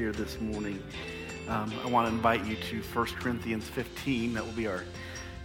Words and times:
here 0.00 0.12
this 0.12 0.40
morning. 0.40 0.82
Um, 1.46 1.70
I 1.84 1.88
want 1.88 2.08
to 2.08 2.14
invite 2.14 2.46
you 2.46 2.56
to 2.56 2.80
1 2.80 3.06
Corinthians 3.20 3.68
15. 3.68 4.32
That 4.32 4.42
will 4.42 4.52
be 4.54 4.66
our 4.66 4.82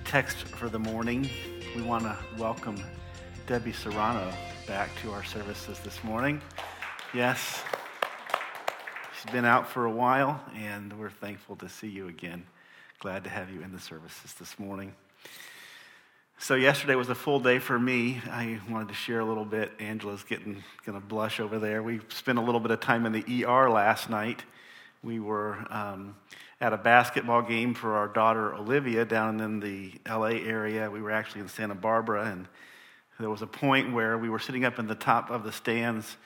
text 0.06 0.38
for 0.48 0.70
the 0.70 0.80
morning. 0.80 1.30
We 1.76 1.82
want 1.82 2.06
to 2.06 2.18
welcome 2.38 2.82
Debbie 3.48 3.74
Serrano 3.74 4.32
back 4.66 4.92
to 5.02 5.12
our 5.12 5.26
services 5.26 5.78
this 5.80 6.02
morning. 6.06 6.42
Yes, 7.14 7.64
she's 9.20 9.30
been 9.30 9.44
out 9.44 9.70
for 9.70 9.88
a 9.88 9.92
while, 9.92 10.42
and 10.56 10.98
we're 10.98 11.10
thankful 11.10 11.58
to 11.58 11.68
see 11.68 11.90
you 11.90 12.08
again. 12.08 12.46
Glad 13.00 13.26
to 13.26 13.30
have 13.30 13.50
you 13.50 13.60
in 13.60 13.74
the 13.74 13.82
services 13.82 14.36
this 14.40 14.58
morning. 14.58 14.94
So 16.38 16.56
yesterday 16.56 16.96
was 16.96 17.10
a 17.10 17.16
full 17.16 17.40
day 17.40 17.60
for 17.60 17.80
me. 17.80 18.22
I 18.30 18.60
wanted 18.70 18.90
to 18.90 18.94
share 18.94 19.22
a 19.22 19.26
little 19.26 19.46
bit. 19.46 19.72
Angela's 19.80 20.24
getting 20.24 20.64
gonna 20.86 21.00
blush 21.00 21.40
over 21.40 21.60
there. 21.60 21.82
We 21.82 22.02
spent 22.10 22.38
a 22.38 22.42
little 22.42 22.60
bit 22.60 22.72
of 22.72 22.82
time 22.82 23.06
in 23.06 23.14
the 23.14 23.46
ER 23.46 23.70
last 23.70 24.10
night. 24.10 24.44
We 25.02 25.20
were 25.20 25.66
um, 25.70 26.16
at 26.60 26.74
a 26.74 26.78
basketball 26.78 27.42
game 27.42 27.74
for 27.74 27.96
our 27.96 28.10
daughter 28.10 28.54
Olivia 28.54 29.06
down 29.06 29.40
in 29.40 29.62
the 29.62 29.94
LA 30.08 30.38
area. 30.46 30.92
We 30.92 31.02
were 31.02 31.12
actually 31.12 31.42
in 31.42 31.48
Santa 31.48 31.74
Barbara, 31.74 32.26
and 32.26 32.48
there 33.18 33.30
was 33.30 33.42
a 33.42 33.48
point 33.48 33.94
where 33.94 34.18
we 34.18 34.30
were 34.30 34.40
sitting 34.40 34.66
up 34.66 34.78
in 34.78 34.88
the 34.88 34.96
top 34.96 35.32
of 35.32 35.44
the 35.44 35.54
stands, 35.54 36.18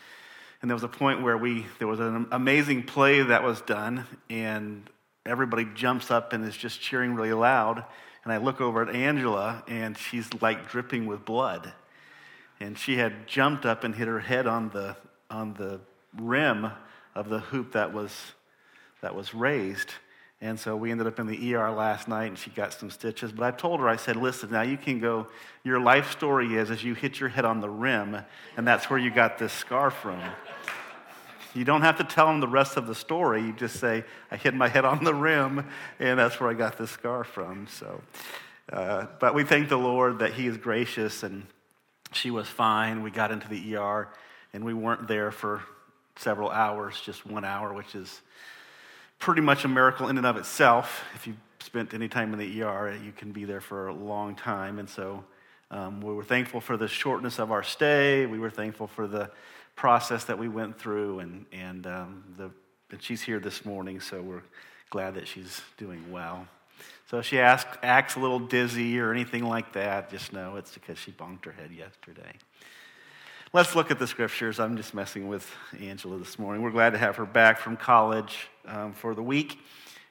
and 0.61 0.69
there 0.69 0.75
was 0.75 0.83
a 0.83 0.89
point 0.89 1.21
where 1.21 1.37
we 1.37 1.67
there 1.77 1.87
was 1.87 1.99
an 1.99 2.27
amazing 2.31 2.83
play 2.83 3.21
that 3.21 3.43
was 3.43 3.61
done, 3.61 4.05
and 4.27 4.89
everybody 5.25 5.65
jumps 5.75 6.09
up 6.09 6.33
and 6.33 6.43
is 6.43 6.57
just 6.57 6.81
cheering 6.81 7.13
really 7.13 7.31
loud 7.31 7.85
and 8.29 8.39
I 8.39 8.45
look 8.45 8.61
over 8.61 8.83
at 8.83 8.95
Angela, 8.95 9.63
and 9.67 9.97
she's 9.97 10.29
like 10.39 10.69
dripping 10.69 11.07
with 11.07 11.25
blood. 11.25 11.73
And 12.59 12.77
she 12.77 12.95
had 12.95 13.25
jumped 13.25 13.65
up 13.65 13.83
and 13.83 13.95
hit 13.95 14.07
her 14.07 14.19
head 14.19 14.45
on 14.45 14.69
the, 14.69 14.95
on 15.31 15.55
the 15.55 15.79
rim 16.15 16.69
of 17.15 17.27
the 17.29 17.39
hoop 17.39 17.71
that 17.71 17.91
was, 17.91 18.13
that 19.01 19.15
was 19.15 19.33
raised. 19.33 19.89
And 20.41 20.59
so 20.59 20.75
we 20.75 20.91
ended 20.91 21.07
up 21.07 21.19
in 21.19 21.25
the 21.25 21.55
ER 21.55 21.71
last 21.71 22.07
night 22.07 22.25
and 22.25 22.37
she 22.37 22.51
got 22.51 22.71
some 22.71 22.91
stitches. 22.91 23.31
But 23.31 23.45
I 23.45 23.57
told 23.57 23.79
her, 23.79 23.89
I 23.89 23.95
said, 23.95 24.15
listen, 24.15 24.51
now 24.51 24.61
you 24.61 24.77
can 24.77 24.99
go, 24.99 25.25
your 25.63 25.79
life 25.79 26.11
story 26.11 26.53
is 26.53 26.69
as 26.69 26.83
you 26.83 26.93
hit 26.93 27.19
your 27.19 27.29
head 27.29 27.45
on 27.45 27.61
the 27.61 27.69
rim, 27.69 28.15
and 28.55 28.67
that's 28.67 28.91
where 28.91 28.99
you 28.99 29.09
got 29.09 29.39
this 29.39 29.53
scar 29.53 29.89
from. 29.89 30.21
You 31.55 31.65
don't 31.65 31.81
have 31.81 31.97
to 31.97 32.03
tell 32.03 32.27
them 32.27 32.39
the 32.39 32.47
rest 32.47 32.77
of 32.77 32.85
the 32.85 32.93
story. 32.93 33.41
You 33.41 33.53
just 33.53 33.79
say, 33.79 34.03
I 34.29 34.37
hit 34.37 34.53
my 34.53 34.67
head 34.67 34.85
on 34.85 35.03
the 35.03 35.13
rim, 35.13 35.67
and 35.99 36.19
that's 36.19 36.39
where 36.39 36.49
I 36.49 36.53
got 36.53 36.77
this 36.77 36.91
scar 36.91 37.23
from. 37.23 37.67
So, 37.67 38.01
uh, 38.71 39.07
but 39.19 39.33
we 39.33 39.43
thank 39.43 39.69
the 39.69 39.77
Lord 39.77 40.19
that 40.19 40.33
He 40.33 40.45
is 40.45 40.57
gracious, 40.57 41.23
and 41.23 41.45
she 42.11 42.29
was 42.29 42.47
fine. 42.47 43.01
We 43.01 43.11
got 43.11 43.31
into 43.31 43.47
the 43.47 43.75
ER, 43.75 44.09
and 44.53 44.63
we 44.63 44.73
weren't 44.73 45.07
there 45.07 45.31
for 45.31 45.63
several 46.17 46.51
hours, 46.51 47.01
just 47.01 47.25
one 47.25 47.45
hour, 47.45 47.73
which 47.73 47.95
is 47.95 48.21
pretty 49.17 49.41
much 49.41 49.65
a 49.65 49.67
miracle 49.67 50.07
in 50.07 50.17
and 50.17 50.27
of 50.27 50.37
itself. 50.37 51.03
If 51.15 51.25
you 51.25 51.35
spent 51.59 51.93
any 51.93 52.07
time 52.07 52.31
in 52.33 52.39
the 52.39 52.61
ER, 52.61 52.97
you 53.03 53.11
can 53.11 53.31
be 53.31 53.45
there 53.45 53.61
for 53.61 53.87
a 53.87 53.93
long 53.93 54.35
time. 54.35 54.79
And 54.79 54.89
so 54.89 55.23
um, 55.71 56.01
we 56.01 56.13
were 56.13 56.23
thankful 56.23 56.61
for 56.61 56.77
the 56.77 56.87
shortness 56.87 57.39
of 57.39 57.51
our 57.51 57.63
stay. 57.63 58.25
We 58.25 58.39
were 58.39 58.49
thankful 58.49 58.87
for 58.87 59.07
the 59.07 59.29
process 59.79 60.25
that 60.25 60.37
we 60.37 60.49
went 60.49 60.77
through, 60.77 61.19
and, 61.19 61.45
and, 61.53 61.87
um, 61.87 62.21
the, 62.35 62.51
and 62.91 63.01
she's 63.01 63.21
here 63.21 63.39
this 63.39 63.63
morning, 63.63 64.01
so 64.01 64.21
we're 64.21 64.43
glad 64.89 65.13
that 65.13 65.25
she's 65.25 65.61
doing 65.77 66.11
well. 66.11 66.45
So 67.09 67.19
if 67.19 67.25
she 67.25 67.39
asks, 67.39 67.77
acts 67.81 68.17
a 68.17 68.19
little 68.19 68.39
dizzy 68.39 68.99
or 68.99 69.13
anything 69.13 69.45
like 69.45 69.71
that, 69.73 70.11
just 70.11 70.33
know 70.33 70.57
it's 70.57 70.73
because 70.73 70.97
she 70.97 71.13
bonked 71.13 71.45
her 71.45 71.53
head 71.53 71.71
yesterday. 71.71 72.33
Let's 73.53 73.73
look 73.73 73.89
at 73.89 73.99
the 73.99 74.05
scriptures. 74.05 74.59
I'm 74.59 74.75
just 74.75 74.93
messing 74.93 75.29
with 75.29 75.49
Angela 75.79 76.17
this 76.17 76.37
morning. 76.37 76.61
We're 76.61 76.71
glad 76.71 76.89
to 76.89 76.99
have 76.99 77.15
her 77.15 77.25
back 77.25 77.57
from 77.57 77.77
college 77.77 78.49
um, 78.65 78.91
for 78.91 79.15
the 79.15 79.23
week. 79.23 79.59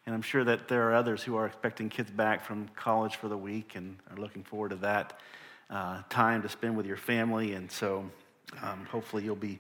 And 0.06 0.14
I'm 0.14 0.22
sure 0.22 0.44
that 0.44 0.68
there 0.68 0.88
are 0.88 0.94
others 0.94 1.22
who 1.22 1.36
are 1.36 1.44
expecting 1.44 1.90
kids 1.90 2.10
back 2.10 2.42
from 2.42 2.68
college 2.74 3.16
for 3.16 3.28
the 3.28 3.36
week 3.36 3.76
and 3.76 3.98
are 4.10 4.16
looking 4.16 4.44
forward 4.44 4.70
to 4.70 4.76
that 4.76 5.20
uh, 5.68 6.00
time 6.08 6.40
to 6.40 6.48
spend 6.48 6.74
with 6.74 6.86
your 6.86 6.96
family. 6.96 7.52
And 7.52 7.70
so 7.70 8.10
um, 8.62 8.86
hopefully, 8.91 9.25
you'll 9.25 9.36
be 9.36 9.59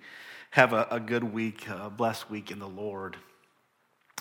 have 0.50 0.72
a, 0.72 0.86
a 0.90 1.00
good 1.00 1.24
week, 1.24 1.66
a 1.68 1.90
blessed 1.90 2.30
week 2.30 2.50
in 2.50 2.58
the 2.58 2.68
Lord. 2.68 3.16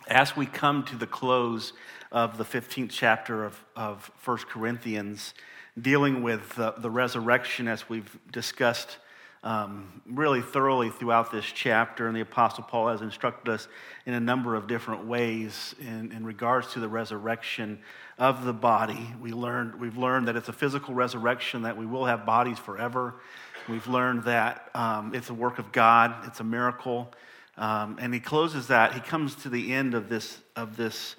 As 0.08 0.36
we 0.36 0.46
come 0.46 0.84
to 0.86 0.96
the 0.96 1.08
close 1.08 1.74
of 2.12 2.38
the 2.38 2.44
15th 2.44 2.90
chapter 2.90 3.44
of, 3.46 3.64
of 3.76 4.12
1 4.24 4.38
Corinthians, 4.50 5.34
dealing 5.80 6.24
with 6.24 6.56
the, 6.56 6.74
the 6.78 6.90
resurrection 6.90 7.68
as 7.68 7.88
we've 7.90 8.18
discussed 8.32 8.98
um, 9.44 10.02
really 10.06 10.42
thoroughly 10.42 10.90
throughout 10.90 11.32
this 11.32 11.46
chapter, 11.46 12.08
and 12.08 12.16
the 12.16 12.22
Apostle 12.22 12.64
Paul 12.64 12.90
has 12.90 13.02
instructed 13.02 13.50
us 13.52 13.68
in 14.06 14.14
a 14.14 14.20
number 14.20 14.56
of 14.56 14.68
different 14.68 15.06
ways 15.06 15.76
in, 15.80 16.12
in 16.12 16.26
regards 16.26 16.74
to 16.74 16.80
the 16.80 16.88
resurrection 16.90 17.80
of 18.18 18.46
the 18.46 18.54
body. 18.54 19.14
We 19.22 19.32
learned, 19.32 19.80
we've 19.80 19.98
learned 19.98 20.28
that 20.28 20.36
it's 20.36 20.50
a 20.50 20.54
physical 20.54 20.94
resurrection, 20.94 21.62
that 21.62 21.78
we 21.78 21.86
will 21.86 22.06
have 22.06 22.26
bodies 22.26 22.58
forever. 22.58 23.16
We've 23.68 23.88
learned 23.88 24.24
that 24.24 24.70
um, 24.74 25.14
it's 25.14 25.30
a 25.30 25.34
work 25.34 25.60
of 25.60 25.74
God, 25.74 26.26
it's 26.26 26.40
a 26.40 26.44
miracle. 26.44 27.12
Um, 27.58 27.98
and 28.00 28.14
he 28.14 28.20
closes 28.20 28.68
that. 28.68 28.94
He 28.94 29.02
comes 29.02 29.36
to 29.36 29.50
the 29.50 29.74
end 29.74 29.94
of 29.94 30.08
this, 30.08 30.40
of 30.56 30.78
this 30.78 31.16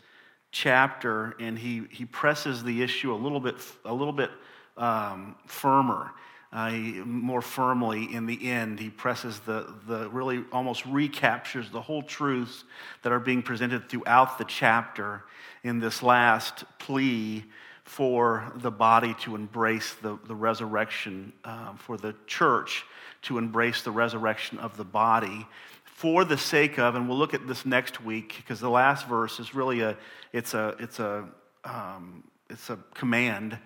chapter 0.50 1.37
and 1.38 1.58
he, 1.58 1.82
he 1.91 2.06
presses 2.06 2.64
the 2.64 2.82
issue 2.82 3.12
a 3.12 3.16
little 3.16 3.41
bit, 3.41 3.56
a 3.84 3.92
little 3.92 4.12
bit 4.12 4.31
um, 4.78 5.37
firmer. 5.47 6.12
Uh, 6.50 6.70
he, 6.70 6.92
more 7.04 7.42
firmly 7.42 8.14
in 8.14 8.25
the 8.25 8.50
end, 8.50 8.81
he 8.81 8.88
presses 8.88 9.41
the, 9.41 9.75
the 9.87 10.08
really 10.08 10.42
almost 10.50 10.87
recaptures 10.87 11.70
the 11.70 11.82
whole 11.82 12.03
truths 12.03 12.64
that 13.03 13.12
are 13.12 13.20
being 13.20 13.42
presented 13.42 13.91
throughout 13.91 14.38
the 14.38 14.44
chapter 14.44 15.25
in 15.64 15.81
this 15.81 16.03
last 16.03 16.64
plea 16.78 17.44
for 17.88 18.53
the 18.56 18.71
body 18.71 19.15
to 19.22 19.34
embrace 19.34 19.94
the, 20.03 20.19
the 20.26 20.34
resurrection, 20.34 21.32
uh, 21.44 21.75
for 21.75 21.97
the 21.97 22.15
church 22.26 22.84
to 23.22 23.38
embrace 23.38 23.82
the 23.82 23.91
resurrection 23.91 24.59
of 24.59 24.76
the 24.76 24.84
body 24.84 25.47
for 25.84 26.25
the 26.25 26.38
sake 26.38 26.78
of, 26.78 26.94
and 26.94 27.09
we'll 27.09 27.19
look 27.19 27.34
at 27.34 27.49
this 27.49 27.66
next 27.66 28.00
week 28.04 28.37
because 28.37 28.60
the 28.60 28.71
last 28.71 29.09
verse 29.09 29.41
is 29.41 29.53
really 29.53 29.81
a, 29.81 29.97
it's 30.32 30.54
a, 30.54 30.76
it's 30.78 31.00
a, 31.00 31.25
um, 31.65 32.22
it's 32.49 32.71
a 32.71 32.78
command 32.94 33.59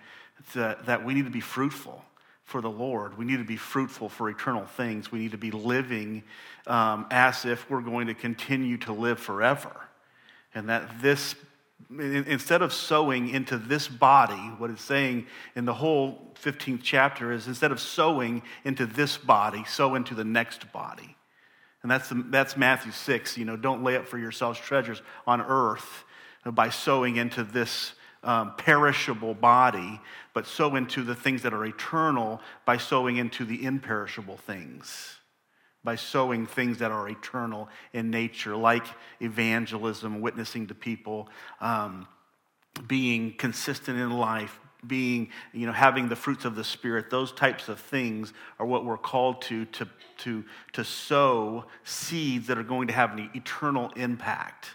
that, 0.55 0.83
that 0.87 1.05
we 1.05 1.13
need 1.13 1.25
to 1.25 1.31
be 1.31 1.39
fruitful 1.39 2.03
for 2.43 2.59
the 2.59 2.69
Lord. 2.71 3.19
We 3.19 3.25
need 3.25 3.37
to 3.37 3.43
be 3.43 3.55
fruitful 3.55 4.09
for 4.09 4.31
eternal 4.31 4.65
things. 4.65 5.11
We 5.11 5.19
need 5.19 5.31
to 5.31 5.37
be 5.37 5.51
living 5.51 6.23
um, 6.65 7.05
as 7.11 7.45
if 7.45 7.69
we're 7.69 7.81
going 7.81 8.07
to 8.07 8.15
continue 8.15 8.77
to 8.77 8.93
live 8.93 9.19
forever. 9.19 9.75
And 10.55 10.69
that 10.69 11.01
this 11.03 11.35
instead 11.89 12.61
of 12.61 12.73
sowing 12.73 13.29
into 13.29 13.57
this 13.57 13.87
body, 13.87 14.51
what 14.57 14.69
it's 14.69 14.83
saying 14.83 15.25
in 15.55 15.65
the 15.65 15.73
whole 15.73 16.33
15th 16.41 16.81
chapter 16.83 17.31
is 17.31 17.47
instead 17.47 17.71
of 17.71 17.79
sowing 17.79 18.41
into 18.63 18.85
this 18.85 19.17
body, 19.17 19.63
sow 19.65 19.95
into 19.95 20.15
the 20.15 20.23
next 20.23 20.71
body. 20.71 21.15
And 21.81 21.91
that's, 21.91 22.09
the, 22.09 22.23
that's 22.29 22.55
Matthew 22.55 22.91
6. 22.91 23.37
You 23.37 23.45
know, 23.45 23.57
don't 23.57 23.83
lay 23.83 23.95
up 23.95 24.07
for 24.07 24.17
yourselves 24.17 24.59
treasures 24.59 25.01
on 25.27 25.41
earth 25.41 26.05
by 26.45 26.69
sowing 26.69 27.17
into 27.17 27.43
this 27.43 27.93
um, 28.23 28.55
perishable 28.55 29.33
body, 29.33 29.99
but 30.33 30.47
sow 30.47 30.75
into 30.75 31.03
the 31.03 31.15
things 31.15 31.41
that 31.43 31.53
are 31.53 31.65
eternal 31.65 32.41
by 32.65 32.77
sowing 32.77 33.17
into 33.17 33.43
the 33.43 33.65
imperishable 33.65 34.37
things 34.37 35.17
by 35.83 35.95
sowing 35.95 36.45
things 36.45 36.77
that 36.79 36.91
are 36.91 37.09
eternal 37.09 37.69
in 37.91 38.09
nature, 38.09 38.55
like 38.55 38.85
evangelism, 39.19 40.21
witnessing 40.21 40.67
to 40.67 40.75
people, 40.75 41.27
um, 41.59 42.07
being 42.87 43.33
consistent 43.37 43.99
in 43.99 44.11
life, 44.11 44.59
being, 44.85 45.29
you 45.53 45.65
know, 45.65 45.73
having 45.73 46.09
the 46.09 46.15
fruits 46.15 46.45
of 46.45 46.55
the 46.55 46.63
Spirit. 46.63 47.09
Those 47.09 47.31
types 47.31 47.69
of 47.69 47.79
things 47.79 48.33
are 48.59 48.65
what 48.65 48.85
we're 48.85 48.97
called 48.97 49.41
to, 49.43 49.65
to, 49.65 49.87
to, 50.19 50.43
to 50.73 50.83
sow 50.83 51.65
seeds 51.83 52.47
that 52.47 52.57
are 52.57 52.63
going 52.63 52.87
to 52.87 52.93
have 52.93 53.13
an 53.13 53.29
eternal 53.33 53.91
impact. 53.95 54.69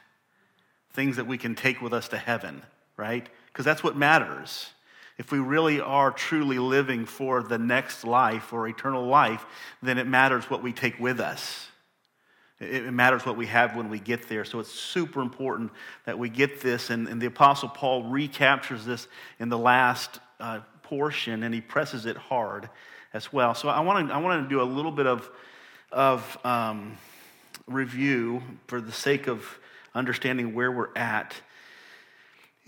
Things 0.93 1.17
that 1.17 1.27
we 1.27 1.39
can 1.39 1.55
take 1.55 1.81
with 1.81 1.93
us 1.93 2.09
to 2.09 2.19
heaven, 2.19 2.63
right? 2.97 3.29
Because 3.47 3.65
that's 3.65 3.83
what 3.83 3.97
matters 3.97 4.71
if 5.19 5.33
we 5.33 5.41
really 5.41 5.81
are 5.81 6.13
truly 6.13 6.59
living 6.59 7.05
for 7.05 7.43
the 7.43 7.59
next 7.59 8.05
life 8.05 8.53
or 8.53 8.69
eternal 8.69 9.05
life, 9.07 9.45
then 9.83 9.99
it 9.99 10.07
matters 10.07 10.49
what 10.49 10.63
we 10.63 10.73
take 10.73 10.99
with 10.99 11.19
us. 11.19 11.67
It 12.61 12.93
matters 12.93 13.25
what 13.25 13.37
we 13.37 13.47
have 13.47 13.77
when 13.77 13.89
we 13.89 14.01
get 14.01 14.29
there. 14.29 14.45
So 14.45 14.59
it's 14.59 14.71
super 14.71 15.21
important 15.21 15.71
that 16.07 16.19
we 16.19 16.29
get 16.29 16.61
this. 16.61 16.91
And, 16.91 17.07
and 17.07 17.21
the 17.21 17.27
Apostle 17.27 17.69
Paul 17.69 18.05
recaptures 18.05 18.85
this 18.85 19.07
in 19.39 19.49
the 19.49 19.59
last 19.59 20.19
uh, 20.41 20.61
portion, 20.83 21.43
and 21.43 21.55
he 21.55 21.61
presses 21.61 22.07
it 22.07 22.17
hard 22.17 22.69
as 23.13 23.33
well. 23.33 23.55
So 23.55 23.69
I 23.69 23.81
want 23.81 24.09
to 24.09 24.15
I 24.15 24.19
want 24.19 24.43
to 24.43 24.49
do 24.49 24.61
a 24.61 24.65
little 24.65 24.91
bit 24.91 25.07
of, 25.07 25.29
of 25.93 26.39
um, 26.45 26.97
review 27.67 28.43
for 28.67 28.81
the 28.81 28.93
sake 28.93 29.29
of 29.29 29.45
understanding 29.95 30.55
where 30.55 30.73
we're 30.73 30.95
at 30.97 31.35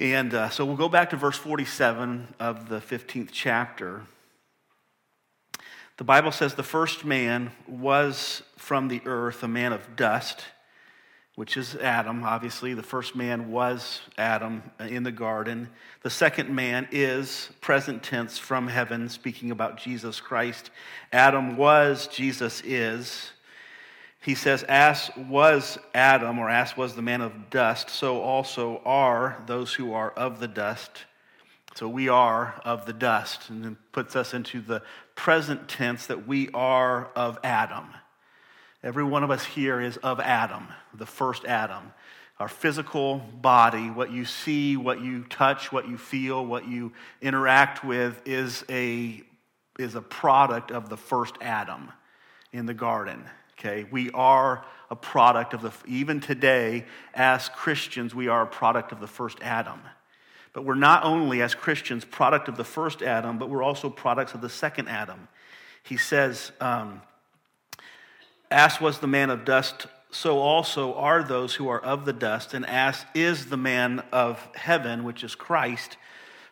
and 0.00 0.32
uh, 0.32 0.49
so 0.49 0.64
we'll 0.64 0.76
go 0.76 0.88
back 0.88 1.11
to 1.11 1.17
verse 1.17 1.37
47 1.37 2.35
of 2.41 2.70
the 2.70 2.81
15th 2.81 3.29
chapter. 3.32 4.02
The 5.99 6.05
Bible 6.05 6.32
says 6.32 6.55
the 6.55 6.62
first 6.62 7.05
man 7.05 7.52
was 7.69 8.43
from 8.56 8.88
the 8.88 9.02
earth, 9.05 9.43
a 9.43 9.49
man 9.49 9.75
of 9.75 9.97
dust. 9.97 10.43
which 11.35 11.56
is 11.56 11.75
Adam. 11.76 12.23
Obviously, 12.25 12.75
the 12.75 12.82
first 12.82 13.14
man 13.17 13.50
was 13.50 14.00
Adam 14.19 14.62
in 14.79 15.02
the 15.05 15.12
garden. 15.12 15.69
The 16.02 16.11
second 16.11 16.55
man 16.55 16.88
is 16.91 17.50
present 17.61 18.02
tense 18.02 18.38
from 18.38 18.69
heaven, 18.69 19.08
speaking 19.08 19.50
about 19.50 19.79
Jesus 19.79 20.20
Christ. 20.20 20.70
Adam 21.12 21.56
was, 21.56 22.08
Jesus 22.08 22.62
is. 22.64 23.31
He 24.20 24.34
says, 24.34 24.62
As 24.64 25.11
was 25.17 25.78
Adam, 25.94 26.38
or 26.38 26.50
as 26.50 26.76
was 26.76 26.94
the 26.94 27.02
man 27.02 27.22
of 27.22 27.50
dust, 27.50 27.88
so 27.88 28.20
also 28.20 28.82
are 28.84 29.43
those 29.46 29.72
who 29.75 29.94
are 29.94 30.11
of 30.11 30.40
the 30.40 30.49
dust. 30.49 30.90
So 31.75 31.88
we 31.88 32.08
are 32.08 32.61
of 32.64 32.84
the 32.84 32.93
dust, 32.93 33.49
and 33.49 33.64
then 33.64 33.76
puts 33.93 34.17
us 34.17 34.34
into 34.34 34.61
the 34.61 34.82
present 35.14 35.69
tense 35.69 36.06
that 36.06 36.26
we 36.26 36.50
are 36.52 37.11
of 37.17 37.38
Adam. 37.43 37.87
Every 38.82 39.05
one 39.05 39.25
of 39.25 39.31
us 39.31 39.44
here 39.44 39.81
is 39.81 39.96
of 39.99 40.20
Adam, 40.20 40.69
the 40.94 41.06
first 41.06 41.44
Adam. 41.44 41.93
Our 42.38 42.49
physical 42.49 43.19
body, 43.19 43.90
what 43.90 44.11
you 44.11 44.25
see, 44.25 44.76
what 44.76 45.00
you 45.00 45.25
touch, 45.25 45.70
what 45.70 45.88
you 45.88 45.99
feel, 45.99 46.44
what 46.44 46.66
you 46.66 46.93
interact 47.20 47.84
with, 47.84 48.20
is 48.26 48.64
a, 48.70 49.23
is 49.78 49.94
a 49.94 50.00
product 50.00 50.70
of 50.70 50.88
the 50.88 50.96
first 50.96 51.37
Adam 51.40 51.90
in 52.52 52.66
the 52.66 52.75
garden. 52.75 53.25
Okay, 53.61 53.85
we 53.91 54.11
are 54.12 54.65
a 54.89 54.97
product 54.97 55.53
of 55.53 55.61
the, 55.61 55.71
even 55.87 56.19
today, 56.19 56.87
as 57.12 57.51
Christians, 57.51 58.15
we 58.15 58.27
are 58.27 58.41
a 58.41 58.47
product 58.47 58.91
of 58.91 59.01
the 59.01 59.07
first 59.07 59.37
Adam. 59.43 59.83
But 60.55 60.65
we're 60.65 60.77
not 60.77 61.05
only, 61.05 61.43
as 61.43 61.55
Christians, 61.55 62.07
product 62.07 62.49
of 62.49 62.57
the 62.57 62.65
first 62.65 63.03
Adam, 63.03 63.37
but 63.37 63.51
we're 63.51 63.62
also 63.62 63.91
products 63.91 64.33
of 64.33 64.41
the 64.41 64.49
second 64.49 64.89
Adam. 64.89 65.29
He 65.83 65.99
says, 65.99 66.53
um, 66.59 67.03
As 68.51 68.81
was 68.81 69.01
the 69.01 69.07
man 69.07 69.29
of 69.29 69.45
dust, 69.45 69.87
so 70.11 70.39
also 70.39 70.95
are 70.95 71.23
those 71.23 71.57
who 71.57 71.69
are 71.69 71.81
of 71.81 72.07
the 72.07 72.15
dust, 72.15 72.55
and 72.55 72.65
as 72.65 73.05
is 73.15 73.51
the 73.51 73.59
man 73.59 74.03
of 74.11 74.49
heaven, 74.55 75.05
which 75.05 75.23
is 75.23 75.35
Christ, 75.35 75.99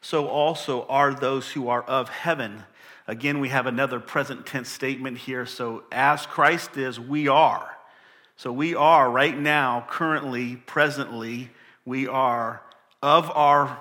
so 0.03 0.27
also 0.27 0.85
are 0.89 1.15
those 1.15 1.53
who 1.53 1.71
are 1.71 1.83
of 1.85 2.11
heaven. 2.11 2.65
Again, 3.09 3.41
we 3.41 3.49
have 3.49 3.67
another 3.67 3.99
present 3.99 4.47
tense 4.47 4.69
statement 4.69 5.19
here. 5.19 5.47
So, 5.47 5.83
as 5.91 6.27
Christ 6.27 6.77
is, 6.77 7.01
we 7.01 7.27
are. 7.27 7.77
So, 8.37 8.53
we 8.53 8.75
are 8.75 9.11
right 9.11 9.37
now, 9.37 9.87
currently, 9.89 10.57
presently, 10.57 11.51
we 11.87 12.07
are 12.07 12.63
of 13.03 13.31
our 13.31 13.81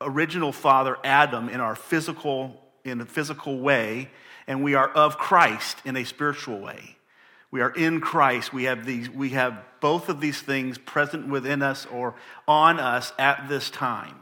original 0.00 0.52
father 0.52 0.98
Adam 1.02 1.48
in 1.48 1.60
our 1.60 1.74
physical 1.74 2.60
in 2.84 3.00
a 3.00 3.06
physical 3.06 3.60
way 3.60 4.10
and 4.46 4.62
we 4.62 4.74
are 4.74 4.88
of 4.88 5.18
Christ 5.18 5.78
in 5.84 5.96
a 5.96 6.04
spiritual 6.04 6.60
way. 6.60 6.96
We 7.50 7.60
are 7.60 7.70
in 7.70 8.00
Christ. 8.00 8.52
We 8.52 8.64
have 8.64 8.86
these 8.86 9.10
we 9.10 9.30
have 9.30 9.62
both 9.80 10.08
of 10.08 10.20
these 10.20 10.40
things 10.40 10.78
present 10.78 11.28
within 11.28 11.62
us 11.62 11.86
or 11.86 12.14
on 12.46 12.78
us 12.78 13.12
at 13.18 13.48
this 13.48 13.70
time. 13.70 14.16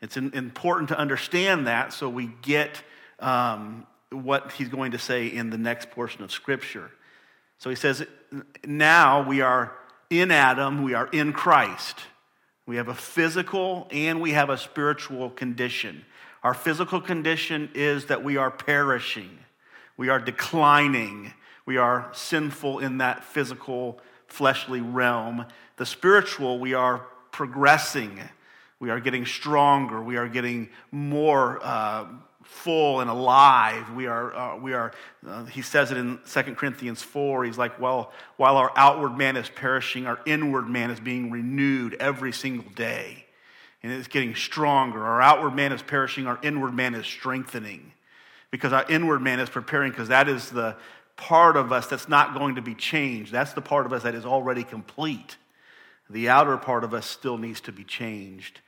It's 0.00 0.16
important 0.16 0.88
to 0.90 0.98
understand 0.98 1.66
that 1.66 1.92
so 1.92 2.08
we 2.08 2.30
get 2.42 2.82
um, 3.20 3.86
what 4.10 4.52
he's 4.52 4.68
going 4.68 4.92
to 4.92 4.98
say 4.98 5.26
in 5.26 5.50
the 5.50 5.58
next 5.58 5.90
portion 5.90 6.22
of 6.22 6.30
Scripture. 6.30 6.90
So 7.58 7.70
he 7.70 7.76
says, 7.76 8.04
now 8.64 9.26
we 9.26 9.40
are 9.40 9.72
in 10.10 10.30
Adam, 10.30 10.82
we 10.82 10.94
are 10.94 11.08
in 11.08 11.32
Christ. 11.32 11.98
We 12.66 12.76
have 12.76 12.88
a 12.88 12.94
physical 12.94 13.86
and 13.90 14.20
we 14.20 14.32
have 14.32 14.50
a 14.50 14.58
spiritual 14.58 15.30
condition. 15.30 16.04
Our 16.42 16.54
physical 16.54 17.00
condition 17.00 17.70
is 17.74 18.06
that 18.06 18.22
we 18.22 18.36
are 18.36 18.50
perishing, 18.50 19.38
we 19.96 20.08
are 20.08 20.18
declining, 20.18 21.32
we 21.64 21.76
are 21.76 22.10
sinful 22.12 22.80
in 22.80 22.98
that 22.98 23.24
physical, 23.24 24.00
fleshly 24.28 24.80
realm. 24.80 25.46
The 25.76 25.86
spiritual, 25.86 26.58
we 26.58 26.74
are 26.74 27.06
progressing. 27.32 28.20
We 28.78 28.90
are 28.90 29.00
getting 29.00 29.26
stronger. 29.26 30.02
We 30.02 30.16
are 30.16 30.28
getting 30.28 30.68
more 30.92 31.58
uh, 31.62 32.06
full 32.46 33.00
and 33.00 33.10
alive. 33.10 33.90
We 33.92 34.06
are, 34.06 34.34
uh, 34.34 34.56
we 34.56 34.72
are 34.72 34.92
uh, 35.26 35.44
he 35.44 35.62
says 35.62 35.90
it 35.90 35.98
in 35.98 36.18
2 36.30 36.42
Corinthians 36.54 37.02
4. 37.02 37.44
He's 37.44 37.58
like, 37.58 37.80
well, 37.80 38.12
while 38.36 38.56
our 38.56 38.72
outward 38.76 39.16
man 39.16 39.36
is 39.36 39.48
perishing, 39.48 40.06
our 40.06 40.18
inward 40.26 40.68
man 40.68 40.90
is 40.90 41.00
being 41.00 41.30
renewed 41.30 41.94
every 41.94 42.32
single 42.32 42.70
day. 42.72 43.24
And 43.82 43.92
it's 43.92 44.08
getting 44.08 44.34
stronger. 44.34 45.04
Our 45.04 45.20
outward 45.20 45.54
man 45.54 45.72
is 45.72 45.82
perishing, 45.82 46.26
our 46.26 46.38
inward 46.42 46.74
man 46.74 46.94
is 46.94 47.06
strengthening. 47.06 47.92
Because 48.50 48.72
our 48.72 48.84
inward 48.88 49.20
man 49.20 49.40
is 49.40 49.50
preparing, 49.50 49.90
because 49.90 50.08
that 50.08 50.28
is 50.28 50.50
the 50.50 50.76
part 51.16 51.56
of 51.56 51.72
us 51.72 51.86
that's 51.86 52.08
not 52.08 52.34
going 52.34 52.54
to 52.54 52.62
be 52.62 52.74
changed. 52.74 53.32
That's 53.32 53.52
the 53.52 53.60
part 53.60 53.86
of 53.86 53.92
us 53.92 54.02
that 54.02 54.14
is 54.14 54.24
already 54.24 54.64
complete. 54.64 55.36
The 56.08 56.28
outer 56.28 56.56
part 56.56 56.84
of 56.84 56.94
us 56.94 57.06
still 57.06 57.38
needs 57.38 57.60
to 57.62 57.72
be 57.72 57.84
changed. 57.84 58.60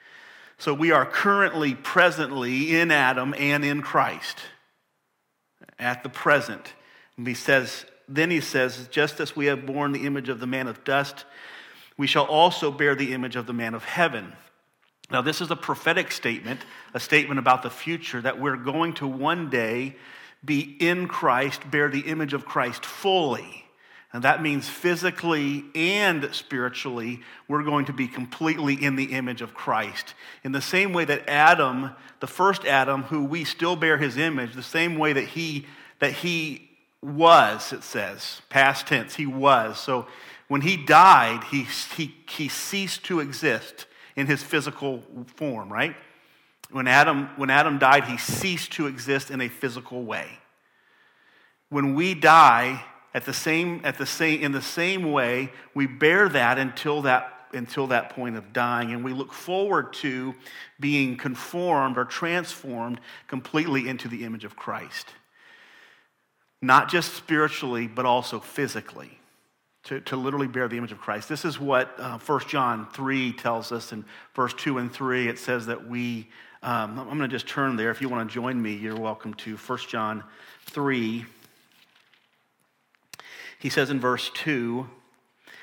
So 0.59 0.75
we 0.75 0.91
are 0.91 1.07
currently, 1.07 1.75
presently 1.75 2.77
in 2.77 2.91
Adam 2.91 3.33
and 3.39 3.65
in 3.65 3.81
Christ 3.81 4.39
at 5.79 6.03
the 6.03 6.09
present. 6.09 6.75
And 7.17 7.27
he 7.27 7.35
says, 7.35 7.85
then 8.09 8.31
he 8.31 8.41
says, 8.41 8.89
just 8.91 9.21
as 9.21 9.37
we 9.37 9.47
have 9.47 9.67
borne 9.67 9.93
the 9.93 10.05
image 10.05 10.29
of 10.29 10.41
the 10.41 10.47
man 10.47 10.67
of 10.67 10.83
dust, 10.83 11.25
we 11.97 12.09
shall 12.09 12.25
also 12.25 12.73
bear 12.73 12.95
the 12.95 13.13
image 13.13 13.37
of 13.37 13.47
the 13.47 13.53
man 13.53 13.75
of 13.75 13.85
heaven. 13.85 14.33
Now, 15.11 15.23
this 15.23 15.41
is 15.41 15.51
a 15.51 15.57
prophetic 15.57 16.11
statement, 16.11 16.61
a 16.93 17.01
statement 17.01 17.39
about 17.39 17.63
the 17.63 17.71
future 17.71 18.21
that 18.21 18.41
we're 18.41 18.57
going 18.57 18.95
to 18.95 19.07
one 19.07 19.51
day 19.51 19.97
be 20.45 20.61
in 20.61 21.09
Christ, 21.09 21.71
bear 21.71 21.89
the 21.89 22.01
image 22.01 22.35
of 22.35 22.45
Christ 22.45 22.85
fully. 22.85 23.65
And 24.13 24.25
that 24.25 24.43
means 24.43 24.69
physically 24.69 25.65
and 25.75 26.31
spiritually, 26.33 27.21
we're 27.47 27.63
going 27.63 27.85
to 27.87 27.93
be 27.93 28.09
completely 28.09 28.75
in 28.75 28.97
the 28.97 29.13
image 29.13 29.43
of 29.43 29.53
Christ. 29.53 30.15
In 30.43 30.53
the 30.53 30.63
same 30.63 30.95
way 30.95 31.05
that 31.05 31.29
Adam, 31.29 31.91
the 32.21 32.27
first 32.27 32.65
Adam, 32.65 33.03
who 33.05 33.25
we 33.25 33.45
still 33.45 33.77
bear 33.77 33.99
his 33.99 34.17
image, 34.17 34.55
the 34.55 34.63
same 34.63 34.97
way 34.97 35.13
that 35.13 35.25
he, 35.25 35.67
that 35.99 36.13
he 36.13 36.71
was, 37.03 37.73
it 37.73 37.83
says, 37.83 38.41
past 38.49 38.87
tense, 38.87 39.15
he 39.15 39.27
was. 39.27 39.79
So 39.79 40.07
when 40.49 40.63
he 40.63 40.77
died, 40.79 41.45
he, 41.45 41.67
he, 41.95 42.15
he 42.29 42.49
ceased 42.49 43.05
to 43.05 43.21
exist 43.21 43.87
in 44.17 44.27
his 44.27 44.43
physical 44.43 45.03
form, 45.37 45.71
right? 45.71 45.95
When 46.71 46.89
Adam, 46.89 47.29
when 47.37 47.51
Adam 47.51 47.79
died, 47.79 48.05
he 48.05 48.17
ceased 48.17 48.73
to 48.73 48.87
exist 48.87 49.31
in 49.31 49.41
a 49.41 49.49
physical 49.49 50.03
way. 50.03 50.27
When 51.69 51.95
we 51.95 52.15
die, 52.15 52.83
at 53.19 53.25
the 53.25 53.35
same, 53.35 53.81
at 53.83 53.99
the 53.99 54.07
same, 54.07 54.43
in 54.43 54.53
the 54.53 54.63
same 54.63 55.11
way, 55.11 55.51
we 55.75 55.89
bear 55.89 56.29
that 56.29 56.57
until 56.57 57.03
that 57.03 57.49
until 57.53 57.89
that 57.89 58.11
point 58.11 58.37
of 58.37 58.53
dying, 58.53 58.93
and 58.93 59.05
we 59.05 59.13
look 59.13 59.33
forward 59.33 59.93
to 59.95 60.37
being 60.79 61.17
conformed 61.17 61.99
or 61.99 62.05
transformed 62.05 63.01
completely 63.27 63.89
into 63.89 64.07
the 64.07 64.23
image 64.23 64.45
of 64.45 64.55
Christ. 64.55 65.09
Not 66.63 66.89
just 66.89 67.15
spiritually, 67.15 67.89
but 67.89 68.07
also 68.07 68.39
physically, 68.39 69.19
to, 69.85 70.01
to 70.03 70.15
literally 70.15 70.47
bear 70.47 70.69
the 70.69 70.77
image 70.77 70.93
of 70.93 71.01
Christ. 71.01 71.29
This 71.29 71.45
is 71.45 71.59
what 71.59 71.99
uh, 71.99 72.19
1 72.19 72.41
John 72.47 72.87
3 72.93 73.33
tells 73.33 73.73
us 73.73 73.91
in 73.93 74.05
verse 74.37 74.55
2 74.55 74.79
and 74.79 74.93
3. 74.93 75.27
It 75.27 75.41
says 75.41 75.67
that 75.67 75.89
we, 75.89 76.29
um, 76.63 77.01
I'm 77.01 77.19
going 77.19 77.21
to 77.21 77.29
just 77.29 77.49
turn 77.49 77.75
there. 77.75 77.91
If 77.91 78.01
you 78.01 78.09
want 78.09 78.29
to 78.29 78.33
join 78.33 78.63
me, 78.63 78.75
you're 78.75 78.95
welcome 78.95 79.35
to 79.35 79.57
1 79.57 79.79
John 79.89 80.23
3. 80.67 81.27
He 83.59 83.71
says 83.71 83.91
in 83.91 84.01
verse 84.01 84.31
2 84.35 84.89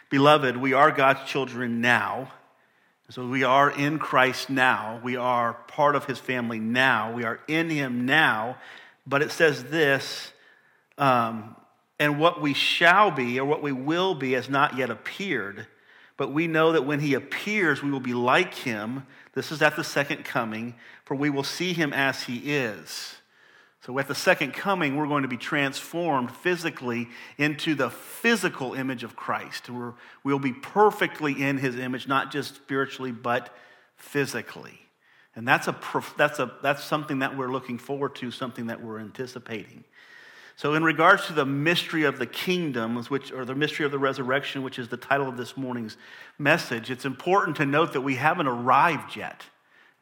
Beloved, 0.10 0.58
we 0.58 0.74
are 0.74 0.92
God's 0.92 1.28
children 1.30 1.82
now. 1.82 2.32
So 3.10 3.28
we 3.28 3.44
are 3.44 3.70
in 3.70 4.00
Christ 4.00 4.50
now. 4.50 5.00
We 5.04 5.16
are 5.16 5.54
part 5.54 5.96
of 5.96 6.06
his 6.06 6.20
family 6.20 6.60
now. 6.60 7.14
We 7.14 7.24
are 7.24 7.40
in 7.48 7.70
him 7.70 8.06
now. 8.06 8.58
But 9.06 9.22
it 9.22 9.32
says 9.32 9.66
this, 9.66 10.32
um, 10.98 11.56
and 12.00 12.20
what 12.20 12.42
we 12.42 12.54
shall 12.54 13.12
be 13.12 13.40
or 13.40 13.46
what 13.46 13.62
we 13.62 13.72
will 13.72 14.16
be 14.16 14.34
has 14.34 14.50
not 14.50 14.78
yet 14.78 14.90
appeared. 14.90 15.68
But 16.18 16.32
we 16.32 16.48
know 16.48 16.72
that 16.72 16.86
when 16.86 17.00
he 17.00 17.14
appears, 17.14 17.84
we 17.84 17.92
will 17.92 18.00
be 18.00 18.14
like 18.14 18.54
him. 18.54 19.06
This 19.34 19.52
is 19.52 19.62
at 19.62 19.76
the 19.76 19.84
second 19.84 20.26
coming, 20.26 20.76
for 21.04 21.16
we 21.16 21.30
will 21.30 21.44
see 21.44 21.74
him 21.74 21.94
as 21.94 22.24
he 22.24 22.38
is. 22.56 23.18
So 23.86 24.00
at 24.00 24.08
the 24.08 24.16
second 24.16 24.54
coming, 24.54 24.96
we're 24.96 25.06
going 25.06 25.22
to 25.22 25.30
be 25.30 25.38
transformed 25.38 26.32
physically 26.32 27.08
into 27.38 27.76
the 27.76 27.92
physical 27.92 28.74
image 28.74 29.04
of 29.04 29.16
Christ. 29.16 29.70
we 29.70 29.94
will 30.24 30.40
be 30.40 30.54
perfectly 30.54 31.44
in 31.44 31.60
his 31.60 31.78
image, 31.78 32.08
not 32.08 32.32
just 32.32 32.56
spiritually, 32.56 33.12
but 33.12 33.56
physically. 33.96 34.80
And 35.36 35.48
that's, 35.48 35.68
a, 35.68 35.76
that's, 36.18 36.40
a, 36.40 36.52
that's 36.64 36.84
something 36.84 37.20
that 37.20 37.38
we're 37.38 37.52
looking 37.52 37.78
forward 37.78 38.16
to, 38.16 38.32
something 38.32 38.68
that 38.68 38.84
we're 38.84 39.00
anticipating. 39.00 39.84
So, 40.56 40.74
in 40.74 40.84
regards 40.84 41.28
to 41.28 41.34
the 41.34 41.46
mystery 41.46 42.06
of 42.06 42.18
the 42.18 42.26
kingdom, 42.26 43.04
which, 43.04 43.32
or 43.32 43.46
the 43.46 43.54
mystery 43.54 43.86
of 43.86 43.92
the 43.92 44.00
resurrection, 44.00 44.64
which 44.64 44.80
is 44.80 44.88
the 44.88 44.98
title 44.98 45.28
of 45.28 45.38
this 45.38 45.58
morning's 45.58 45.98
message, 46.40 46.90
it's 46.90 47.06
important 47.06 47.58
to 47.58 47.68
note 47.68 47.94
that 47.94 48.02
we 48.02 48.16
haven't 48.16 48.48
arrived 48.48 49.16
yet. 49.16 49.44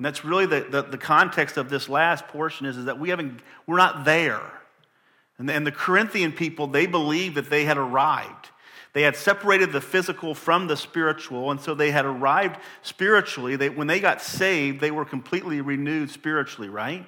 And 0.03 0.07
that's 0.07 0.25
really 0.25 0.45
the, 0.45 0.67
the, 0.69 0.81
the, 0.81 0.97
context 0.97 1.55
of 1.55 1.69
this 1.69 1.87
last 1.87 2.27
portion 2.27 2.65
is, 2.65 2.75
is 2.75 2.83
that 2.87 2.99
we 2.99 3.07
haven't, 3.07 3.39
we're 3.65 3.77
not 3.77 4.03
there. 4.03 4.41
And 5.37 5.47
the, 5.47 5.53
and 5.53 5.65
the 5.65 5.71
Corinthian 5.71 6.33
people, 6.33 6.67
they 6.67 6.87
believed 6.87 7.35
that 7.35 7.49
they 7.49 7.63
had 7.63 7.77
arrived. 7.77 8.49
They 8.91 9.03
had 9.03 9.15
separated 9.15 9.71
the 9.71 9.79
physical 9.79 10.35
from 10.35 10.67
the 10.67 10.75
spiritual, 10.75 11.51
and 11.51 11.61
so 11.61 11.73
they 11.73 11.89
had 11.89 12.03
arrived 12.03 12.59
spiritually. 12.81 13.55
They, 13.55 13.69
when 13.69 13.87
they 13.87 14.01
got 14.01 14.21
saved, 14.21 14.81
they 14.81 14.91
were 14.91 15.05
completely 15.05 15.61
renewed 15.61 16.09
spiritually, 16.11 16.67
right? 16.67 17.05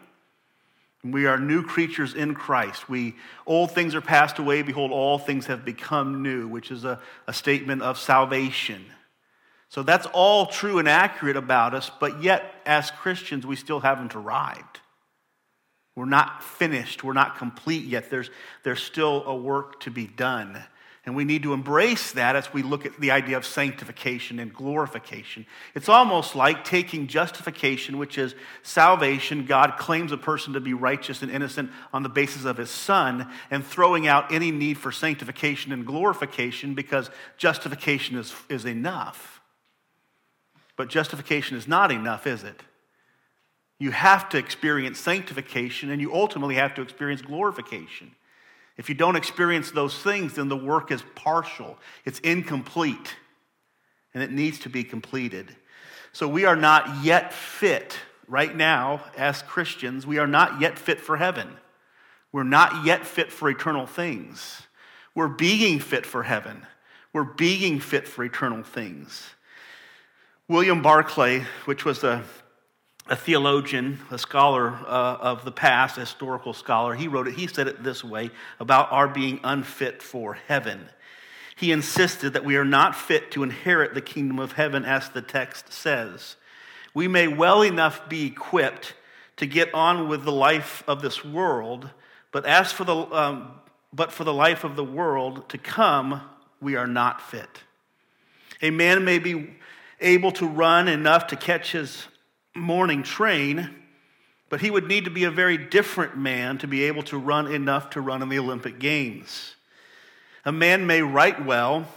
We 1.03 1.25
are 1.25 1.37
new 1.37 1.63
creatures 1.63 2.13
in 2.13 2.33
Christ. 2.33 2.87
We 2.87 3.15
old 3.45 3.71
things 3.71 3.93
are 3.93 3.99
passed 3.99 4.39
away, 4.39 4.61
behold, 4.61 4.93
all 4.93 5.19
things 5.19 5.47
have 5.47 5.65
become 5.65 6.23
new, 6.23 6.47
which 6.47 6.71
is 6.71 6.85
a, 6.85 7.01
a 7.27 7.33
statement 7.33 7.81
of 7.81 7.99
salvation. 7.99 8.85
So 9.69 9.83
that's 9.83 10.05
all 10.13 10.45
true 10.45 10.77
and 10.79 10.87
accurate 10.87 11.37
about 11.37 11.73
us, 11.73 11.91
but 11.99 12.23
yet, 12.23 12.53
as 12.65 12.91
Christians, 12.91 13.45
we 13.45 13.55
still 13.55 13.79
haven't 13.79 14.15
arrived. 14.15 14.79
We're 15.95 16.05
not 16.05 16.43
finished. 16.43 17.03
We're 17.03 17.13
not 17.13 17.37
complete 17.37 17.85
yet. 17.85 18.09
There's, 18.09 18.29
there's 18.63 18.83
still 18.83 19.23
a 19.25 19.35
work 19.35 19.79
to 19.81 19.91
be 19.91 20.07
done. 20.07 20.61
And 21.05 21.15
we 21.15 21.23
need 21.23 21.43
to 21.43 21.53
embrace 21.53 22.13
that 22.13 22.35
as 22.35 22.51
we 22.51 22.63
look 22.63 22.85
at 22.85 22.99
the 22.99 23.11
idea 23.11 23.37
of 23.37 23.45
sanctification 23.45 24.39
and 24.39 24.51
glorification. 24.51 25.45
It's 25.75 25.87
almost 25.87 26.35
like 26.35 26.65
taking 26.65 27.05
justification, 27.05 27.99
which 27.99 28.17
is 28.17 28.33
salvation. 28.63 29.45
God 29.45 29.77
claims 29.77 30.11
a 30.11 30.17
person 30.17 30.53
to 30.53 30.59
be 30.59 30.73
righteous 30.73 31.21
and 31.21 31.31
innocent 31.31 31.69
on 31.93 32.01
the 32.01 32.09
basis 32.09 32.43
of 32.45 32.57
his 32.57 32.71
son, 32.71 33.31
and 33.51 33.63
throwing 33.63 34.07
out 34.07 34.31
any 34.31 34.49
need 34.49 34.79
for 34.79 34.91
sanctification 34.91 35.71
and 35.71 35.85
glorification 35.85 36.73
because 36.73 37.11
justification 37.37 38.17
is, 38.17 38.33
is 38.49 38.65
enough. 38.65 39.41
But 40.75 40.89
justification 40.89 41.57
is 41.57 41.67
not 41.67 41.91
enough, 41.91 42.27
is 42.27 42.43
it? 42.43 42.61
You 43.77 43.91
have 43.91 44.29
to 44.29 44.37
experience 44.37 44.99
sanctification 44.99 45.89
and 45.89 46.01
you 46.01 46.13
ultimately 46.13 46.55
have 46.55 46.73
to 46.75 46.81
experience 46.81 47.21
glorification. 47.21 48.11
If 48.77 48.89
you 48.89 48.95
don't 48.95 49.15
experience 49.15 49.71
those 49.71 49.97
things, 49.97 50.33
then 50.33 50.49
the 50.49 50.57
work 50.57 50.91
is 50.91 51.03
partial, 51.15 51.77
it's 52.03 52.19
incomplete, 52.19 53.15
and 54.13 54.21
it 54.21 54.31
needs 54.31 54.59
to 54.59 54.69
be 54.69 54.83
completed. 54.83 55.55
So 56.11 56.27
we 56.27 56.45
are 56.45 56.55
not 56.55 57.03
yet 57.03 57.33
fit 57.33 57.97
right 58.27 58.55
now 58.55 59.03
as 59.17 59.41
Christians, 59.43 60.07
we 60.07 60.17
are 60.17 60.27
not 60.27 60.59
yet 60.59 60.79
fit 60.79 60.99
for 60.99 61.17
heaven. 61.17 61.47
We're 62.31 62.43
not 62.43 62.85
yet 62.85 63.05
fit 63.05 63.31
for 63.31 63.49
eternal 63.49 63.85
things. 63.85 64.63
We're 65.13 65.29
being 65.29 65.79
fit 65.79 66.05
for 66.05 66.23
heaven. 66.23 66.65
We're 67.13 67.23
being 67.23 67.79
fit 67.79 68.09
for 68.09 68.25
eternal 68.25 68.61
things. 68.61 69.34
William 70.47 70.81
Barclay, 70.81 71.45
which 71.65 71.85
was 71.85 72.03
a 72.03 72.23
a 73.07 73.15
theologian, 73.15 73.99
a 74.09 74.17
scholar 74.17 74.69
uh, 74.69 75.17
of 75.19 75.45
the 75.45 75.51
past, 75.51 75.97
a 75.97 76.01
historical 76.01 76.53
scholar, 76.53 76.95
he 76.95 77.07
wrote 77.07 77.27
it, 77.27 77.35
he 77.35 77.45
said 77.45 77.67
it 77.67 77.83
this 77.83 78.03
way 78.03 78.31
about 78.59 78.91
our 78.91 79.07
being 79.07 79.39
unfit 79.43 80.01
for 80.01 80.33
heaven. 80.33 80.89
He 81.55 81.71
insisted 81.71 82.33
that 82.33 82.43
we 82.43 82.57
are 82.57 82.65
not 82.65 82.95
fit 82.95 83.31
to 83.31 83.43
inherit 83.43 83.93
the 83.93 84.01
kingdom 84.01 84.39
of 84.39 84.53
heaven, 84.53 84.83
as 84.83 85.09
the 85.09 85.21
text 85.21 85.71
says. 85.71 86.35
We 86.93 87.07
may 87.07 87.27
well 87.27 87.61
enough 87.61 88.09
be 88.09 88.25
equipped 88.25 88.95
to 89.37 89.45
get 89.45 89.73
on 89.73 90.07
with 90.07 90.23
the 90.23 90.31
life 90.31 90.83
of 90.87 91.01
this 91.01 91.23
world, 91.23 91.89
but 92.31 92.45
as 92.45 92.71
for 92.71 92.85
the, 92.85 92.95
um, 92.95 93.51
but 93.93 94.11
for 94.11 94.23
the 94.23 94.33
life 94.33 94.63
of 94.63 94.75
the 94.75 94.83
world 94.83 95.47
to 95.49 95.57
come, 95.57 96.21
we 96.59 96.75
are 96.75 96.87
not 96.87 97.21
fit. 97.21 97.61
A 98.61 98.71
man 98.71 99.05
may 99.05 99.19
be 99.19 99.55
able 99.99 100.31
to 100.33 100.47
run 100.47 100.87
enough 100.87 101.27
to 101.27 101.35
catch 101.35 101.71
his 101.71 102.07
morning 102.55 103.03
train, 103.03 103.69
but 104.49 104.61
he 104.61 104.71
would 104.71 104.87
need 104.87 105.05
to 105.05 105.11
be 105.11 105.23
a 105.23 105.31
very 105.31 105.57
different 105.57 106.17
man 106.17 106.57
to 106.59 106.67
be 106.67 106.83
able 106.83 107.03
to 107.03 107.17
run 107.17 107.47
enough 107.47 107.91
to 107.91 108.01
run 108.01 108.21
in 108.21 108.29
the 108.29 108.39
Olympic 108.39 108.79
Games. 108.79 109.55
A 110.45 110.51
man 110.51 110.85
may 110.85 111.01
write 111.01 111.45
well 111.45 111.87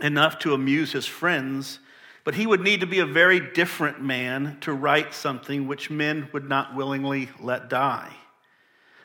enough 0.00 0.38
to 0.40 0.54
amuse 0.54 0.92
his 0.92 1.06
friends, 1.06 1.80
but 2.24 2.34
he 2.34 2.46
would 2.46 2.60
need 2.60 2.80
to 2.80 2.86
be 2.86 3.00
a 3.00 3.06
very 3.06 3.40
different 3.40 4.02
man 4.02 4.58
to 4.60 4.72
write 4.72 5.12
something 5.14 5.66
which 5.66 5.90
men 5.90 6.28
would 6.32 6.48
not 6.48 6.74
willingly 6.74 7.28
let 7.40 7.68
die. 7.68 8.12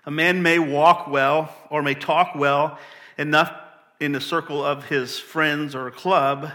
A 0.05 0.11
man 0.11 0.43
may 0.43 0.59
walk 0.59 1.07
well 1.07 1.53
or 1.69 1.81
may 1.81 1.95
talk 1.95 2.35
well 2.35 2.77
enough 3.17 3.51
in 3.99 4.11
the 4.11 4.21
circle 4.21 4.63
of 4.63 4.85
his 4.85 5.17
friends 5.17 5.73
or 5.73 5.87
a 5.87 5.91
club, 5.91 6.51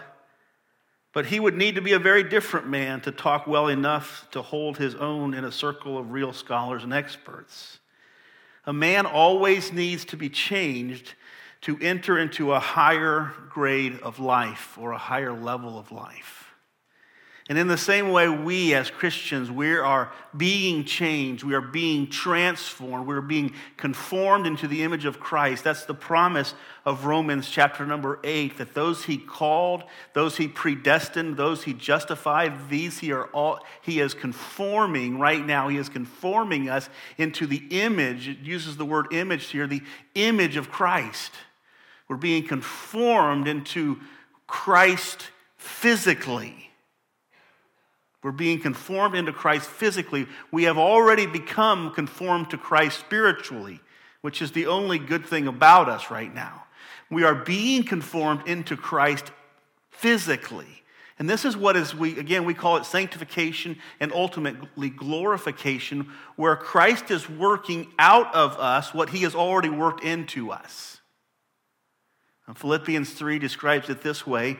but 1.12 1.26
he 1.26 1.40
would 1.40 1.56
need 1.56 1.74
to 1.74 1.80
be 1.80 1.92
a 1.92 1.98
very 1.98 2.22
different 2.22 2.68
man 2.68 3.00
to 3.00 3.10
talk 3.10 3.46
well 3.46 3.68
enough 3.68 4.28
to 4.30 4.42
hold 4.42 4.78
his 4.78 4.94
own 4.94 5.34
in 5.34 5.44
a 5.44 5.52
circle 5.52 5.98
of 5.98 6.12
real 6.12 6.32
scholars 6.32 6.84
and 6.84 6.92
experts. 6.92 7.78
A 8.66 8.72
man 8.72 9.06
always 9.06 9.72
needs 9.72 10.04
to 10.06 10.16
be 10.16 10.28
changed 10.28 11.14
to 11.62 11.78
enter 11.80 12.18
into 12.18 12.52
a 12.52 12.60
higher 12.60 13.32
grade 13.50 13.98
of 14.00 14.18
life 14.18 14.78
or 14.78 14.92
a 14.92 14.98
higher 14.98 15.32
level 15.32 15.78
of 15.78 15.90
life. 15.92 16.39
And 17.50 17.58
in 17.58 17.66
the 17.66 17.76
same 17.76 18.12
way, 18.12 18.28
we 18.28 18.74
as 18.74 18.90
Christians, 18.90 19.50
we 19.50 19.76
are 19.76 20.12
being 20.36 20.84
changed. 20.84 21.42
We 21.42 21.54
are 21.54 21.60
being 21.60 22.08
transformed. 22.08 23.08
We're 23.08 23.20
being 23.20 23.54
conformed 23.76 24.46
into 24.46 24.68
the 24.68 24.84
image 24.84 25.04
of 25.04 25.18
Christ. 25.18 25.64
That's 25.64 25.84
the 25.84 25.92
promise 25.92 26.54
of 26.84 27.06
Romans 27.06 27.50
chapter 27.50 27.84
number 27.84 28.20
eight 28.22 28.58
that 28.58 28.72
those 28.72 29.04
he 29.04 29.18
called, 29.18 29.82
those 30.12 30.36
he 30.36 30.46
predestined, 30.46 31.36
those 31.36 31.64
he 31.64 31.72
justified, 31.72 32.70
these 32.70 33.00
he 33.00 33.10
are 33.10 33.24
all, 33.32 33.58
he 33.82 33.98
is 33.98 34.14
conforming 34.14 35.18
right 35.18 35.44
now. 35.44 35.66
He 35.66 35.76
is 35.76 35.88
conforming 35.88 36.68
us 36.70 36.88
into 37.18 37.48
the 37.48 37.66
image. 37.70 38.28
It 38.28 38.38
uses 38.38 38.76
the 38.76 38.86
word 38.86 39.12
image 39.12 39.46
here, 39.46 39.66
the 39.66 39.82
image 40.14 40.54
of 40.54 40.70
Christ. 40.70 41.32
We're 42.06 42.14
being 42.14 42.46
conformed 42.46 43.48
into 43.48 43.98
Christ 44.46 45.30
physically. 45.56 46.69
We're 48.22 48.32
being 48.32 48.60
conformed 48.60 49.14
into 49.14 49.32
Christ 49.32 49.68
physically. 49.68 50.26
We 50.50 50.64
have 50.64 50.76
already 50.76 51.26
become 51.26 51.92
conformed 51.92 52.50
to 52.50 52.58
Christ 52.58 53.00
spiritually, 53.00 53.80
which 54.20 54.42
is 54.42 54.52
the 54.52 54.66
only 54.66 54.98
good 54.98 55.24
thing 55.24 55.46
about 55.46 55.88
us 55.88 56.10
right 56.10 56.32
now. 56.32 56.64
We 57.10 57.24
are 57.24 57.34
being 57.34 57.82
conformed 57.82 58.46
into 58.46 58.76
Christ 58.76 59.32
physically. 59.90 60.82
And 61.18 61.28
this 61.28 61.44
is 61.44 61.54
what 61.54 61.76
is 61.76 61.94
we 61.94 62.18
again 62.18 62.46
we 62.46 62.54
call 62.54 62.78
it 62.78 62.86
sanctification 62.86 63.78
and 64.00 64.10
ultimately 64.10 64.88
glorification 64.88 66.10
where 66.36 66.56
Christ 66.56 67.10
is 67.10 67.28
working 67.28 67.92
out 67.98 68.34
of 68.34 68.56
us 68.58 68.94
what 68.94 69.10
he 69.10 69.18
has 69.24 69.34
already 69.34 69.68
worked 69.68 70.02
into 70.02 70.50
us. 70.50 71.00
And 72.46 72.56
Philippians 72.56 73.12
3 73.12 73.38
describes 73.38 73.90
it 73.90 74.00
this 74.02 74.26
way 74.26 74.58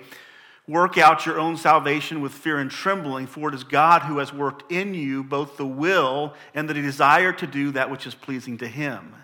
Work 0.71 0.99
out 0.99 1.27
your 1.27 1.41
own 1.41 1.57
salvation 1.57 2.21
with 2.21 2.31
fear 2.31 2.59
and 2.59 2.71
trembling, 2.71 3.27
for 3.27 3.49
it 3.49 3.57
is 3.57 3.65
God 3.65 4.03
who 4.03 4.19
has 4.19 4.33
worked 4.33 4.71
in 4.71 4.95
you 4.95 5.25
both 5.25 5.57
the 5.57 5.67
will 5.67 6.33
and 6.55 6.69
the 6.69 6.75
desire 6.75 7.33
to 7.33 7.47
do 7.49 7.73
that 7.73 7.91
which 7.91 8.07
is 8.07 8.15
pleasing 8.15 8.57
to 8.59 8.69
Him. 8.69 9.17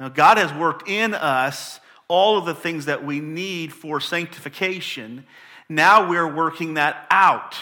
Now, 0.00 0.08
God 0.08 0.38
has 0.38 0.50
worked 0.50 0.88
in 0.88 1.12
us 1.12 1.78
all 2.08 2.38
of 2.38 2.46
the 2.46 2.54
things 2.54 2.86
that 2.86 3.04
we 3.04 3.20
need 3.20 3.70
for 3.70 4.00
sanctification. 4.00 5.26
Now 5.68 6.08
we're 6.08 6.34
working 6.34 6.74
that 6.74 7.06
out. 7.10 7.54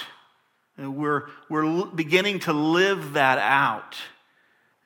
We're, 0.78 1.26
we're 1.48 1.86
beginning 1.86 2.38
to 2.40 2.52
live 2.52 3.14
that 3.14 3.38
out. 3.38 3.96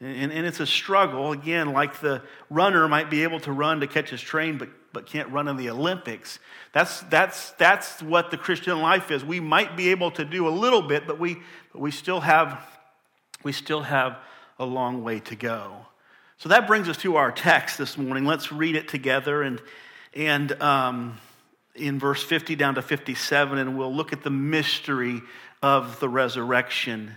And, 0.01 0.33
and 0.33 0.47
it's 0.47 0.61
a 0.61 0.67
struggle. 0.67 1.33
Again, 1.33 1.73
like 1.73 2.01
the 2.01 2.23
runner 2.51 2.89
might 2.89 3.11
be 3.11 3.23
able 3.23 3.41
to 3.41 3.53
run 3.53 3.81
to 3.81 3.87
catch 3.87 4.11
his 4.11 4.21
train, 4.21 4.59
but 4.59 4.69
but 4.95 5.07
can't 5.07 5.29
run 5.31 5.49
in 5.49 5.57
the 5.57 5.69
Olympics. 5.69 6.39
That's, 6.73 7.01
that's, 7.03 7.51
that's 7.53 8.01
what 8.01 8.31
the 8.31 8.39
Christian 8.39 8.81
life 8.81 9.11
is. 9.11 9.23
We 9.23 9.41
might 9.41 9.77
be 9.77 9.91
able 9.91 10.13
to 10.13 10.25
do 10.25 10.49
a 10.49 10.51
little 10.51 10.81
bit, 10.81 11.07
but 11.07 11.19
we, 11.19 11.37
but 11.73 11.83
we, 11.83 11.91
still 11.91 12.21
have, 12.21 12.65
we 13.43 13.53
still 13.53 13.83
have 13.83 14.17
a 14.59 14.65
long 14.65 15.05
way 15.05 15.21
to 15.21 15.37
go. 15.37 15.75
So 16.39 16.49
that 16.49 16.67
brings 16.67 16.89
us 16.89 16.97
to 16.99 17.17
our 17.17 17.33
text 17.33 17.77
this 17.77 17.99
morning. 17.99 18.25
Let's 18.25 18.51
read 18.51 18.77
it 18.77 18.89
together 18.89 19.43
and, 19.43 19.61
and 20.15 20.53
um, 20.63 21.19
in 21.75 21.99
verse 21.99 22.23
50 22.23 22.55
down 22.57 22.77
to 22.77 22.83
57, 22.83 23.59
and 23.59 23.77
we'll 23.77 23.95
look 23.95 24.13
at 24.13 24.23
the 24.23 24.31
mystery 24.31 25.21
of 25.61 25.99
the 26.01 26.09
resurrection. 26.09 27.17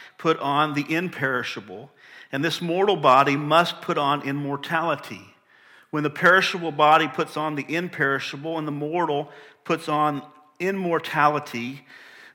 put 0.21 0.39
on 0.39 0.75
the 0.75 0.85
imperishable 0.93 1.89
and 2.31 2.45
this 2.45 2.61
mortal 2.61 2.95
body 2.95 3.35
must 3.35 3.81
put 3.81 3.97
on 3.97 4.21
immortality. 4.21 5.25
when 5.89 6.03
the 6.03 6.09
perishable 6.11 6.71
body 6.71 7.07
puts 7.07 7.35
on 7.35 7.55
the 7.55 7.65
imperishable 7.67 8.57
and 8.59 8.67
the 8.67 8.71
mortal 8.71 9.29
puts 9.65 9.89
on 9.89 10.21
immortality, 10.59 11.83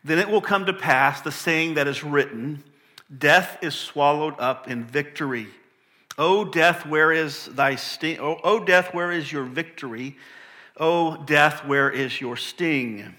then 0.05 0.19
it 0.19 0.29
will 0.29 0.41
come 0.43 0.67
to 0.67 0.73
pass 0.73 1.21
the 1.21 1.31
saying 1.31 1.75
that 1.75 1.87
is 1.87 2.03
written 2.03 2.63
Death 3.17 3.59
is 3.63 3.77
swallowed 3.77 4.35
up 4.41 4.69
in 4.69 4.83
victory. 4.83 5.47
O 6.19 6.45
death, 6.45 6.85
where 6.87 7.13
is 7.13 7.47
thy 7.47 7.77
sting? 7.77 8.19
O, 8.19 8.41
o 8.43 8.65
death, 8.65 8.93
where 8.93 9.13
is 9.13 9.31
your 9.31 9.45
victory? 9.45 10.17
O 10.77 11.17
death, 11.25 11.65
where 11.65 11.89
is 11.89 12.21
your 12.21 12.37
sting? 12.37 13.15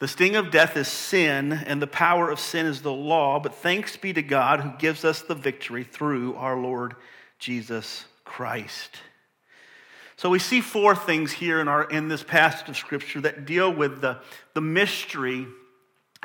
The 0.00 0.08
sting 0.08 0.34
of 0.34 0.50
death 0.50 0.78
is 0.78 0.88
sin, 0.88 1.52
and 1.52 1.80
the 1.80 1.86
power 1.86 2.30
of 2.30 2.40
sin 2.40 2.64
is 2.64 2.80
the 2.80 2.92
law, 2.92 3.38
but 3.38 3.54
thanks 3.54 3.98
be 3.98 4.14
to 4.14 4.22
God 4.22 4.60
who 4.60 4.72
gives 4.78 5.04
us 5.04 5.20
the 5.20 5.34
victory 5.34 5.84
through 5.84 6.36
our 6.36 6.56
Lord 6.56 6.96
Jesus 7.38 8.06
Christ. 8.24 8.96
So 10.16 10.30
we 10.30 10.38
see 10.38 10.62
four 10.62 10.96
things 10.96 11.32
here 11.32 11.60
in, 11.60 11.68
our, 11.68 11.84
in 11.84 12.08
this 12.08 12.22
passage 12.22 12.70
of 12.70 12.78
Scripture 12.78 13.20
that 13.20 13.44
deal 13.44 13.70
with 13.70 14.00
the, 14.00 14.20
the 14.54 14.62
mystery 14.62 15.46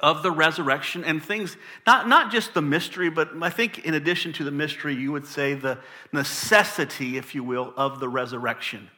of 0.01 0.23
the 0.23 0.31
resurrection 0.31 1.03
and 1.03 1.21
things, 1.21 1.57
not, 1.85 2.07
not 2.07 2.31
just 2.31 2.53
the 2.53 2.61
mystery, 2.61 3.09
but 3.09 3.29
I 3.41 3.49
think 3.49 3.85
in 3.85 3.93
addition 3.93 4.31
to 4.33 4.45
the 4.45 4.51
mystery, 4.51 4.95
you 4.95 5.11
would 5.11 5.27
say 5.27 5.53
the 5.53 5.79
necessity, 6.13 7.17
if 7.17 7.35
you 7.35 7.43
will, 7.43 7.73
of 7.75 7.99
the 7.99 8.07
resurrection. 8.07 8.89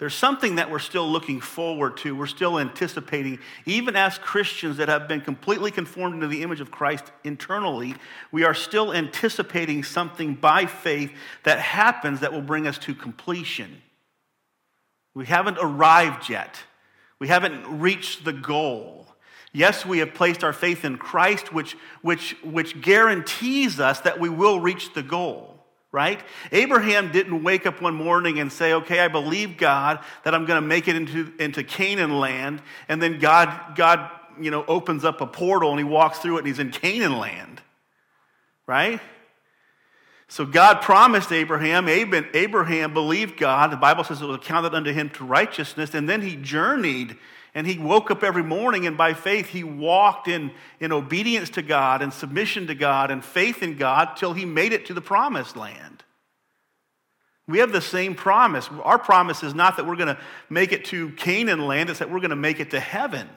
There's 0.00 0.14
something 0.14 0.54
that 0.54 0.70
we're 0.70 0.78
still 0.78 1.06
looking 1.06 1.42
forward 1.42 1.98
to. 1.98 2.16
We're 2.16 2.26
still 2.26 2.58
anticipating, 2.58 3.38
even 3.66 3.96
as 3.96 4.16
Christians 4.16 4.78
that 4.78 4.88
have 4.88 5.06
been 5.06 5.20
completely 5.20 5.70
conformed 5.70 6.14
into 6.14 6.26
the 6.26 6.42
image 6.42 6.62
of 6.62 6.70
Christ 6.70 7.04
internally, 7.22 7.94
we 8.32 8.44
are 8.44 8.54
still 8.54 8.94
anticipating 8.94 9.84
something 9.84 10.36
by 10.36 10.64
faith 10.64 11.12
that 11.42 11.58
happens 11.58 12.20
that 12.20 12.32
will 12.32 12.40
bring 12.40 12.66
us 12.66 12.78
to 12.78 12.94
completion. 12.94 13.82
We 15.12 15.26
haven't 15.26 15.58
arrived 15.60 16.30
yet. 16.30 16.56
We 17.18 17.28
haven't 17.28 17.80
reached 17.80 18.24
the 18.24 18.32
goal. 18.32 19.06
Yes, 19.52 19.84
we 19.84 19.98
have 19.98 20.14
placed 20.14 20.42
our 20.42 20.54
faith 20.54 20.82
in 20.82 20.96
Christ, 20.96 21.52
which, 21.52 21.76
which, 22.00 22.38
which 22.42 22.80
guarantees 22.80 23.78
us 23.78 24.00
that 24.00 24.18
we 24.18 24.30
will 24.30 24.60
reach 24.60 24.94
the 24.94 25.02
goal, 25.02 25.49
right? 25.92 26.20
Abraham 26.52 27.10
didn't 27.10 27.42
wake 27.42 27.66
up 27.66 27.82
one 27.82 27.94
morning 27.94 28.38
and 28.38 28.52
say, 28.52 28.74
okay, 28.74 29.00
I 29.00 29.08
believe 29.08 29.56
God 29.56 29.98
that 30.24 30.34
I'm 30.34 30.46
going 30.46 30.60
to 30.60 30.66
make 30.66 30.86
it 30.86 30.94
into, 30.94 31.32
into 31.38 31.64
Canaan 31.64 32.18
land. 32.18 32.62
And 32.88 33.02
then 33.02 33.18
God, 33.18 33.74
God, 33.74 34.08
you 34.40 34.50
know, 34.50 34.64
opens 34.66 35.04
up 35.04 35.20
a 35.20 35.26
portal 35.26 35.70
and 35.70 35.78
he 35.78 35.84
walks 35.84 36.18
through 36.18 36.36
it 36.36 36.38
and 36.40 36.46
he's 36.46 36.60
in 36.60 36.70
Canaan 36.70 37.18
land, 37.18 37.60
right? 38.66 39.00
So 40.28 40.46
God 40.46 40.80
promised 40.80 41.32
Abraham. 41.32 41.88
Abraham 41.88 42.94
believed 42.94 43.36
God. 43.36 43.72
The 43.72 43.76
Bible 43.76 44.04
says 44.04 44.22
it 44.22 44.26
was 44.26 44.36
accounted 44.36 44.74
unto 44.74 44.92
him 44.92 45.10
to 45.10 45.24
righteousness. 45.24 45.92
And 45.92 46.08
then 46.08 46.22
he 46.22 46.36
journeyed 46.36 47.16
and 47.54 47.66
he 47.66 47.78
woke 47.78 48.10
up 48.10 48.22
every 48.22 48.42
morning 48.42 48.86
and 48.86 48.96
by 48.96 49.14
faith 49.14 49.48
he 49.48 49.64
walked 49.64 50.28
in, 50.28 50.52
in 50.78 50.92
obedience 50.92 51.50
to 51.50 51.62
God 51.62 52.02
and 52.02 52.12
submission 52.12 52.66
to 52.68 52.74
God 52.74 53.10
and 53.10 53.24
faith 53.24 53.62
in 53.62 53.76
God 53.76 54.16
till 54.16 54.32
he 54.32 54.44
made 54.44 54.72
it 54.72 54.86
to 54.86 54.94
the 54.94 55.00
promised 55.00 55.56
land. 55.56 56.04
We 57.48 57.58
have 57.58 57.72
the 57.72 57.80
same 57.80 58.14
promise. 58.14 58.68
Our 58.84 58.98
promise 58.98 59.42
is 59.42 59.54
not 59.54 59.76
that 59.76 59.86
we're 59.86 59.96
going 59.96 60.14
to 60.14 60.20
make 60.48 60.72
it 60.72 60.84
to 60.86 61.10
Canaan 61.10 61.66
land, 61.66 61.90
it's 61.90 61.98
that 61.98 62.10
we're 62.10 62.20
going 62.20 62.30
to 62.30 62.36
make 62.36 62.60
it 62.60 62.70
to 62.70 62.80
heaven. 62.80 63.28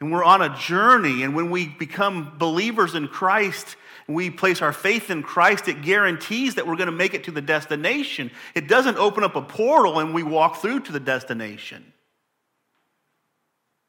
And 0.00 0.10
we're 0.10 0.24
on 0.24 0.42
a 0.42 0.56
journey. 0.56 1.22
And 1.22 1.36
when 1.36 1.50
we 1.50 1.68
become 1.68 2.36
believers 2.36 2.96
in 2.96 3.06
Christ, 3.06 3.76
we 4.08 4.30
place 4.30 4.60
our 4.60 4.72
faith 4.72 5.10
in 5.10 5.22
Christ, 5.22 5.68
it 5.68 5.82
guarantees 5.82 6.56
that 6.56 6.66
we're 6.66 6.76
going 6.76 6.90
to 6.90 6.92
make 6.92 7.14
it 7.14 7.24
to 7.24 7.30
the 7.30 7.40
destination. 7.40 8.30
It 8.54 8.68
doesn't 8.68 8.98
open 8.98 9.24
up 9.24 9.36
a 9.36 9.42
portal 9.42 10.00
and 10.00 10.12
we 10.12 10.24
walk 10.24 10.56
through 10.56 10.80
to 10.80 10.92
the 10.92 11.00
destination. 11.00 11.93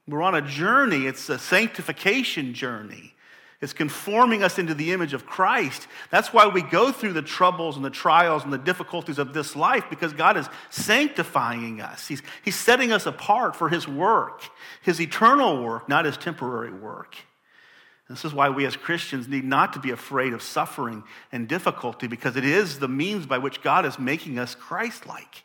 We're 0.07 0.21
on 0.21 0.35
a 0.35 0.41
journey, 0.41 1.07
it's 1.07 1.29
a 1.29 1.39
sanctification 1.39 2.53
journey. 2.53 3.13
It's 3.61 3.73
conforming 3.73 4.43
us 4.43 4.59
into 4.59 4.73
the 4.73 4.91
image 4.91 5.13
of 5.13 5.25
Christ. 5.25 5.87
That's 6.11 6.33
why 6.33 6.45
we 6.47 6.61
go 6.61 6.91
through 6.91 7.13
the 7.13 7.21
troubles 7.21 7.77
and 7.77 7.85
the 7.85 7.89
trials 7.89 8.43
and 8.43 8.51
the 8.51 8.57
difficulties 8.57 9.17
of 9.17 9.33
this 9.33 9.55
life 9.55 9.85
because 9.89 10.13
God 10.13 10.37
is 10.37 10.47
sanctifying 10.69 11.81
us. 11.81 12.07
He's, 12.07 12.21
he's 12.43 12.55
setting 12.55 12.91
us 12.91 13.05
apart 13.05 13.55
for 13.55 13.69
His 13.69 13.87
work, 13.87 14.43
His 14.81 14.99
eternal 14.99 15.63
work, 15.63 15.87
not 15.87 16.05
His 16.05 16.17
temporary 16.17 16.71
work. 16.71 17.15
This 18.09 18.23
is 18.23 18.33
why 18.33 18.49
we 18.49 18.65
as 18.65 18.75
Christians 18.75 19.27
need 19.27 19.45
not 19.45 19.73
to 19.73 19.79
be 19.79 19.89
afraid 19.89 20.33
of 20.33 20.43
suffering 20.43 21.03
and 21.31 21.47
difficulty 21.47 22.07
because 22.07 22.35
it 22.35 22.45
is 22.45 22.77
the 22.77 22.87
means 22.87 23.25
by 23.25 23.39
which 23.39 23.63
God 23.63 23.85
is 23.85 23.97
making 23.97 24.37
us 24.37 24.53
Christ 24.53 25.07
like. 25.07 25.43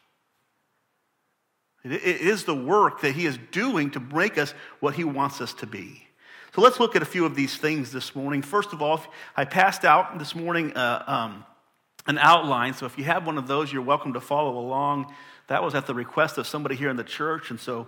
It 1.83 2.03
is 2.05 2.45
the 2.45 2.55
work 2.55 3.01
that 3.03 3.15
He 3.15 3.27
is 3.27 3.39
doing 3.51 3.91
to 3.93 4.01
make 4.01 4.37
us 4.37 4.53
what 4.81 4.95
He 4.95 5.05
wants 5.05 5.41
us 5.41 5.55
to 5.55 5.67
be. 5.67 6.07
So 6.55 6.61
let's 6.61 6.81
look 6.81 6.97
at 6.97 7.03
a 7.03 7.07
few 7.07 7.25
of 7.25 7.35
these 7.35 7.57
things 7.57 7.93
this 7.93 8.15
morning. 8.15 8.43
First 8.43 8.73
of 8.73 8.83
all, 8.83 9.01
I 9.37 9.45
passed 9.45 9.85
out 9.85 10.19
this 10.19 10.35
morning 10.35 10.73
uh, 10.77 11.05
um, 11.07 11.45
an 12.07 12.19
outline. 12.19 12.75
So 12.75 12.87
if 12.87 12.99
you 12.99 13.05
have 13.05 13.25
one 13.25 13.39
of 13.39 13.47
those, 13.47 13.73
you're 13.73 13.83
welcome 13.83 14.15
to 14.15 14.21
follow 14.21 14.59
along. 14.59 15.15
That 15.47 15.63
was 15.63 15.75
at 15.75 15.87
the 15.87 15.95
request 15.95 16.39
of 16.39 16.47
somebody 16.47 16.75
here 16.75 16.91
in 16.91 16.97
the 16.97 17.05
church. 17.05 17.51
And 17.51 17.61
so 17.61 17.87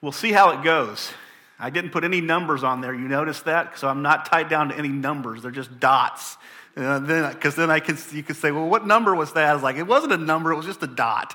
we'll 0.00 0.12
see 0.12 0.32
how 0.32 0.50
it 0.50 0.62
goes. 0.62 1.10
I 1.58 1.70
didn't 1.70 1.90
put 1.90 2.04
any 2.04 2.20
numbers 2.20 2.62
on 2.62 2.80
there. 2.80 2.94
You 2.94 3.08
notice 3.08 3.40
that? 3.42 3.78
So 3.78 3.88
I'm 3.88 4.02
not 4.02 4.26
tied 4.26 4.48
down 4.48 4.68
to 4.68 4.78
any 4.78 4.88
numbers. 4.88 5.42
They're 5.42 5.50
just 5.50 5.80
dots. 5.80 6.36
Because 6.74 7.56
then, 7.56 7.68
then 7.68 7.70
I 7.70 7.80
can, 7.80 7.96
you 8.12 8.22
could 8.22 8.36
say, 8.36 8.50
well, 8.50 8.68
what 8.68 8.86
number 8.86 9.14
was 9.14 9.32
that? 9.32 9.48
I 9.48 9.54
was 9.54 9.62
like, 9.62 9.76
it 9.76 9.86
wasn't 9.86 10.12
a 10.12 10.18
number, 10.18 10.52
it 10.52 10.56
was 10.56 10.66
just 10.66 10.82
a 10.82 10.86
dot. 10.86 11.34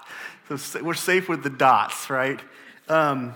So 0.57 0.83
we're 0.83 0.93
safe 0.95 1.29
with 1.29 1.43
the 1.43 1.49
dots, 1.49 2.09
right? 2.09 2.39
Um, 2.89 3.35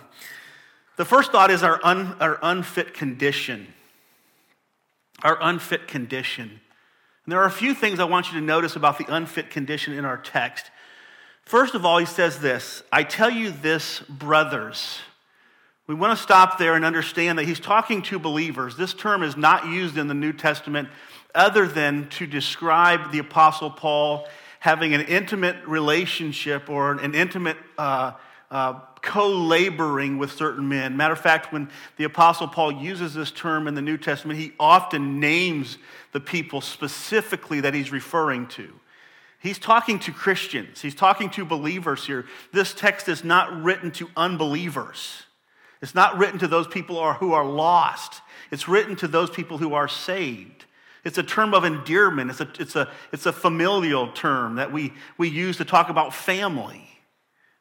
the 0.98 1.06
first 1.06 1.32
thought 1.32 1.50
is 1.50 1.64
our, 1.64 1.80
un, 1.82 2.16
our 2.20 2.38
unfit 2.42 2.94
condition. 2.94 3.74
Our 5.24 5.38
unfit 5.42 5.88
condition. 5.88 6.50
And 6.50 7.32
there 7.32 7.40
are 7.40 7.46
a 7.46 7.52
few 7.52 7.74
things 7.74 8.00
I 8.00 8.04
want 8.04 8.32
you 8.32 8.40
to 8.40 8.46
notice 8.46 8.76
about 8.76 8.98
the 8.98 9.06
unfit 9.08 9.50
condition 9.50 9.94
in 9.94 10.04
our 10.04 10.18
text. 10.18 10.70
First 11.46 11.74
of 11.74 11.86
all, 11.86 12.00
he 12.00 12.06
says 12.06 12.40
this 12.40 12.84
I 12.92 13.04
tell 13.04 13.30
you 13.30 13.52
this, 13.52 14.02
brothers. 14.02 15.00
We 15.88 15.96
want 15.96 16.18
to 16.18 16.22
stop 16.22 16.58
there 16.58 16.76
and 16.76 16.84
understand 16.84 17.38
that 17.38 17.46
he's 17.46 17.60
talking 17.60 18.02
to 18.04 18.18
believers. 18.18 18.76
This 18.76 18.94
term 18.94 19.22
is 19.22 19.38
not 19.38 19.68
used 19.68 19.98
in 19.98 20.08
the 20.08 20.16
New 20.16 20.34
Testament 20.34 20.90
other 21.34 21.68
than 21.68 22.10
to 22.10 22.26
describe 22.26 23.12
the 23.12 23.20
Apostle 23.20 23.70
Paul 23.70 24.28
having 24.66 24.96
an 24.96 25.02
intimate 25.02 25.56
relationship 25.68 26.72
or 26.72 26.94
an 26.94 27.14
intimate 27.14 27.56
uh, 27.78 28.14
uh, 28.50 28.74
co 29.00 29.30
laboring 29.30 30.18
with 30.18 30.32
certain 30.32 30.68
men. 30.68 30.98
Matter 30.98 31.14
of 31.14 31.20
fact, 31.20 31.54
when 31.54 31.70
the 31.98 32.04
Apostle 32.04 32.48
Paul 32.48 32.72
uses 32.72 33.14
this 33.14 33.30
term 33.30 33.68
in 33.68 33.76
the 33.76 33.82
New 33.84 33.96
Testament, 33.96 34.40
he 34.40 34.54
often 34.60 35.20
names 35.20 35.78
the 36.14 36.20
people 36.20 36.62
specifically 36.62 37.62
that 37.62 37.76
he's 37.76 37.92
referring 37.92 38.48
to. 38.48 38.74
He's 39.40 39.60
talking 39.60 40.00
to 40.00 40.12
Christians, 40.12 40.82
he's 40.82 40.96
talking 40.96 41.30
to 41.32 41.46
believers 41.46 42.08
here. 42.08 42.26
This 42.52 42.74
text 42.74 43.08
is 43.08 43.24
not 43.24 43.62
written 43.62 43.92
to 43.92 44.10
unbelievers. 44.18 45.22
It's 45.84 45.94
not 45.94 46.18
written 46.18 46.40
to 46.40 46.48
those 46.48 46.66
people 46.66 47.14
who 47.14 47.34
are 47.34 47.46
lost. 47.46 48.22
It's 48.50 48.68
written 48.68 48.96
to 48.96 49.08
those 49.08 49.30
people 49.30 49.60
who 49.60 49.76
are 49.76 49.88
saved. 49.88 50.65
It's 51.06 51.20
a 51.20 51.24
term 51.24 51.54
of 51.54 51.64
endearment. 51.64 52.32
It's 52.32 52.42
a, 52.42 52.50
it's 52.60 52.76
a, 52.76 52.92
it's 53.14 53.26
a 53.28 53.32
familial 53.32 54.12
term 54.12 54.56
that 54.56 54.74
we, 54.74 54.92
we 55.18 55.30
use 55.30 55.58
to 55.58 55.66
talk 55.66 55.90
about 55.90 56.14
family. 56.14 56.90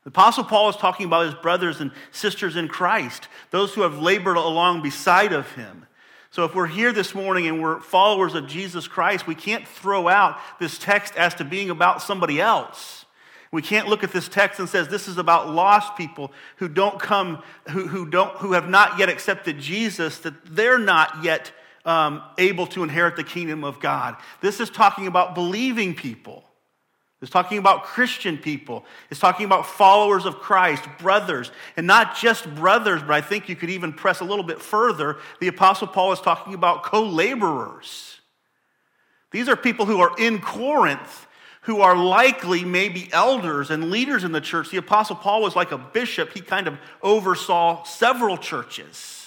The 0.04 0.08
Apostle 0.08 0.44
Paul 0.44 0.70
is 0.70 0.76
talking 0.76 1.06
about 1.06 1.26
his 1.26 1.34
brothers 1.34 1.80
and 1.80 1.92
sisters 2.10 2.56
in 2.56 2.68
Christ, 2.68 3.28
those 3.50 3.74
who 3.74 3.82
have 3.82 3.98
labored 3.98 4.38
along 4.38 4.82
beside 4.82 5.32
of 5.32 5.52
him. 5.52 5.86
So 6.30 6.44
if 6.44 6.54
we're 6.54 6.66
here 6.66 6.92
this 6.92 7.14
morning 7.14 7.46
and 7.46 7.62
we're 7.62 7.80
followers 7.80 8.34
of 8.34 8.48
Jesus 8.48 8.88
Christ, 8.88 9.26
we 9.26 9.34
can't 9.34 9.68
throw 9.68 10.08
out 10.08 10.38
this 10.58 10.78
text 10.78 11.14
as 11.14 11.34
to 11.34 11.44
being 11.44 11.70
about 11.70 12.02
somebody 12.02 12.40
else. 12.40 13.04
We 13.52 13.62
can't 13.62 13.88
look 13.88 14.02
at 14.02 14.10
this 14.10 14.28
text 14.28 14.58
and 14.58 14.68
says 14.68 14.88
this 14.88 15.06
is 15.06 15.16
about 15.16 15.48
lost 15.48 15.96
people 15.96 16.32
who 16.56 16.68
don't 16.68 16.98
come, 16.98 17.42
who, 17.70 17.86
who 17.86 18.04
don't, 18.04 18.36
who 18.38 18.52
have 18.52 18.68
not 18.68 18.98
yet 18.98 19.08
accepted 19.08 19.60
Jesus, 19.60 20.18
that 20.18 20.34
they're 20.44 20.78
not 20.78 21.22
yet 21.22 21.52
um, 21.84 22.22
able 22.38 22.66
to 22.68 22.82
inherit 22.82 23.16
the 23.16 23.24
kingdom 23.24 23.64
of 23.64 23.80
God. 23.80 24.16
This 24.40 24.60
is 24.60 24.70
talking 24.70 25.06
about 25.06 25.34
believing 25.34 25.94
people. 25.94 26.44
It's 27.20 27.30
talking 27.30 27.56
about 27.56 27.84
Christian 27.84 28.36
people. 28.36 28.84
It's 29.10 29.20
talking 29.20 29.46
about 29.46 29.66
followers 29.66 30.26
of 30.26 30.40
Christ, 30.40 30.84
brothers, 30.98 31.50
and 31.76 31.86
not 31.86 32.16
just 32.16 32.54
brothers, 32.54 33.00
but 33.00 33.12
I 33.12 33.22
think 33.22 33.48
you 33.48 33.56
could 33.56 33.70
even 33.70 33.94
press 33.94 34.20
a 34.20 34.24
little 34.24 34.44
bit 34.44 34.60
further. 34.60 35.16
The 35.40 35.48
Apostle 35.48 35.86
Paul 35.86 36.12
is 36.12 36.20
talking 36.20 36.52
about 36.52 36.82
co 36.82 37.02
laborers. 37.02 38.20
These 39.30 39.48
are 39.48 39.56
people 39.56 39.86
who 39.86 40.00
are 40.00 40.12
in 40.18 40.40
Corinth 40.40 41.26
who 41.64 41.80
are 41.80 41.96
likely 41.96 42.62
maybe 42.62 43.08
elders 43.10 43.70
and 43.70 43.90
leaders 43.90 44.22
in 44.22 44.32
the 44.32 44.40
church. 44.40 44.70
The 44.70 44.76
Apostle 44.76 45.16
Paul 45.16 45.40
was 45.40 45.56
like 45.56 45.72
a 45.72 45.78
bishop, 45.78 46.32
he 46.34 46.40
kind 46.40 46.68
of 46.68 46.78
oversaw 47.02 47.84
several 47.84 48.36
churches. 48.36 49.23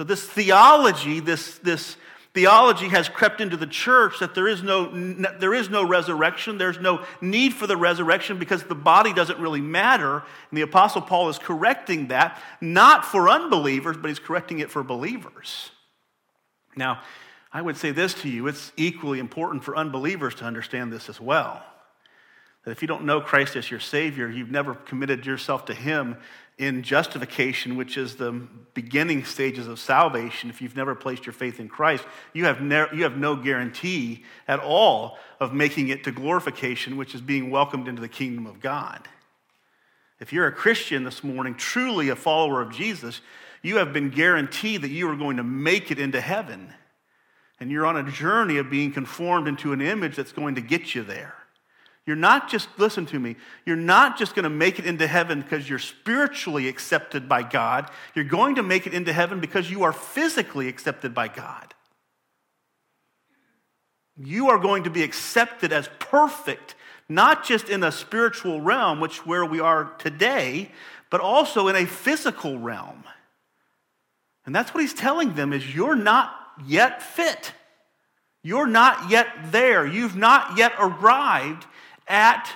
So, 0.00 0.04
this 0.04 0.24
theology, 0.24 1.20
this, 1.20 1.58
this, 1.58 1.98
Theology 2.32 2.88
has 2.88 3.06
crept 3.06 3.42
into 3.42 3.58
the 3.58 3.66
church 3.66 4.20
that 4.20 4.34
there 4.34 4.48
is 4.48 4.62
no, 4.62 4.88
there 5.38 5.52
is 5.52 5.68
no 5.68 5.86
resurrection. 5.86 6.56
There's 6.56 6.80
no 6.80 7.04
need 7.20 7.52
for 7.52 7.66
the 7.66 7.76
resurrection 7.76 8.38
because 8.38 8.62
the 8.62 8.74
body 8.74 9.12
doesn't 9.12 9.38
really 9.38 9.60
matter. 9.60 10.14
And 10.14 10.56
the 10.56 10.62
Apostle 10.62 11.02
Paul 11.02 11.28
is 11.28 11.38
correcting 11.38 12.08
that, 12.08 12.40
not 12.62 13.04
for 13.04 13.28
unbelievers, 13.28 13.98
but 13.98 14.08
he's 14.08 14.18
correcting 14.18 14.60
it 14.60 14.70
for 14.70 14.82
believers. 14.82 15.70
Now, 16.74 17.02
I 17.52 17.60
would 17.60 17.76
say 17.76 17.90
this 17.90 18.14
to 18.22 18.28
you 18.30 18.46
it's 18.46 18.72
equally 18.78 19.18
important 19.18 19.64
for 19.64 19.76
unbelievers 19.76 20.34
to 20.36 20.46
understand 20.46 20.90
this 20.90 21.10
as 21.10 21.20
well. 21.20 21.62
That 22.64 22.70
if 22.70 22.80
you 22.80 22.88
don't 22.88 23.04
know 23.04 23.20
Christ 23.20 23.54
as 23.54 23.70
your 23.70 23.80
Savior, 23.80 24.30
you've 24.30 24.50
never 24.50 24.74
committed 24.74 25.26
yourself 25.26 25.66
to 25.66 25.74
Him 25.74 26.16
in 26.60 26.82
justification, 26.82 27.74
which 27.74 27.96
is 27.96 28.16
the 28.16 28.32
beginning 28.74 29.24
stages 29.24 29.66
of 29.66 29.78
salvation, 29.78 30.50
if 30.50 30.60
you've 30.60 30.76
never 30.76 30.94
placed 30.94 31.24
your 31.24 31.32
faith 31.32 31.58
in 31.58 31.70
Christ, 31.70 32.04
you 32.34 32.44
have, 32.44 32.60
ne- 32.60 32.88
you 32.92 33.04
have 33.04 33.16
no 33.16 33.34
guarantee 33.34 34.24
at 34.46 34.60
all 34.60 35.16
of 35.40 35.54
making 35.54 35.88
it 35.88 36.04
to 36.04 36.12
glorification, 36.12 36.98
which 36.98 37.14
is 37.14 37.22
being 37.22 37.50
welcomed 37.50 37.88
into 37.88 38.02
the 38.02 38.08
kingdom 38.08 38.46
of 38.46 38.60
God. 38.60 39.08
If 40.20 40.34
you're 40.34 40.46
a 40.46 40.52
Christian 40.52 41.02
this 41.02 41.24
morning, 41.24 41.54
truly 41.54 42.10
a 42.10 42.16
follower 42.16 42.60
of 42.60 42.70
Jesus, 42.70 43.22
you 43.62 43.78
have 43.78 43.94
been 43.94 44.10
guaranteed 44.10 44.82
that 44.82 44.90
you 44.90 45.08
are 45.08 45.16
going 45.16 45.38
to 45.38 45.42
make 45.42 45.90
it 45.90 45.98
into 45.98 46.20
heaven. 46.20 46.74
And 47.58 47.70
you're 47.70 47.86
on 47.86 47.96
a 47.96 48.12
journey 48.12 48.58
of 48.58 48.68
being 48.68 48.92
conformed 48.92 49.48
into 49.48 49.72
an 49.72 49.80
image 49.80 50.14
that's 50.14 50.32
going 50.32 50.56
to 50.56 50.60
get 50.60 50.94
you 50.94 51.04
there. 51.04 51.39
You're 52.06 52.16
not 52.16 52.50
just, 52.50 52.68
listen 52.78 53.06
to 53.06 53.18
me, 53.18 53.36
you're 53.66 53.76
not 53.76 54.18
just 54.18 54.34
going 54.34 54.44
to 54.44 54.50
make 54.50 54.78
it 54.78 54.86
into 54.86 55.06
heaven 55.06 55.42
because 55.42 55.68
you're 55.68 55.78
spiritually 55.78 56.66
accepted 56.66 57.28
by 57.28 57.42
God. 57.42 57.90
You're 58.14 58.24
going 58.24 58.56
to 58.56 58.62
make 58.62 58.86
it 58.86 58.94
into 58.94 59.12
heaven 59.12 59.38
because 59.40 59.70
you 59.70 59.82
are 59.84 59.92
physically 59.92 60.68
accepted 60.68 61.14
by 61.14 61.28
God. 61.28 61.74
You 64.16 64.50
are 64.50 64.58
going 64.58 64.84
to 64.84 64.90
be 64.90 65.02
accepted 65.02 65.72
as 65.72 65.88
perfect, 65.98 66.74
not 67.08 67.44
just 67.44 67.68
in 67.68 67.82
a 67.82 67.92
spiritual 67.92 68.60
realm, 68.60 69.00
which 69.00 69.24
where 69.26 69.44
we 69.44 69.60
are 69.60 69.92
today, 69.98 70.70
but 71.10 71.20
also 71.20 71.68
in 71.68 71.76
a 71.76 71.86
physical 71.86 72.58
realm. 72.58 73.04
And 74.46 74.54
that's 74.54 74.74
what 74.74 74.80
he's 74.80 74.94
telling 74.94 75.34
them 75.34 75.52
is 75.52 75.74
you're 75.74 75.96
not 75.96 76.34
yet 76.66 77.02
fit. 77.02 77.52
You're 78.42 78.66
not 78.66 79.10
yet 79.10 79.26
there. 79.52 79.86
You've 79.86 80.16
not 80.16 80.56
yet 80.56 80.72
arrived 80.78 81.66
at 82.10 82.50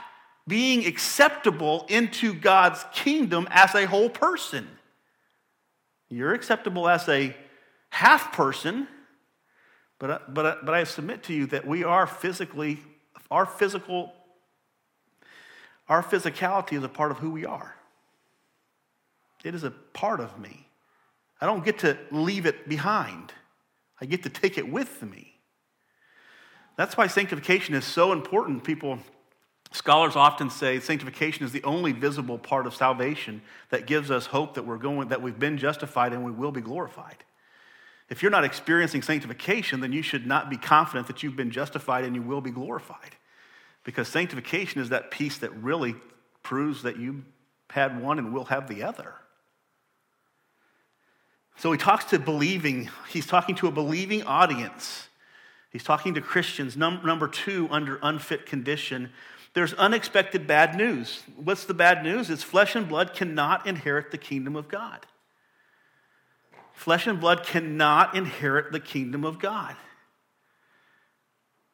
being 0.46 0.86
acceptable 0.86 1.86
into 1.88 2.34
God's 2.34 2.84
kingdom 2.92 3.48
as 3.50 3.74
a 3.74 3.86
whole 3.86 4.10
person. 4.10 4.68
You're 6.10 6.34
acceptable 6.34 6.88
as 6.88 7.08
a 7.08 7.34
half 7.90 8.32
person, 8.32 8.86
but, 9.98 10.10
uh, 10.10 10.18
but, 10.28 10.46
uh, 10.46 10.56
but 10.62 10.74
I 10.74 10.84
submit 10.84 11.22
to 11.24 11.32
you 11.32 11.46
that 11.46 11.66
we 11.66 11.82
are 11.82 12.06
physically, 12.06 12.78
our 13.30 13.46
physical, 13.46 14.12
our 15.88 16.02
physicality 16.02 16.76
is 16.76 16.84
a 16.84 16.88
part 16.88 17.10
of 17.10 17.18
who 17.18 17.30
we 17.30 17.46
are. 17.46 17.74
It 19.44 19.54
is 19.54 19.64
a 19.64 19.70
part 19.70 20.20
of 20.20 20.38
me. 20.38 20.66
I 21.40 21.46
don't 21.46 21.64
get 21.64 21.78
to 21.80 21.96
leave 22.10 22.46
it 22.46 22.68
behind. 22.68 23.32
I 24.00 24.06
get 24.06 24.22
to 24.24 24.30
take 24.30 24.58
it 24.58 24.68
with 24.68 25.02
me. 25.02 25.34
That's 26.76 26.96
why 26.96 27.06
sanctification 27.06 27.74
is 27.74 27.84
so 27.84 28.12
important. 28.12 28.64
People 28.64 28.98
Scholars 29.74 30.14
often 30.14 30.50
say 30.50 30.78
sanctification 30.78 31.44
is 31.44 31.50
the 31.50 31.64
only 31.64 31.90
visible 31.90 32.38
part 32.38 32.68
of 32.68 32.76
salvation 32.76 33.42
that 33.70 33.88
gives 33.88 34.08
us 34.08 34.26
hope 34.26 34.54
that 34.54 34.64
we're 34.64 34.78
going, 34.78 35.08
that 35.08 35.20
we've 35.20 35.38
been 35.38 35.58
justified 35.58 36.12
and 36.12 36.24
we 36.24 36.30
will 36.30 36.52
be 36.52 36.60
glorified. 36.60 37.24
If 38.08 38.22
you're 38.22 38.30
not 38.30 38.44
experiencing 38.44 39.02
sanctification, 39.02 39.80
then 39.80 39.92
you 39.92 40.00
should 40.00 40.28
not 40.28 40.48
be 40.48 40.56
confident 40.56 41.08
that 41.08 41.24
you've 41.24 41.34
been 41.34 41.50
justified 41.50 42.04
and 42.04 42.14
you 42.14 42.22
will 42.22 42.40
be 42.40 42.52
glorified. 42.52 43.16
Because 43.82 44.06
sanctification 44.06 44.80
is 44.80 44.90
that 44.90 45.10
piece 45.10 45.38
that 45.38 45.52
really 45.56 45.96
proves 46.44 46.84
that 46.84 46.96
you 46.96 47.24
had 47.68 48.00
one 48.00 48.20
and 48.20 48.32
will 48.32 48.44
have 48.44 48.68
the 48.68 48.84
other. 48.84 49.14
So 51.56 51.72
he 51.72 51.78
talks 51.78 52.04
to 52.06 52.20
believing, 52.20 52.90
he's 53.08 53.26
talking 53.26 53.56
to 53.56 53.66
a 53.66 53.72
believing 53.72 54.22
audience. 54.22 55.08
He's 55.70 55.82
talking 55.82 56.14
to 56.14 56.20
Christians. 56.20 56.76
Num- 56.76 57.04
number 57.04 57.26
two, 57.26 57.66
under 57.72 57.98
unfit 58.00 58.46
condition, 58.46 59.10
there's 59.54 59.72
unexpected 59.74 60.46
bad 60.46 60.76
news. 60.76 61.22
What's 61.36 61.64
the 61.64 61.74
bad 61.74 62.02
news? 62.02 62.28
It's 62.28 62.42
flesh 62.42 62.74
and 62.74 62.88
blood 62.88 63.14
cannot 63.14 63.66
inherit 63.66 64.10
the 64.10 64.18
kingdom 64.18 64.56
of 64.56 64.68
God. 64.68 65.06
Flesh 66.72 67.06
and 67.06 67.20
blood 67.20 67.44
cannot 67.44 68.16
inherit 68.16 68.72
the 68.72 68.80
kingdom 68.80 69.24
of 69.24 69.38
God. 69.38 69.76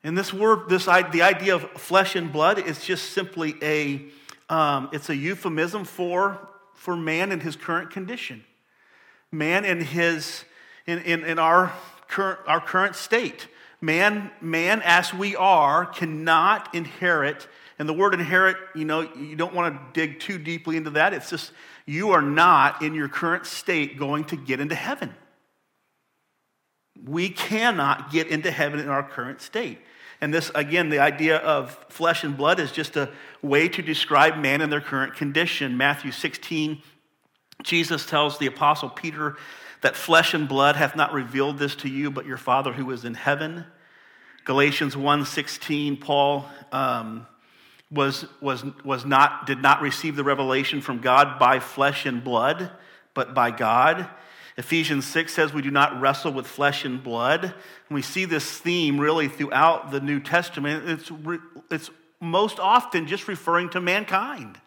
And 0.04 0.16
this 0.16 0.32
word, 0.32 0.68
this 0.68 0.84
the 0.84 1.22
idea 1.22 1.54
of 1.54 1.62
flesh 1.72 2.16
and 2.16 2.30
blood 2.30 2.58
is 2.58 2.84
just 2.84 3.12
simply 3.12 3.54
a, 3.62 4.02
um, 4.52 4.90
it's 4.92 5.08
a 5.08 5.16
euphemism 5.16 5.84
for, 5.84 6.38
for 6.74 6.96
man 6.96 7.32
in 7.32 7.40
his 7.40 7.56
current 7.56 7.90
condition. 7.90 8.44
Man 9.32 9.64
in 9.64 9.80
his, 9.80 10.44
in, 10.86 10.98
in, 11.00 11.24
in 11.24 11.38
our 11.38 11.72
current, 12.08 12.40
our 12.46 12.60
current 12.60 12.94
state. 12.94 13.48
Man, 13.80 14.30
man 14.42 14.82
as 14.84 15.14
we 15.14 15.34
are 15.34 15.86
cannot 15.86 16.74
inherit 16.74 17.48
and 17.80 17.88
the 17.88 17.94
word 17.94 18.12
inherit, 18.12 18.58
you 18.74 18.84
know, 18.84 19.08
you 19.16 19.34
don't 19.36 19.54
want 19.54 19.74
to 19.74 19.80
dig 19.98 20.20
too 20.20 20.36
deeply 20.36 20.76
into 20.76 20.90
that. 20.90 21.14
It's 21.14 21.30
just 21.30 21.50
you 21.86 22.10
are 22.10 22.20
not 22.20 22.82
in 22.82 22.92
your 22.92 23.08
current 23.08 23.46
state 23.46 23.98
going 23.98 24.24
to 24.24 24.36
get 24.36 24.60
into 24.60 24.74
heaven. 24.74 25.14
We 27.02 27.30
cannot 27.30 28.12
get 28.12 28.26
into 28.26 28.50
heaven 28.50 28.80
in 28.80 28.90
our 28.90 29.02
current 29.02 29.40
state. 29.40 29.78
And 30.20 30.32
this, 30.32 30.50
again, 30.54 30.90
the 30.90 30.98
idea 30.98 31.38
of 31.38 31.72
flesh 31.88 32.22
and 32.22 32.36
blood 32.36 32.60
is 32.60 32.70
just 32.70 32.98
a 32.98 33.08
way 33.40 33.66
to 33.70 33.80
describe 33.80 34.36
man 34.36 34.60
in 34.60 34.68
their 34.68 34.82
current 34.82 35.14
condition. 35.14 35.78
Matthew 35.78 36.12
16, 36.12 36.82
Jesus 37.62 38.04
tells 38.04 38.36
the 38.36 38.46
apostle 38.46 38.90
Peter 38.90 39.38
that 39.80 39.96
flesh 39.96 40.34
and 40.34 40.46
blood 40.46 40.76
hath 40.76 40.96
not 40.96 41.14
revealed 41.14 41.58
this 41.58 41.76
to 41.76 41.88
you, 41.88 42.10
but 42.10 42.26
your 42.26 42.36
Father 42.36 42.74
who 42.74 42.90
is 42.90 43.06
in 43.06 43.14
heaven. 43.14 43.64
Galatians 44.44 44.94
1:16, 44.94 45.98
Paul 45.98 46.46
um, 46.72 47.26
was, 47.90 48.26
was, 48.40 48.64
was 48.84 49.04
not, 49.04 49.46
did 49.46 49.60
not 49.60 49.82
receive 49.82 50.16
the 50.16 50.24
revelation 50.24 50.80
from 50.80 51.00
God 51.00 51.38
by 51.38 51.58
flesh 51.58 52.06
and 52.06 52.22
blood, 52.22 52.70
but 53.14 53.34
by 53.34 53.50
God. 53.50 54.08
Ephesians 54.56 55.06
6 55.06 55.32
says 55.32 55.52
we 55.52 55.62
do 55.62 55.70
not 55.70 56.00
wrestle 56.00 56.32
with 56.32 56.46
flesh 56.46 56.84
and 56.84 57.02
blood. 57.02 57.44
And 57.44 57.54
we 57.90 58.02
see 58.02 58.24
this 58.24 58.58
theme 58.58 59.00
really 59.00 59.28
throughout 59.28 59.90
the 59.90 60.00
New 60.00 60.20
Testament. 60.20 60.88
It's, 60.88 61.10
it's 61.70 61.90
most 62.20 62.60
often 62.60 63.06
just 63.06 63.26
referring 63.26 63.70
to 63.70 63.80
mankind. 63.80 64.60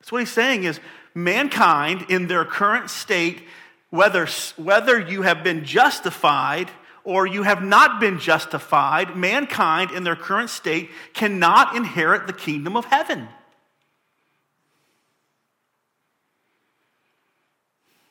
That's 0.00 0.10
what 0.10 0.20
he's 0.20 0.32
saying 0.32 0.64
is 0.64 0.80
mankind 1.14 2.06
in 2.08 2.28
their 2.28 2.44
current 2.44 2.90
state, 2.90 3.42
whether, 3.90 4.26
whether 4.56 4.98
you 4.98 5.22
have 5.22 5.44
been 5.44 5.64
justified 5.64 6.70
or 7.04 7.26
you 7.26 7.42
have 7.42 7.62
not 7.62 8.00
been 8.00 8.18
justified, 8.18 9.16
mankind 9.16 9.90
in 9.90 10.04
their 10.04 10.16
current 10.16 10.50
state 10.50 10.90
cannot 11.14 11.76
inherit 11.76 12.26
the 12.26 12.32
kingdom 12.32 12.76
of 12.76 12.84
heaven. 12.84 13.28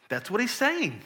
That's 0.10 0.32
what 0.32 0.42
he's 0.42 0.54
saying. 0.54 1.02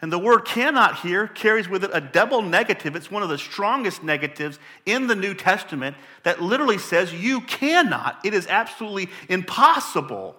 And 0.00 0.12
the 0.12 0.18
word 0.18 0.44
cannot 0.44 0.98
here 0.98 1.26
carries 1.26 1.68
with 1.68 1.82
it 1.82 1.90
a 1.94 2.00
double 2.00 2.42
negative. 2.42 2.94
It's 2.94 3.10
one 3.10 3.22
of 3.22 3.28
the 3.28 3.38
strongest 3.38 4.02
negatives 4.02 4.58
in 4.84 5.06
the 5.06 5.14
New 5.14 5.34
Testament 5.34 5.96
that 6.24 6.42
literally 6.42 6.78
says 6.78 7.12
you 7.12 7.40
cannot. 7.40 8.20
It 8.22 8.34
is 8.34 8.46
absolutely 8.46 9.08
impossible 9.28 10.36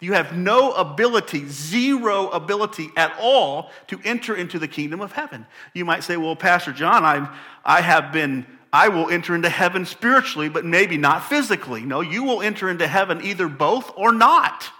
you 0.00 0.12
have 0.12 0.36
no 0.36 0.72
ability, 0.72 1.46
zero 1.48 2.28
ability 2.28 2.90
at 2.96 3.16
all 3.18 3.70
to 3.86 3.98
enter 4.04 4.36
into 4.36 4.58
the 4.58 4.68
kingdom 4.68 5.00
of 5.00 5.12
heaven. 5.12 5.46
You 5.72 5.86
might 5.86 6.04
say, 6.04 6.18
well, 6.18 6.36
Pastor 6.36 6.72
John, 6.72 7.02
I'm, 7.02 7.28
I 7.64 7.80
have 7.80 8.12
been, 8.12 8.46
I 8.72 8.88
will 8.88 9.08
enter 9.08 9.34
into 9.34 9.48
heaven 9.48 9.86
spiritually, 9.86 10.50
but 10.50 10.66
maybe 10.66 10.98
not 10.98 11.24
physically. 11.24 11.80
No, 11.82 12.02
you 12.02 12.24
will 12.24 12.42
enter 12.42 12.68
into 12.68 12.86
heaven 12.86 13.22
either 13.22 13.48
both 13.48 13.90
or 13.96 14.12
not. 14.12 14.70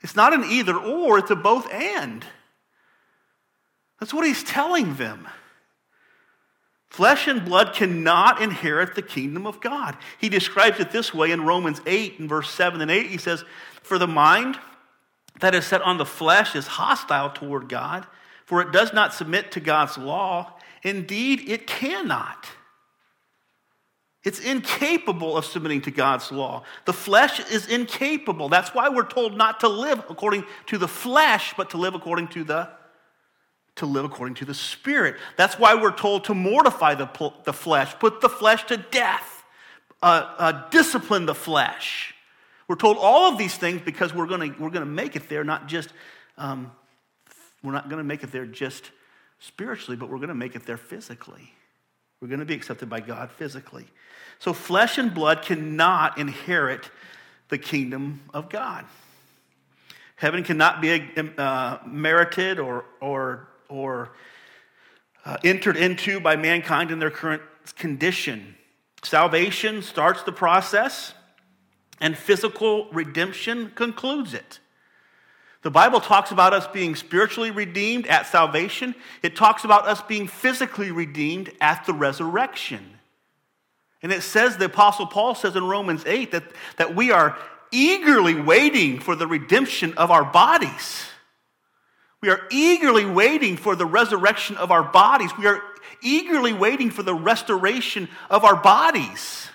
It's 0.00 0.16
not 0.16 0.32
an 0.32 0.44
either 0.44 0.76
or, 0.76 1.18
it's 1.18 1.30
a 1.30 1.36
both 1.36 1.70
and. 1.70 2.24
That's 4.00 4.14
what 4.14 4.24
he's 4.24 4.44
telling 4.44 4.94
them. 4.94 5.28
Flesh 6.90 7.28
and 7.28 7.44
blood 7.44 7.74
cannot 7.74 8.40
inherit 8.40 8.94
the 8.94 9.02
kingdom 9.02 9.46
of 9.46 9.60
God. 9.60 9.96
He 10.18 10.28
describes 10.28 10.80
it 10.80 10.90
this 10.90 11.12
way 11.12 11.30
in 11.30 11.44
Romans 11.44 11.80
8 11.86 12.18
and 12.18 12.28
verse 12.28 12.50
7 12.50 12.80
and 12.80 12.90
8. 12.90 13.06
He 13.06 13.18
says, 13.18 13.44
For 13.82 13.98
the 13.98 14.06
mind 14.06 14.58
that 15.40 15.54
is 15.54 15.66
set 15.66 15.82
on 15.82 15.98
the 15.98 16.06
flesh 16.06 16.56
is 16.56 16.66
hostile 16.66 17.30
toward 17.30 17.68
God, 17.68 18.06
for 18.46 18.62
it 18.62 18.72
does 18.72 18.92
not 18.92 19.12
submit 19.12 19.52
to 19.52 19.60
God's 19.60 19.98
law. 19.98 20.54
Indeed, 20.82 21.48
it 21.48 21.66
cannot. 21.66 22.46
It's 24.24 24.40
incapable 24.40 25.36
of 25.36 25.44
submitting 25.44 25.82
to 25.82 25.90
God's 25.90 26.32
law. 26.32 26.64
The 26.86 26.92
flesh 26.92 27.40
is 27.50 27.66
incapable. 27.66 28.48
That's 28.48 28.70
why 28.70 28.88
we're 28.88 29.06
told 29.06 29.36
not 29.36 29.60
to 29.60 29.68
live 29.68 30.02
according 30.10 30.44
to 30.66 30.78
the 30.78 30.88
flesh, 30.88 31.54
but 31.56 31.70
to 31.70 31.76
live 31.76 31.94
according 31.94 32.28
to 32.28 32.44
the 32.44 32.68
to 33.78 33.86
live 33.86 34.04
according 34.04 34.36
to 34.36 34.44
the 34.44 34.54
Spirit. 34.54 35.16
That's 35.36 35.58
why 35.58 35.74
we're 35.74 35.96
told 35.96 36.24
to 36.24 36.34
mortify 36.34 36.94
the, 36.94 37.08
the 37.44 37.52
flesh, 37.52 37.94
put 37.98 38.20
the 38.20 38.28
flesh 38.28 38.64
to 38.66 38.76
death, 38.76 39.44
uh, 40.02 40.34
uh, 40.38 40.68
discipline 40.70 41.26
the 41.26 41.34
flesh. 41.34 42.14
We're 42.68 42.76
told 42.76 42.98
all 42.98 43.32
of 43.32 43.38
these 43.38 43.56
things 43.56 43.80
because 43.82 44.14
we're 44.14 44.26
going 44.26 44.54
we're 44.58 44.70
gonna 44.70 44.86
make 44.86 45.16
it 45.16 45.28
there, 45.28 45.42
not 45.42 45.68
just, 45.68 45.90
um, 46.36 46.70
we're 47.62 47.72
not 47.72 47.88
going 47.88 47.98
to 47.98 48.04
make 48.04 48.22
it 48.22 48.30
there 48.30 48.46
just 48.46 48.90
spiritually, 49.40 49.96
but 49.96 50.08
we're 50.08 50.18
going 50.18 50.28
to 50.28 50.34
make 50.34 50.54
it 50.54 50.66
there 50.66 50.76
physically. 50.76 51.52
We're 52.20 52.28
going 52.28 52.40
to 52.40 52.46
be 52.46 52.54
accepted 52.54 52.88
by 52.88 53.00
God 53.00 53.30
physically. 53.30 53.86
So 54.38 54.52
flesh 54.52 54.98
and 54.98 55.12
blood 55.12 55.42
cannot 55.42 56.18
inherit 56.18 56.90
the 57.48 57.58
kingdom 57.58 58.20
of 58.32 58.48
God. 58.48 58.84
Heaven 60.16 60.42
cannot 60.42 60.80
be 60.80 61.04
uh, 61.38 61.78
merited 61.86 62.58
or, 62.58 62.84
or, 63.00 63.48
or 63.68 64.10
uh, 65.24 65.36
entered 65.44 65.76
into 65.76 66.20
by 66.20 66.36
mankind 66.36 66.90
in 66.90 66.98
their 66.98 67.10
current 67.10 67.42
condition. 67.76 68.54
Salvation 69.02 69.82
starts 69.82 70.22
the 70.22 70.32
process, 70.32 71.14
and 72.00 72.16
physical 72.16 72.88
redemption 72.92 73.72
concludes 73.74 74.34
it. 74.34 74.60
The 75.62 75.70
Bible 75.70 76.00
talks 76.00 76.30
about 76.30 76.52
us 76.52 76.66
being 76.68 76.94
spiritually 76.94 77.50
redeemed 77.50 78.06
at 78.06 78.26
salvation. 78.26 78.94
It 79.22 79.34
talks 79.34 79.64
about 79.64 79.86
us 79.86 80.00
being 80.02 80.28
physically 80.28 80.92
redeemed 80.92 81.52
at 81.60 81.84
the 81.84 81.92
resurrection. 81.92 82.98
And 84.02 84.12
it 84.12 84.22
says, 84.22 84.56
the 84.56 84.66
Apostle 84.66 85.06
Paul 85.06 85.34
says 85.34 85.56
in 85.56 85.64
Romans 85.64 86.04
8 86.06 86.30
that, 86.30 86.44
that 86.76 86.94
we 86.94 87.10
are 87.10 87.36
eagerly 87.72 88.40
waiting 88.40 89.00
for 89.00 89.16
the 89.16 89.26
redemption 89.26 89.94
of 89.94 90.10
our 90.12 90.24
bodies. 90.24 91.06
We 92.22 92.30
are 92.30 92.40
eagerly 92.50 93.06
waiting 93.06 93.56
for 93.56 93.76
the 93.76 93.86
resurrection 93.86 94.56
of 94.56 94.70
our 94.70 94.82
bodies. 94.82 95.30
We 95.38 95.46
are 95.46 95.62
eagerly 96.02 96.52
waiting 96.52 96.90
for 96.90 97.02
the 97.02 97.14
restoration 97.14 98.08
of 98.28 98.44
our 98.44 98.56
bodies. 98.56 99.48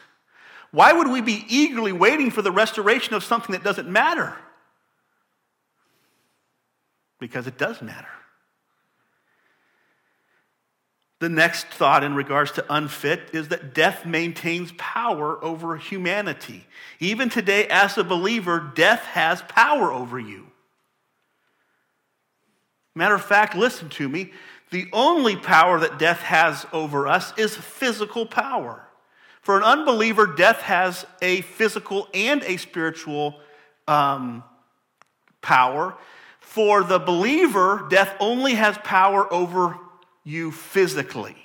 Why 0.71 0.93
would 0.93 1.10
we 1.10 1.21
be 1.21 1.45
eagerly 1.49 1.91
waiting 1.91 2.32
for 2.32 2.41
the 2.41 2.52
restoration 2.52 3.13
of 3.13 3.23
something 3.23 3.54
that 3.54 3.63
doesn't 3.63 3.89
matter? 3.89 4.36
because 7.23 7.47
it 7.47 7.58
does 7.58 7.82
matter. 7.82 8.10
The 11.21 11.30
next 11.30 11.67
thought 11.67 12.04
in 12.04 12.15
regards 12.15 12.52
to 12.54 12.65
unfit 12.67 13.30
is 13.32 13.47
that 13.47 13.73
death 13.73 14.06
maintains 14.06 14.73
power 14.78 15.41
over 15.41 15.78
humanity. 15.78 16.67
Even 16.99 17.30
today, 17.30 17.65
as 17.69 17.97
a 17.97 18.04
believer, 18.04 18.73
death 18.76 19.04
has 19.04 19.41
power 19.43 19.89
over 19.93 20.19
you. 20.19 20.47
Matter 22.95 23.15
of 23.15 23.23
fact, 23.23 23.56
listen 23.56 23.89
to 23.89 24.08
me. 24.08 24.32
The 24.71 24.88
only 24.93 25.36
power 25.36 25.79
that 25.79 25.99
death 25.99 26.19
has 26.21 26.65
over 26.73 27.08
us 27.08 27.34
is 27.38 27.56
physical 27.56 28.25
power. 28.25 28.88
For 29.41 29.58
an 29.58 29.63
unbeliever, 29.63 30.25
death 30.25 30.62
has 30.62 31.06
a 31.21 31.41
physical 31.41 32.08
and 32.13 32.43
a 32.43 32.58
spiritual 32.58 33.39
um, 33.88 34.43
power. 35.41 35.95
For 36.39 36.84
the 36.84 36.99
believer, 36.99 37.86
death 37.89 38.15
only 38.19 38.53
has 38.53 38.77
power 38.79 39.32
over 39.34 39.77
you 40.23 40.51
physically. 40.51 41.36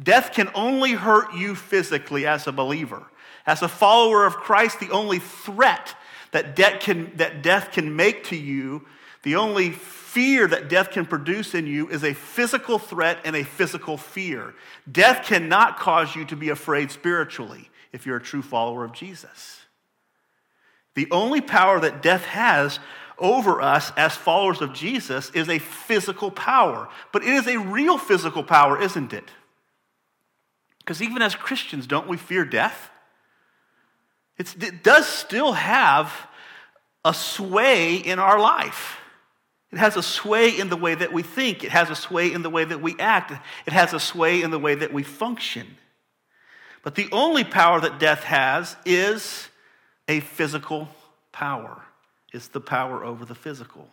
Death 0.00 0.32
can 0.32 0.50
only 0.54 0.92
hurt 0.92 1.34
you 1.34 1.54
physically 1.54 2.26
as 2.26 2.46
a 2.46 2.52
believer. 2.52 3.04
As 3.46 3.62
a 3.62 3.68
follower 3.68 4.24
of 4.24 4.36
Christ, 4.36 4.80
the 4.80 4.90
only 4.90 5.18
threat 5.18 5.94
that 6.30 6.56
death 6.56 6.80
can, 6.80 7.12
that 7.16 7.42
death 7.42 7.72
can 7.72 7.94
make 7.94 8.24
to 8.24 8.36
you, 8.36 8.86
the 9.22 9.36
only 9.36 9.70
fear 10.14 10.46
that 10.46 10.68
death 10.68 10.92
can 10.92 11.04
produce 11.04 11.56
in 11.56 11.66
you 11.66 11.88
is 11.88 12.04
a 12.04 12.14
physical 12.14 12.78
threat 12.78 13.18
and 13.24 13.34
a 13.34 13.42
physical 13.42 13.96
fear. 13.96 14.54
Death 14.90 15.26
cannot 15.26 15.76
cause 15.76 16.14
you 16.14 16.24
to 16.26 16.36
be 16.36 16.50
afraid 16.50 16.92
spiritually 16.92 17.68
if 17.92 18.06
you're 18.06 18.18
a 18.18 18.22
true 18.22 18.40
follower 18.40 18.84
of 18.84 18.92
Jesus. 18.92 19.62
The 20.94 21.08
only 21.10 21.40
power 21.40 21.80
that 21.80 22.00
death 22.00 22.24
has 22.26 22.78
over 23.18 23.60
us 23.60 23.90
as 23.96 24.14
followers 24.14 24.60
of 24.60 24.72
Jesus 24.72 25.30
is 25.30 25.48
a 25.48 25.58
physical 25.58 26.30
power. 26.30 26.88
But 27.12 27.24
it 27.24 27.30
is 27.30 27.48
a 27.48 27.58
real 27.58 27.98
physical 27.98 28.44
power, 28.44 28.80
isn't 28.80 29.12
it? 29.12 29.28
Because 30.78 31.02
even 31.02 31.22
as 31.22 31.34
Christians, 31.34 31.88
don't 31.88 32.06
we 32.06 32.18
fear 32.18 32.44
death? 32.44 32.88
It's, 34.38 34.54
it 34.54 34.84
does 34.84 35.08
still 35.08 35.54
have 35.54 36.12
a 37.04 37.12
sway 37.12 37.96
in 37.96 38.20
our 38.20 38.38
life. 38.38 39.00
It 39.72 39.78
has 39.78 39.96
a 39.96 40.02
sway 40.02 40.50
in 40.58 40.68
the 40.68 40.76
way 40.76 40.94
that 40.94 41.12
we 41.12 41.22
think. 41.22 41.64
It 41.64 41.70
has 41.70 41.90
a 41.90 41.96
sway 41.96 42.32
in 42.32 42.42
the 42.42 42.50
way 42.50 42.64
that 42.64 42.80
we 42.80 42.96
act. 42.98 43.32
It 43.66 43.72
has 43.72 43.92
a 43.92 43.98
sway 43.98 44.42
in 44.42 44.50
the 44.50 44.58
way 44.58 44.74
that 44.76 44.92
we 44.92 45.02
function. 45.02 45.66
But 46.84 46.94
the 46.94 47.08
only 47.10 47.44
power 47.44 47.80
that 47.80 47.98
death 47.98 48.22
has 48.24 48.76
is 48.84 49.48
a 50.06 50.20
physical 50.20 50.88
power. 51.32 51.82
It's 52.32 52.48
the 52.48 52.60
power 52.60 53.04
over 53.04 53.24
the 53.24 53.34
physical. 53.34 53.88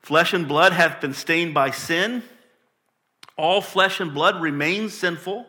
Flesh 0.00 0.32
and 0.32 0.48
blood 0.48 0.72
have 0.72 1.00
been 1.00 1.14
stained 1.14 1.52
by 1.52 1.72
sin. 1.72 2.22
All 3.36 3.60
flesh 3.60 4.00
and 4.00 4.14
blood 4.14 4.40
remains 4.40 4.94
sinful. 4.94 5.46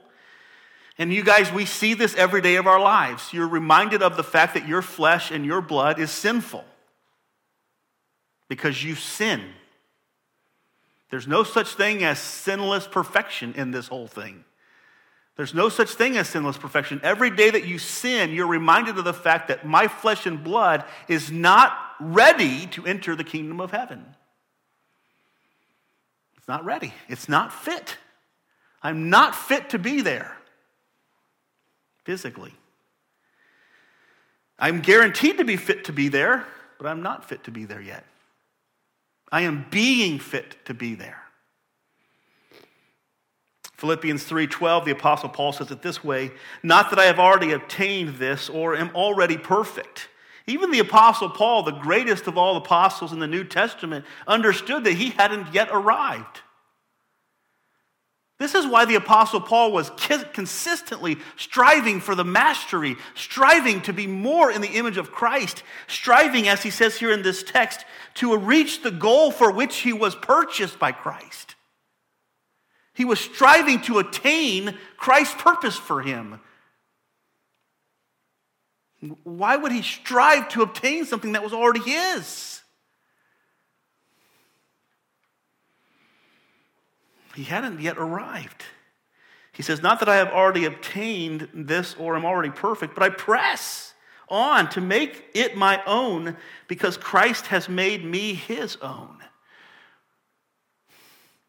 And 0.98 1.14
you 1.14 1.24
guys, 1.24 1.52
we 1.52 1.66
see 1.66 1.94
this 1.94 2.16
every 2.16 2.42
day 2.42 2.56
of 2.56 2.68
our 2.68 2.80
lives. 2.80 3.32
You're 3.32 3.48
reminded 3.48 4.04
of 4.04 4.18
the 4.18 4.24
fact 4.24 4.56
that 4.56 4.68
your 4.68 4.82
flesh 4.82 5.32
and 5.32 5.46
your 5.46 5.62
blood 5.62 6.00
is 6.00 6.12
sinful 6.12 6.66
because 8.52 8.84
you 8.84 8.96
sin. 8.96 9.42
There's 11.10 11.26
no 11.26 11.44
such 11.44 11.76
thing 11.76 12.04
as 12.04 12.20
sinless 12.20 12.86
perfection 12.86 13.54
in 13.56 13.72
this 13.72 13.88
whole 13.88 14.08
thing. 14.08 14.44
There's 15.38 15.54
no 15.54 15.70
such 15.70 15.92
thing 15.92 16.18
as 16.18 16.28
sinless 16.28 16.58
perfection. 16.58 17.00
Every 17.02 17.30
day 17.30 17.50
that 17.50 17.64
you 17.66 17.78
sin, 17.78 18.32
you're 18.32 18.46
reminded 18.46 18.98
of 18.98 19.06
the 19.06 19.14
fact 19.14 19.48
that 19.48 19.66
my 19.66 19.88
flesh 19.88 20.26
and 20.26 20.44
blood 20.44 20.84
is 21.08 21.32
not 21.32 21.78
ready 22.02 22.68
to 22.72 22.86
enter 22.86 23.16
the 23.16 23.24
kingdom 23.24 23.62
of 23.62 23.72
heaven. 23.72 24.04
It's 26.36 26.50
not 26.50 26.66
ready, 26.66 26.94
it's 27.08 27.30
not 27.30 27.54
fit. 27.54 27.96
I'm 28.84 29.10
not 29.10 29.34
fit 29.34 29.70
to 29.70 29.80
be 29.80 30.02
there 30.02 30.36
physically. 32.04 32.54
I'm 34.60 34.82
guaranteed 34.82 35.38
to 35.38 35.46
be 35.46 35.56
fit 35.56 35.86
to 35.86 35.94
be 35.94 36.10
there, 36.10 36.46
but 36.78 36.88
I'm 36.88 37.02
not 37.02 37.30
fit 37.30 37.46
to 37.46 37.52
be 37.52 37.64
there 37.64 37.82
yet. 37.82 38.04
I 39.32 39.42
am 39.42 39.66
being 39.70 40.20
fit 40.20 40.58
to 40.66 40.74
be 40.74 40.96
there. 40.96 41.24
Philippians 43.78 44.26
3:12 44.26 44.86
the 44.86 44.92
apostle 44.92 45.30
Paul 45.30 45.54
says 45.54 45.72
it 45.72 45.82
this 45.82 46.04
way, 46.04 46.32
not 46.62 46.92
that 46.92 47.00
I 47.00 47.06
have 47.06 47.20
already 47.20 47.52
obtained 47.52 48.18
this 48.18 48.50
or 48.50 48.76
am 48.76 48.92
already 48.94 49.38
perfect. 49.38 50.10
Even 50.46 50.72
the 50.72 50.80
apostle 50.80 51.30
Paul, 51.30 51.64
the 51.64 51.72
greatest 51.72 52.28
of 52.28 52.38
all 52.38 52.58
apostles 52.58 53.12
in 53.14 53.20
the 53.20 53.28
New 53.28 53.44
Testament, 53.44 54.06
understood 54.28 54.84
that 54.84 54.94
he 54.94 55.12
hadn't 55.12 55.54
yet 55.54 55.70
arrived. 55.72 56.42
This 58.42 58.56
is 58.56 58.66
why 58.66 58.86
the 58.86 58.96
apostle 58.96 59.40
Paul 59.40 59.72
was 59.72 59.92
consistently 60.34 61.20
striving 61.38 62.00
for 62.02 62.16
the 62.16 62.24
mastery, 62.24 62.96
striving 63.14 63.82
to 63.82 63.94
be 63.94 64.08
more 64.08 64.50
in 64.50 64.62
the 64.62 64.80
image 64.80 64.98
of 64.98 65.12
Christ, 65.12 65.62
striving 65.86 66.48
as 66.48 66.64
he 66.64 66.72
says 66.72 66.98
here 66.98 67.12
in 67.12 67.22
this 67.22 67.44
text 67.44 67.86
to 68.16 68.36
reach 68.36 68.82
the 68.82 68.90
goal 68.90 69.30
for 69.30 69.52
which 69.52 69.78
he 69.78 69.94
was 69.94 70.16
purchased 70.16 70.80
by 70.80 70.92
Christ. 70.92 71.54
He 72.96 73.06
was 73.06 73.20
striving 73.20 73.80
to 73.82 74.00
attain 74.00 74.76
Christ's 74.98 75.40
purpose 75.40 75.78
for 75.78 76.02
him. 76.02 76.40
Why 79.22 79.56
would 79.56 79.72
he 79.72 79.84
strive 79.84 80.50
to 80.50 80.64
obtain 80.64 81.06
something 81.06 81.34
that 81.34 81.44
was 81.44 81.54
already 81.54 81.82
his? 81.82 82.51
He 87.36 87.44
hadn't 87.44 87.80
yet 87.80 87.98
arrived. 87.98 88.64
He 89.54 89.64
says, 89.64 89.82
Not 89.82 90.00
that 90.00 90.10
I 90.10 90.16
have 90.16 90.30
already 90.30 90.66
obtained 90.66 91.50
this 91.54 91.96
or 91.98 92.16
am 92.16 92.26
already 92.26 92.50
perfect, 92.50 92.96
but 92.96 93.04
I 93.04 93.10
press 93.10 93.94
on 94.30 94.70
to 94.70 94.82
make 94.82 95.26
it 95.34 95.58
my 95.58 95.82
own 95.86 96.38
because 96.68 96.98
Christ 96.98 97.48
has 97.48 97.68
made 97.68 98.04
me 98.04 98.34
his 98.34 98.78
own. 98.78 99.18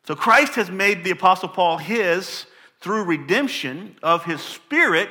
So 0.04 0.16
Christ 0.16 0.56
has 0.56 0.70
made 0.70 1.04
the 1.04 1.12
Apostle 1.12 1.48
Paul 1.48 1.78
his 1.78 2.46
through 2.80 3.04
redemption 3.04 3.96
of 4.02 4.24
his 4.24 4.40
spirit. 4.40 5.08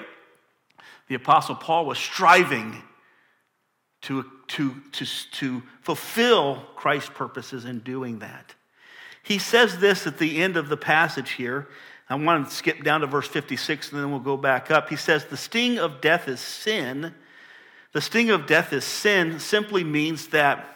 The 1.08 1.16
Apostle 1.16 1.56
Paul 1.56 1.86
was 1.86 1.98
striving 1.98 2.84
to, 4.02 4.26
to, 4.48 4.76
to, 4.92 5.06
to 5.06 5.64
fulfill 5.82 6.66
Christ's 6.76 7.12
purposes 7.14 7.64
in 7.64 7.80
doing 7.80 8.20
that. 8.20 8.54
He 9.24 9.38
says 9.38 9.78
this 9.78 10.08
at 10.08 10.18
the 10.18 10.42
end 10.42 10.58
of 10.58 10.70
the 10.70 10.78
passage 10.78 11.32
here. 11.32 11.68
I 12.10 12.16
want 12.16 12.50
to 12.50 12.54
skip 12.54 12.84
down 12.84 13.02
to 13.02 13.08
verse 13.08 13.28
56 13.28 13.92
and 13.92 14.02
then 14.02 14.12
we'll 14.12 14.20
go 14.20 14.36
back 14.36 14.70
up. 14.70 14.90
He 14.90 14.98
says, 14.98 15.26
The 15.26 15.38
sting 15.38 15.80
of 15.80 16.02
death 16.02 16.28
is 16.28 16.40
sin. 16.40 17.14
The 17.94 18.02
sting 18.02 18.30
of 18.30 18.48
death 18.48 18.74
is 18.74 18.84
sin 18.84 19.40
simply 19.40 19.84
means 19.84 20.28
that 20.28 20.68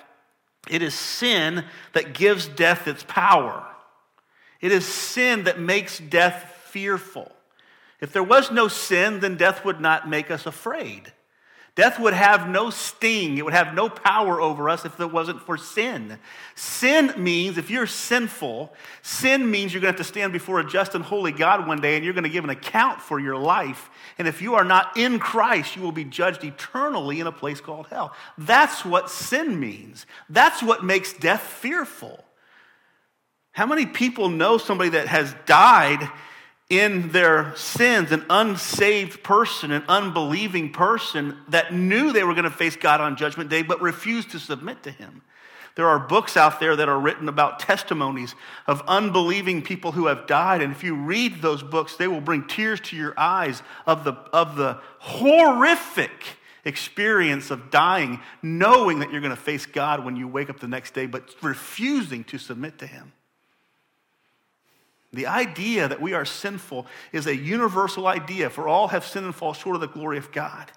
it 0.69 0.81
is 0.81 0.93
sin 0.93 1.65
that 1.93 2.13
gives 2.13 2.47
death 2.47 2.88
its 2.88 3.03
power. 3.08 3.65
It 4.62 4.71
is 4.71 4.86
sin 4.86 5.43
that 5.43 5.60
makes 5.60 5.99
death 5.99 6.63
fearful. 6.65 7.31
If 8.01 8.12
there 8.13 8.23
was 8.23 8.51
no 8.51 8.67
sin, 8.67 9.19
then 9.19 9.38
death 9.38 9.63
would 9.65 9.79
not 9.79 10.10
make 10.10 10.31
us 10.31 10.45
afraid. 10.45 11.12
Death 11.76 12.00
would 12.00 12.14
have 12.14 12.48
no 12.48 12.70
sting, 12.70 13.38
it 13.38 13.44
would 13.44 13.54
have 13.54 13.74
no 13.74 13.90
power 13.90 14.40
over 14.40 14.70
us 14.70 14.86
if 14.86 14.98
it 14.98 15.12
wasn't 15.12 15.42
for 15.42 15.58
sin. 15.58 16.18
Sin 16.56 17.12
means, 17.18 17.58
if 17.58 17.70
you're 17.70 17.86
sinful, 17.86 18.74
sin 19.02 19.52
means 19.52 19.74
you're 19.74 19.82
going 19.82 19.94
to 19.94 19.98
have 20.00 20.08
to 20.08 20.10
stand 20.10 20.32
before 20.32 20.62
a 20.62 20.66
just 20.66 20.96
and 20.96 21.04
holy 21.04 21.34
God 21.34 21.68
one 21.68 21.82
day 21.82 21.98
and 21.98 22.06
you're 22.06 22.14
going 22.14 22.24
to 22.24 22.30
give 22.30 22.46
an 22.46 22.50
account 22.50 23.02
for 23.02 23.20
your 23.20 23.36
life. 23.36 23.90
And 24.18 24.26
if 24.26 24.42
you 24.42 24.56
are 24.56 24.64
not 24.64 24.96
in 24.96 25.20
Christ, 25.20 25.76
you 25.76 25.82
will 25.82 25.92
be 25.92 26.06
judged 26.06 26.46
eternally 26.46 27.20
in 27.20 27.28
a 27.28 27.32
place 27.34 27.60
called 27.60 27.88
hell. 27.88 28.14
That's 28.38 28.86
what 28.86 29.10
sin 29.10 29.60
means. 29.60 30.06
That's 30.30 30.64
what 30.64 30.86
makes 30.86 31.12
death 31.12 31.42
fearful. 31.42 32.24
How 33.52 33.66
many 33.66 33.86
people 33.86 34.30
know 34.30 34.58
somebody 34.58 34.92
that 34.92 35.10
has 35.10 35.36
died 35.46 36.10
in 36.69 37.12
their 37.12 37.56
sins, 37.56 38.12
an 38.12 38.25
unsaved 38.30 39.23
person, 39.23 39.71
an 39.71 39.84
unbelieving 39.88 40.71
person 40.71 41.38
that 41.49 41.73
knew 41.73 42.12
they 42.12 42.23
were 42.23 42.34
going 42.34 42.45
to 42.45 42.49
face 42.49 42.75
God 42.75 43.01
on 43.01 43.15
Judgment 43.15 43.49
Day 43.49 43.62
but 43.62 43.82
refused 43.82 44.32
to 44.32 44.39
submit 44.39 44.84
to 44.84 44.91
Him. 44.91 45.21
There 45.75 45.88
are 45.88 45.99
books 45.99 46.38
out 46.38 46.60
there 46.60 46.75
that 46.75 46.88
are 46.88 46.99
written 46.99 47.28
about 47.28 47.60
testimonies 47.60 48.34
of 48.65 48.82
unbelieving 48.88 49.62
people 49.62 49.91
who 49.91 50.08
have 50.08 50.25
died. 50.25 50.62
And 50.62 50.71
if 50.71 50.84
you 50.84 50.95
read 50.95 51.41
those 51.41 51.62
books, 51.62 51.97
they 51.97 52.08
will 52.08 52.21
bring 52.21 52.47
tears 52.47 52.80
to 52.82 52.95
your 52.95 53.13
eyes 53.17 53.62
of 53.86 54.06
the, 54.06 54.13
of 54.32 54.56
the 54.56 54.80
horrific 54.99 56.38
experience 56.63 57.51
of 57.51 57.69
dying, 57.69 58.21
knowing 58.41 58.99
that 58.99 59.12
you're 59.12 59.21
going 59.21 59.36
to 59.36 59.41
face 59.41 59.65
God 59.65 60.04
when 60.04 60.15
you 60.15 60.28
wake 60.28 60.49
up 60.49 60.62
the 60.62 60.67
next 60.67 60.93
day, 60.93 61.06
but 61.06 61.30
refusing 61.41 62.23
to 62.23 62.38
submit 62.38 62.80
to 62.80 62.88
Him. 62.88 63.12
The 65.15 65.28
idea 65.28 65.88
that 65.88 66.01
we 66.01 66.13
are 66.13 66.25
sinful 66.25 66.86
is 67.12 67.25
a 67.25 67.36
universal 67.36 68.08
idea, 68.08 68.49
for 68.49 68.67
all 68.67 68.89
have 68.89 69.06
sinned 69.06 69.25
and 69.25 69.34
fall 69.34 69.54
short 69.54 69.75
of 69.75 69.82
the 69.82 69.88
glory 69.88 70.17
of 70.17 70.32
God. 70.32 70.71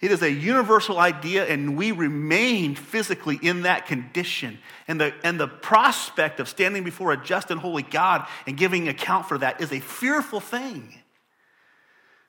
It 0.00 0.10
is 0.10 0.22
a 0.22 0.30
universal 0.30 0.98
idea, 0.98 1.46
and 1.46 1.76
we 1.76 1.90
remain 1.92 2.74
physically 2.74 3.38
in 3.40 3.62
that 3.62 3.86
condition. 3.86 4.58
And 4.86 5.00
the, 5.00 5.14
and 5.22 5.40
the 5.40 5.48
prospect 5.48 6.40
of 6.40 6.48
standing 6.48 6.84
before 6.84 7.12
a 7.12 7.16
just 7.16 7.50
and 7.50 7.60
holy 7.60 7.82
God 7.82 8.26
and 8.46 8.56
giving 8.56 8.88
account 8.88 9.26
for 9.26 9.38
that 9.38 9.60
is 9.60 9.72
a 9.72 9.80
fearful 9.80 10.40
thing. 10.40 10.94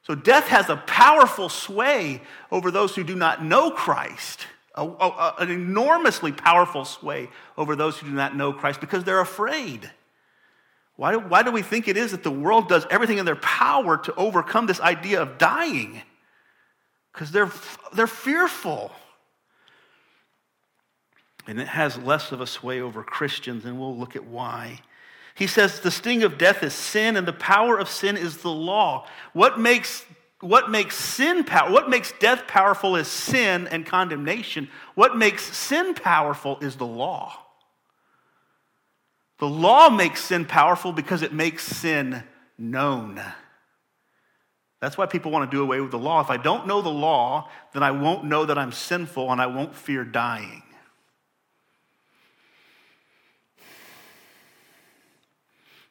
So, 0.04 0.14
death 0.14 0.48
has 0.48 0.70
a 0.70 0.78
powerful 0.78 1.50
sway 1.50 2.22
over 2.52 2.70
those 2.70 2.96
who 2.96 3.04
do 3.04 3.16
not 3.16 3.44
know 3.44 3.72
Christ, 3.72 4.46
a, 4.76 4.86
a, 4.86 5.36
an 5.40 5.50
enormously 5.50 6.32
powerful 6.32 6.86
sway 6.86 7.28
over 7.58 7.76
those 7.76 7.98
who 7.98 8.08
do 8.08 8.14
not 8.14 8.36
know 8.38 8.54
Christ 8.54 8.80
because 8.80 9.04
they're 9.04 9.20
afraid. 9.20 9.92
Why 10.98 11.12
do, 11.12 11.20
why 11.20 11.44
do 11.44 11.52
we 11.52 11.62
think 11.62 11.88
it 11.88 11.98
is 11.98 12.12
that 12.12 12.24
the 12.24 12.32
world 12.32 12.70
does 12.70 12.86
everything 12.90 13.18
in 13.18 13.26
their 13.26 13.36
power 13.36 13.98
to 13.98 14.16
overcome 14.16 14.66
this 14.66 14.80
idea 14.80 15.22
of 15.22 15.38
dying? 15.38 16.02
Because 17.12 17.32
they're, 17.32 17.52
they're 17.94 18.08
fearful. 18.08 18.92
And 21.48 21.60
it 21.60 21.68
has 21.68 21.98
less 21.98 22.32
of 22.32 22.42
a 22.42 22.48
sway 22.48 22.82
over 22.82 23.04
Christians, 23.04 23.66
and 23.66 23.80
we'll 23.80 23.98
look 23.98 24.16
at 24.16 24.26
why. 24.26 24.80
He 25.36 25.48
says 25.48 25.82
the 25.82 25.92
sting 25.92 26.24
of 26.24 26.38
death 26.38 26.64
is 26.64 26.74
sin, 26.74 27.18
and 27.18 27.28
the 27.28 27.34
power 27.34 27.78
of 27.78 27.90
sin 27.90 28.16
is 28.16 28.38
the 28.38 28.50
law. 28.50 29.06
What 29.34 29.60
makes 29.60 30.06
what 30.42 30.70
makes 30.70 30.96
sin 30.96 31.44
power 31.44 31.72
what 31.72 31.90
makes 31.90 32.14
death 32.20 32.46
powerful 32.46 32.96
is 32.98 33.08
sin 33.08 33.68
and 33.68 33.86
condemnation 33.86 34.70
what 34.94 35.18
makes 35.18 35.44
sin 35.44 35.94
powerful 35.94 36.60
is 36.60 36.76
the 36.76 36.86
law 36.86 37.45
the 39.40 39.48
law 39.48 39.90
makes 39.90 40.24
sin 40.24 40.46
powerful 40.46 40.92
because 40.92 41.22
it 41.22 41.34
makes 41.34 41.64
sin 41.64 42.24
known. 42.58 43.22
That's 44.80 44.98
why 44.98 45.06
people 45.08 45.32
want 45.32 45.50
to 45.50 45.56
do 45.56 45.64
away 45.64 45.82
with 45.82 45.92
the 45.92 46.00
law. 46.00 46.22
If 46.22 46.30
I 46.30 46.38
don't 46.38 46.68
know 46.68 46.82
the 46.82 46.90
law, 46.90 47.50
then 47.74 47.84
I 47.84 47.92
won't 47.92 48.26
know 48.26 48.46
that 48.46 48.58
I'm 48.58 48.72
sinful 48.72 49.32
and 49.32 49.42
I 49.42 49.48
won't 49.48 49.76
fear 49.76 50.04
dying. 50.04 50.64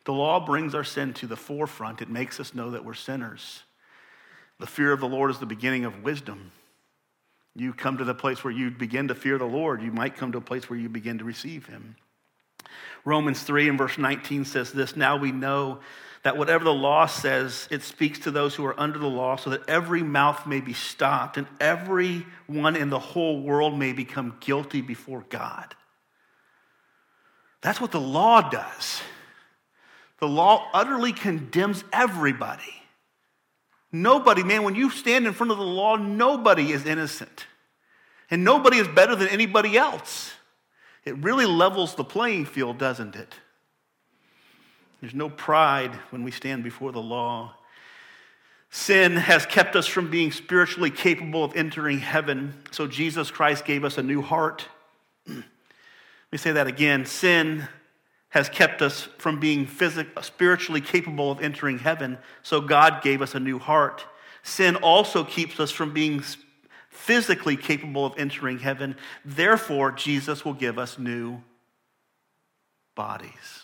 The 0.04 0.12
law 0.12 0.44
brings 0.44 0.74
our 0.74 0.84
sin 0.84 1.14
to 1.14 1.26
the 1.26 1.36
forefront. 1.36 2.02
It 2.02 2.10
makes 2.10 2.38
us 2.38 2.54
know 2.54 2.70
that 2.72 2.84
we're 2.84 2.94
sinners. 2.94 3.62
The 4.60 4.66
fear 4.66 4.92
of 4.92 5.00
the 5.00 5.08
Lord 5.08 5.30
is 5.30 5.38
the 5.38 5.46
beginning 5.46 5.84
of 5.84 6.02
wisdom. 6.02 6.52
You 7.56 7.72
come 7.72 7.98
to 7.98 8.04
the 8.04 8.14
place 8.14 8.44
where 8.44 8.52
you 8.52 8.70
begin 8.70 9.08
to 9.08 9.14
fear 9.14 9.38
the 9.38 9.44
Lord, 9.44 9.82
you 9.82 9.92
might 9.92 10.16
come 10.16 10.32
to 10.32 10.38
a 10.38 10.42
place 10.42 10.68
where 10.68 10.78
you 10.78 10.88
begin 10.88 11.18
to 11.18 11.24
receive 11.24 11.66
Him. 11.66 11.96
Romans 13.04 13.42
3 13.42 13.68
and 13.68 13.78
verse 13.78 13.98
19 13.98 14.44
says 14.44 14.72
this 14.72 14.96
Now 14.96 15.16
we 15.16 15.32
know 15.32 15.80
that 16.22 16.38
whatever 16.38 16.64
the 16.64 16.72
law 16.72 17.06
says, 17.06 17.68
it 17.70 17.82
speaks 17.82 18.20
to 18.20 18.30
those 18.30 18.54
who 18.54 18.64
are 18.64 18.78
under 18.80 18.98
the 18.98 19.06
law, 19.06 19.36
so 19.36 19.50
that 19.50 19.68
every 19.68 20.02
mouth 20.02 20.46
may 20.46 20.60
be 20.60 20.72
stopped 20.72 21.36
and 21.36 21.46
everyone 21.60 22.76
in 22.76 22.88
the 22.88 22.98
whole 22.98 23.40
world 23.42 23.78
may 23.78 23.92
become 23.92 24.36
guilty 24.40 24.80
before 24.80 25.24
God. 25.28 25.74
That's 27.60 27.80
what 27.80 27.92
the 27.92 28.00
law 28.00 28.48
does. 28.48 29.02
The 30.20 30.28
law 30.28 30.68
utterly 30.72 31.12
condemns 31.12 31.84
everybody. 31.92 32.62
Nobody, 33.92 34.42
man, 34.42 34.64
when 34.64 34.74
you 34.74 34.90
stand 34.90 35.26
in 35.26 35.34
front 35.34 35.52
of 35.52 35.58
the 35.58 35.64
law, 35.64 35.96
nobody 35.96 36.72
is 36.72 36.84
innocent. 36.84 37.46
And 38.30 38.42
nobody 38.42 38.78
is 38.78 38.88
better 38.88 39.14
than 39.14 39.28
anybody 39.28 39.76
else. 39.76 40.32
It 41.04 41.16
really 41.18 41.46
levels 41.46 41.94
the 41.94 42.04
playing 42.04 42.46
field, 42.46 42.78
doesn't 42.78 43.14
it? 43.14 43.34
There's 45.00 45.14
no 45.14 45.28
pride 45.28 45.92
when 46.10 46.24
we 46.24 46.30
stand 46.30 46.64
before 46.64 46.92
the 46.92 47.02
law. 47.02 47.54
Sin 48.70 49.16
has 49.16 49.44
kept 49.46 49.76
us 49.76 49.86
from 49.86 50.10
being 50.10 50.32
spiritually 50.32 50.90
capable 50.90 51.44
of 51.44 51.54
entering 51.54 51.98
heaven, 51.98 52.54
so 52.70 52.86
Jesus 52.86 53.30
Christ 53.30 53.64
gave 53.64 53.84
us 53.84 53.98
a 53.98 54.02
new 54.02 54.22
heart. 54.22 54.66
Let 55.26 55.44
me 56.32 56.38
say 56.38 56.52
that 56.52 56.66
again. 56.66 57.04
Sin 57.04 57.68
has 58.30 58.48
kept 58.48 58.82
us 58.82 59.02
from 59.18 59.38
being 59.38 59.68
spiritually 59.68 60.80
capable 60.80 61.30
of 61.30 61.40
entering 61.40 61.78
heaven, 61.78 62.18
so 62.42 62.60
God 62.60 63.02
gave 63.02 63.22
us 63.22 63.36
a 63.36 63.40
new 63.40 63.60
heart. 63.60 64.04
Sin 64.42 64.74
also 64.76 65.22
keeps 65.22 65.60
us 65.60 65.70
from 65.70 65.92
being 65.92 66.24
physically 66.94 67.56
capable 67.56 68.06
of 68.06 68.14
entering 68.16 68.58
heaven. 68.58 68.96
Therefore, 69.24 69.92
Jesus 69.92 70.44
will 70.44 70.54
give 70.54 70.78
us 70.78 70.98
new 70.98 71.42
bodies. 72.94 73.62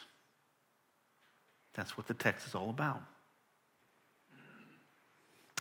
That's 1.74 1.96
what 1.96 2.08
the 2.08 2.14
text 2.14 2.48
is 2.48 2.54
all 2.54 2.68
about. 2.68 3.00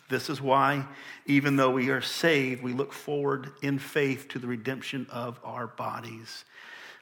This 0.10 0.30
is 0.30 0.42
why, 0.42 0.88
even 1.28 1.56
though 1.56 1.70
we 1.70 1.90
are 1.90 2.02
saved, 2.02 2.64
we 2.64 2.74
look 2.74 2.92
forward 2.92 3.52
in 3.62 3.78
faith 3.78 4.28
to 4.30 4.40
the 4.40 4.48
redemption 4.48 5.06
of 5.12 5.40
our 5.44 5.68
bodies. 5.68 6.46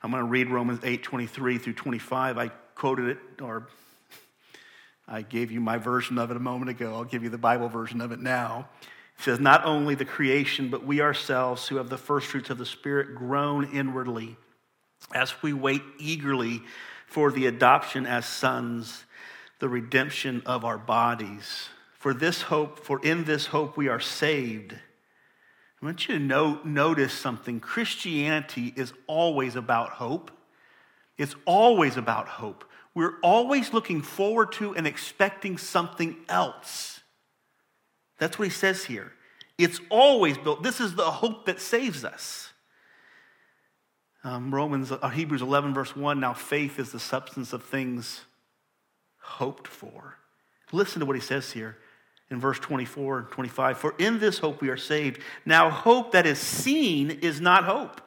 I'm 0.03 0.11
going 0.11 0.21
to 0.21 0.29
read 0.29 0.49
Romans 0.49 0.81
8 0.83 1.01
23 1.01 1.57
through 1.57 1.73
25. 1.73 2.37
I 2.37 2.49
quoted 2.75 3.07
it, 3.07 3.41
or 3.41 3.67
I 5.07 5.21
gave 5.21 5.51
you 5.51 5.61
my 5.61 5.77
version 5.77 6.17
of 6.17 6.29
it 6.29 6.37
a 6.37 6.41
moment 6.41 6.69
ago. 6.69 6.93
I'll 6.95 7.05
give 7.05 7.23
you 7.23 7.29
the 7.29 7.37
Bible 7.37 7.69
version 7.69 8.01
of 8.01 8.11
it 8.11 8.19
now. 8.19 8.67
It 9.17 9.23
says, 9.23 9.39
Not 9.39 9.65
only 9.65 9.95
the 9.95 10.05
creation, 10.05 10.69
but 10.69 10.85
we 10.85 11.01
ourselves 11.01 11.67
who 11.67 11.77
have 11.77 11.89
the 11.89 11.97
first 11.97 12.27
fruits 12.27 12.49
of 12.49 12.57
the 12.57 12.65
Spirit 12.65 13.15
groan 13.15 13.69
inwardly 13.71 14.37
as 15.13 15.41
we 15.41 15.53
wait 15.53 15.81
eagerly 15.97 16.61
for 17.07 17.31
the 17.31 17.47
adoption 17.47 18.05
as 18.05 18.25
sons, 18.25 19.05
the 19.59 19.69
redemption 19.69 20.43
of 20.45 20.65
our 20.65 20.77
bodies. 20.77 21.69
For 21.93 22.13
this 22.13 22.43
hope, 22.43 22.79
for 22.79 23.03
in 23.03 23.23
this 23.23 23.47
hope 23.47 23.77
we 23.77 23.87
are 23.87 23.99
saved. 23.99 24.73
I 25.81 25.85
want 25.85 26.07
you 26.07 26.17
to 26.17 26.23
know, 26.23 26.59
notice 26.63 27.13
something. 27.13 27.59
Christianity 27.59 28.73
is 28.75 28.93
always 29.07 29.55
about 29.55 29.91
hope. 29.91 30.31
It's 31.17 31.35
always 31.45 31.97
about 31.97 32.27
hope. 32.27 32.65
We're 32.93 33.19
always 33.21 33.73
looking 33.73 34.01
forward 34.01 34.51
to 34.53 34.75
and 34.75 34.87
expecting 34.87 35.57
something 35.57 36.17
else. 36.27 36.96
That's 38.17 38.39
what 38.39 38.45
he 38.45 38.53
says 38.53 38.85
here. 38.85 39.13
It's 39.57 39.79
always 39.89 40.37
built. 40.37 40.63
This 40.63 40.79
is 40.79 40.95
the 40.95 41.09
hope 41.09 41.45
that 41.45 41.59
saves 41.59 42.03
us. 42.03 42.51
Um, 44.23 44.53
Romans, 44.53 44.91
uh, 44.91 45.09
Hebrews 45.09 45.41
11, 45.41 45.73
verse 45.73 45.95
1 45.95 46.19
now 46.19 46.33
faith 46.33 46.79
is 46.79 46.91
the 46.91 46.99
substance 46.99 47.53
of 47.53 47.63
things 47.63 48.21
hoped 49.19 49.67
for. 49.67 50.17
Listen 50.71 50.99
to 50.99 51.05
what 51.05 51.15
he 51.15 51.21
says 51.21 51.51
here 51.51 51.77
in 52.29 52.39
verse 52.39 52.59
24 52.59 53.19
and 53.19 53.29
25. 53.29 53.77
For 53.77 53.95
in 53.97 54.19
this 54.19 54.39
hope 54.39 54.61
we 54.61 54.69
are 54.69 54.77
saved. 54.77 55.21
Now, 55.45 55.69
hope 55.69 56.11
that 56.11 56.25
is 56.25 56.39
seen 56.39 57.09
is 57.09 57.39
not 57.39 57.63
hope. 57.63 58.01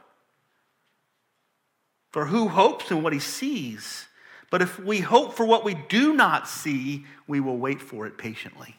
For 2.10 2.26
who 2.26 2.48
hopes 2.48 2.90
in 2.90 3.02
what 3.02 3.12
he 3.12 3.18
sees? 3.18 4.06
But 4.50 4.62
if 4.62 4.78
we 4.80 5.00
hope 5.00 5.34
for 5.34 5.46
what 5.46 5.64
we 5.64 5.74
do 5.74 6.12
not 6.12 6.48
see, 6.48 7.06
we 7.28 7.40
will 7.40 7.56
wait 7.56 7.80
for 7.80 8.06
it 8.06 8.18
patiently. 8.18 8.76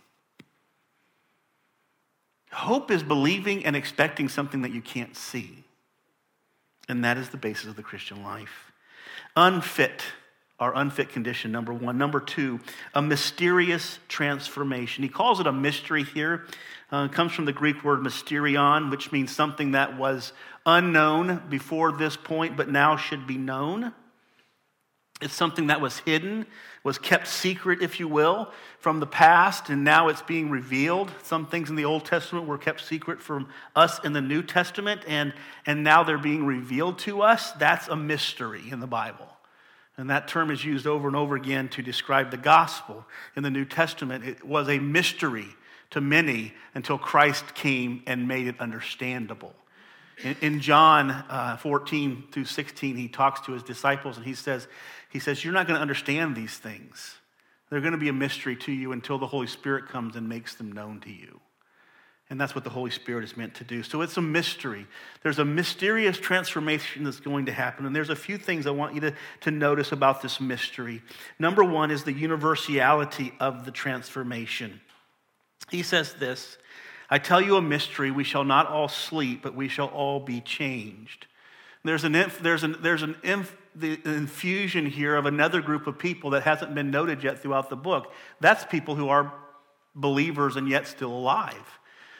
Hope 2.51 2.91
is 2.91 3.03
believing 3.03 3.65
and 3.65 3.75
expecting 3.75 4.29
something 4.29 4.61
that 4.63 4.71
you 4.71 4.81
can't 4.81 5.15
see. 5.15 5.63
And 6.89 7.03
that 7.03 7.17
is 7.17 7.29
the 7.29 7.37
basis 7.37 7.67
of 7.67 7.75
the 7.75 7.83
Christian 7.83 8.23
life. 8.23 8.71
Unfit 9.35 10.03
our 10.61 10.75
unfit 10.75 11.09
condition, 11.09 11.51
number 11.51 11.73
one. 11.73 11.97
Number 11.97 12.19
two, 12.19 12.59
a 12.93 13.01
mysterious 13.01 13.97
transformation. 14.07 15.03
He 15.03 15.09
calls 15.09 15.39
it 15.39 15.47
a 15.47 15.51
mystery 15.51 16.03
here. 16.03 16.45
Uh, 16.91 17.07
comes 17.07 17.31
from 17.31 17.45
the 17.45 17.51
Greek 17.51 17.83
word 17.83 18.01
mysterion, 18.01 18.91
which 18.91 19.11
means 19.11 19.35
something 19.35 19.71
that 19.71 19.97
was 19.97 20.33
unknown 20.65 21.41
before 21.49 21.91
this 21.91 22.15
point, 22.15 22.55
but 22.55 22.69
now 22.69 22.95
should 22.95 23.25
be 23.25 23.37
known. 23.37 23.91
It's 25.21 25.33
something 25.33 25.67
that 25.67 25.81
was 25.81 25.99
hidden, 25.99 26.45
was 26.83 26.97
kept 26.97 27.27
secret, 27.27 27.81
if 27.81 27.99
you 27.99 28.07
will, 28.07 28.51
from 28.79 28.99
the 28.99 29.07
past, 29.07 29.69
and 29.69 29.83
now 29.83 30.07
it's 30.07 30.21
being 30.21 30.49
revealed. 30.49 31.11
Some 31.23 31.45
things 31.45 31.69
in 31.69 31.75
the 31.75 31.85
Old 31.85 32.05
Testament 32.05 32.47
were 32.47 32.57
kept 32.57 32.81
secret 32.81 33.21
from 33.21 33.47
us 33.75 34.03
in 34.03 34.13
the 34.13 34.21
New 34.21 34.41
Testament, 34.41 35.01
and, 35.07 35.33
and 35.65 35.83
now 35.83 36.03
they're 36.03 36.17
being 36.17 36.45
revealed 36.45 36.97
to 36.99 37.21
us. 37.21 37.51
That's 37.53 37.87
a 37.87 37.95
mystery 37.95 38.63
in 38.71 38.79
the 38.79 38.87
Bible. 38.87 39.27
And 39.97 40.09
that 40.09 40.27
term 40.27 40.49
is 40.49 40.65
used 40.65 40.87
over 40.87 41.07
and 41.07 41.15
over 41.15 41.35
again 41.35 41.69
to 41.69 41.83
describe 41.83 42.31
the 42.31 42.37
gospel 42.37 43.05
in 43.35 43.43
the 43.43 43.51
New 43.51 43.65
Testament. 43.65 44.25
It 44.25 44.43
was 44.43 44.67
a 44.67 44.79
mystery 44.79 45.47
to 45.91 46.01
many 46.01 46.53
until 46.73 46.97
Christ 46.97 47.53
came 47.53 48.01
and 48.07 48.27
made 48.27 48.47
it 48.47 48.59
understandable. 48.59 49.53
In, 50.23 50.35
in 50.41 50.59
John 50.59 51.11
uh, 51.11 51.57
14 51.57 52.25
through 52.31 52.45
16, 52.45 52.95
he 52.95 53.07
talks 53.07 53.41
to 53.41 53.53
his 53.53 53.63
disciples 53.63 54.17
and 54.17 54.25
he 54.25 54.33
says, 54.33 54.67
he 55.09 55.19
says, 55.19 55.43
You're 55.43 55.53
not 55.53 55.67
going 55.67 55.77
to 55.77 55.81
understand 55.81 56.35
these 56.35 56.57
things. 56.57 57.15
They're 57.69 57.81
going 57.81 57.93
to 57.93 57.97
be 57.97 58.09
a 58.09 58.13
mystery 58.13 58.55
to 58.57 58.71
you 58.71 58.91
until 58.91 59.17
the 59.17 59.27
Holy 59.27 59.47
Spirit 59.47 59.87
comes 59.87 60.15
and 60.15 60.27
makes 60.27 60.55
them 60.55 60.71
known 60.71 60.99
to 61.01 61.09
you. 61.09 61.39
And 62.29 62.39
that's 62.39 62.55
what 62.55 62.63
the 62.63 62.69
Holy 62.69 62.91
Spirit 62.91 63.25
is 63.25 63.35
meant 63.35 63.55
to 63.55 63.65
do. 63.65 63.83
So 63.83 64.01
it's 64.01 64.15
a 64.15 64.21
mystery. 64.21 64.87
There's 65.21 65.39
a 65.39 65.45
mysterious 65.45 66.17
transformation 66.17 67.03
that's 67.03 67.19
going 67.19 67.47
to 67.47 67.51
happen. 67.51 67.85
And 67.85 67.93
there's 67.93 68.09
a 68.09 68.15
few 68.15 68.37
things 68.37 68.65
I 68.65 68.71
want 68.71 68.95
you 68.95 69.01
to, 69.01 69.13
to 69.41 69.51
notice 69.51 69.91
about 69.91 70.21
this 70.21 70.39
mystery. 70.39 71.01
Number 71.39 71.61
one 71.61 71.91
is 71.91 72.05
the 72.05 72.13
universality 72.13 73.33
of 73.41 73.65
the 73.65 73.71
transformation. 73.71 74.79
He 75.69 75.83
says 75.83 76.13
this 76.13 76.57
I 77.11 77.19
tell 77.19 77.41
you 77.41 77.57
a 77.57 77.61
mystery. 77.61 78.09
We 78.09 78.23
shall 78.23 78.45
not 78.45 78.67
all 78.67 78.87
sleep, 78.87 79.41
but 79.43 79.53
we 79.53 79.67
shall 79.67 79.87
all 79.87 80.21
be 80.21 80.39
changed. 80.39 81.27
There's 81.83 82.05
an, 82.05 82.13
there's 82.41 82.63
an, 82.63 82.77
there's 82.81 83.03
an 83.03 83.17
infusion 83.75 84.85
here 84.85 85.15
of 85.17 85.25
another 85.25 85.61
group 85.61 85.87
of 85.87 85.99
people 85.99 86.29
that 86.31 86.43
hasn't 86.43 86.73
been 86.73 86.89
noted 86.89 87.21
yet 87.21 87.39
throughout 87.41 87.69
the 87.69 87.75
book. 87.75 88.13
That's 88.39 88.63
people 88.63 88.95
who 88.95 89.09
are 89.09 89.33
believers 89.93 90.55
and 90.55 90.69
yet 90.69 90.87
still 90.87 91.11
alive. 91.11 91.79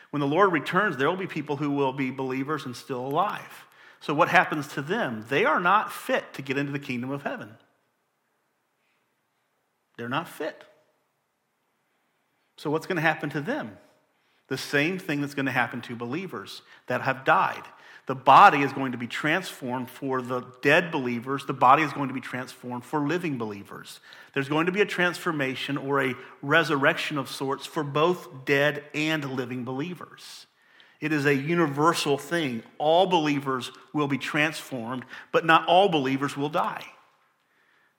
When 0.10 0.20
the 0.20 0.28
Lord 0.28 0.52
returns, 0.52 0.98
there 0.98 1.10
will 1.10 1.16
be 1.16 1.28
people 1.28 1.56
who 1.56 1.72
will 1.72 1.94
be 1.94 2.12
believers 2.12 2.66
and 2.66 2.76
still 2.76 3.00
alive. 3.00 3.66
So, 4.02 4.14
what 4.14 4.28
happens 4.28 4.68
to 4.70 4.82
them? 4.82 5.26
They 5.30 5.46
are 5.46 5.60
not 5.60 5.94
fit 5.94 6.34
to 6.34 6.42
get 6.42 6.58
into 6.58 6.72
the 6.72 6.80
kingdom 6.80 7.12
of 7.12 7.24
heaven. 7.24 7.56
They're 9.96 10.10
not 10.10 10.28
fit. 10.28 10.64
So, 12.58 12.70
what's 12.70 12.88
going 12.88 12.98
to 12.98 13.02
happen 13.02 13.30
to 13.30 13.42
them? 13.42 13.78
The 14.52 14.58
same 14.58 15.00
thing 15.00 15.22
that's 15.22 15.34
going 15.34 15.46
to 15.46 15.52
happen 15.54 15.80
to 15.84 15.96
believers 15.96 16.62
that 16.88 17.00
have 17.04 17.24
died. 17.24 17.64
The 18.06 18.16
body 18.16 18.64
is 18.64 18.74
going 18.74 18.92
to 18.92 18.98
be 18.98 19.08
transformed 19.08 19.90
for 19.90 20.22
the 20.22 20.42
dead 20.62 20.92
believers. 20.92 21.46
The 21.46 21.54
body 21.54 21.84
is 21.84 21.94
going 21.94 22.10
to 22.10 22.14
be 22.14 22.20
transformed 22.20 22.84
for 22.84 23.00
living 23.00 23.38
believers. 23.38 24.02
There's 24.34 24.50
going 24.50 24.66
to 24.66 24.74
be 24.74 24.82
a 24.82 24.86
transformation 24.86 25.78
or 25.78 26.04
a 26.04 26.16
resurrection 26.42 27.18
of 27.18 27.30
sorts 27.30 27.66
for 27.66 27.82
both 27.82 28.44
dead 28.44 28.84
and 28.94 29.24
living 29.24 29.64
believers. 29.64 30.48
It 31.00 31.14
is 31.14 31.26
a 31.26 31.34
universal 31.34 32.18
thing. 32.18 32.62
All 32.78 33.08
believers 33.08 33.72
will 33.94 34.10
be 34.10 34.18
transformed, 34.18 35.06
but 35.32 35.46
not 35.46 35.66
all 35.68 35.88
believers 35.88 36.36
will 36.36 36.50
die. 36.50 36.84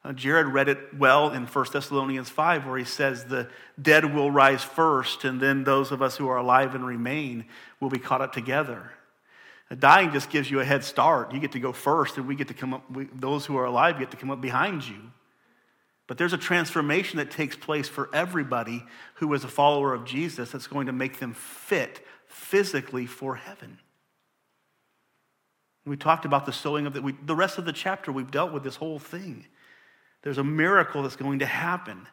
Uh, 0.04 0.12
Jared 0.12 0.48
read 0.48 0.68
it 0.68 0.98
well 0.98 1.30
in 1.30 1.46
1 1.46 1.66
Thessalonians 1.72 2.28
5, 2.28 2.66
where 2.66 2.76
he 2.76 2.84
says 2.84 3.24
the 3.24 3.48
dead 3.80 4.12
will 4.14 4.30
rise 4.30 4.62
first, 4.62 5.24
and 5.24 5.40
then 5.40 5.62
those 5.62 5.92
of 5.92 6.02
us 6.02 6.16
who 6.16 6.28
are 6.28 6.38
alive 6.38 6.74
and 6.74 6.84
remain 6.84 7.44
will 7.78 7.90
be 7.90 7.98
caught 7.98 8.20
up 8.20 8.32
together. 8.32 8.90
Dying 9.78 10.12
just 10.12 10.28
gives 10.28 10.50
you 10.50 10.60
a 10.60 10.64
head 10.64 10.84
start. 10.84 11.32
You 11.32 11.40
get 11.40 11.52
to 11.52 11.60
go 11.60 11.72
first, 11.72 12.18
and 12.18 12.26
we 12.26 12.34
get 12.34 12.48
to 12.48 12.54
come 12.54 12.74
up, 12.74 12.90
we, 12.90 13.04
those 13.14 13.46
who 13.46 13.56
are 13.56 13.64
alive 13.64 13.98
get 13.98 14.10
to 14.10 14.16
come 14.16 14.30
up 14.30 14.40
behind 14.40 14.86
you. 14.86 15.12
But 16.08 16.18
there's 16.18 16.32
a 16.32 16.38
transformation 16.38 17.18
that 17.18 17.30
takes 17.30 17.56
place 17.56 17.88
for 17.88 18.10
everybody 18.12 18.84
who 19.14 19.32
is 19.32 19.44
a 19.44 19.48
follower 19.48 19.94
of 19.94 20.04
Jesus 20.04 20.50
that's 20.50 20.66
going 20.66 20.88
to 20.88 20.92
make 20.92 21.20
them 21.20 21.32
fit 21.32 22.04
physically 22.26 23.06
for 23.06 23.36
heaven. 23.36 23.78
We 25.86 25.96
talked 25.96 26.24
about 26.24 26.44
the 26.44 26.52
sowing 26.52 26.86
of 26.86 26.92
the, 26.92 27.02
we, 27.02 27.12
the 27.24 27.34
rest 27.34 27.56
of 27.56 27.64
the 27.64 27.72
chapter, 27.72 28.12
we've 28.12 28.30
dealt 28.30 28.52
with 28.52 28.64
this 28.64 28.76
whole 28.76 28.98
thing. 28.98 29.46
There's 30.22 30.38
a 30.38 30.44
miracle 30.44 31.02
that's 31.02 31.16
going 31.16 31.40
to 31.40 31.46
happen. 31.46 32.06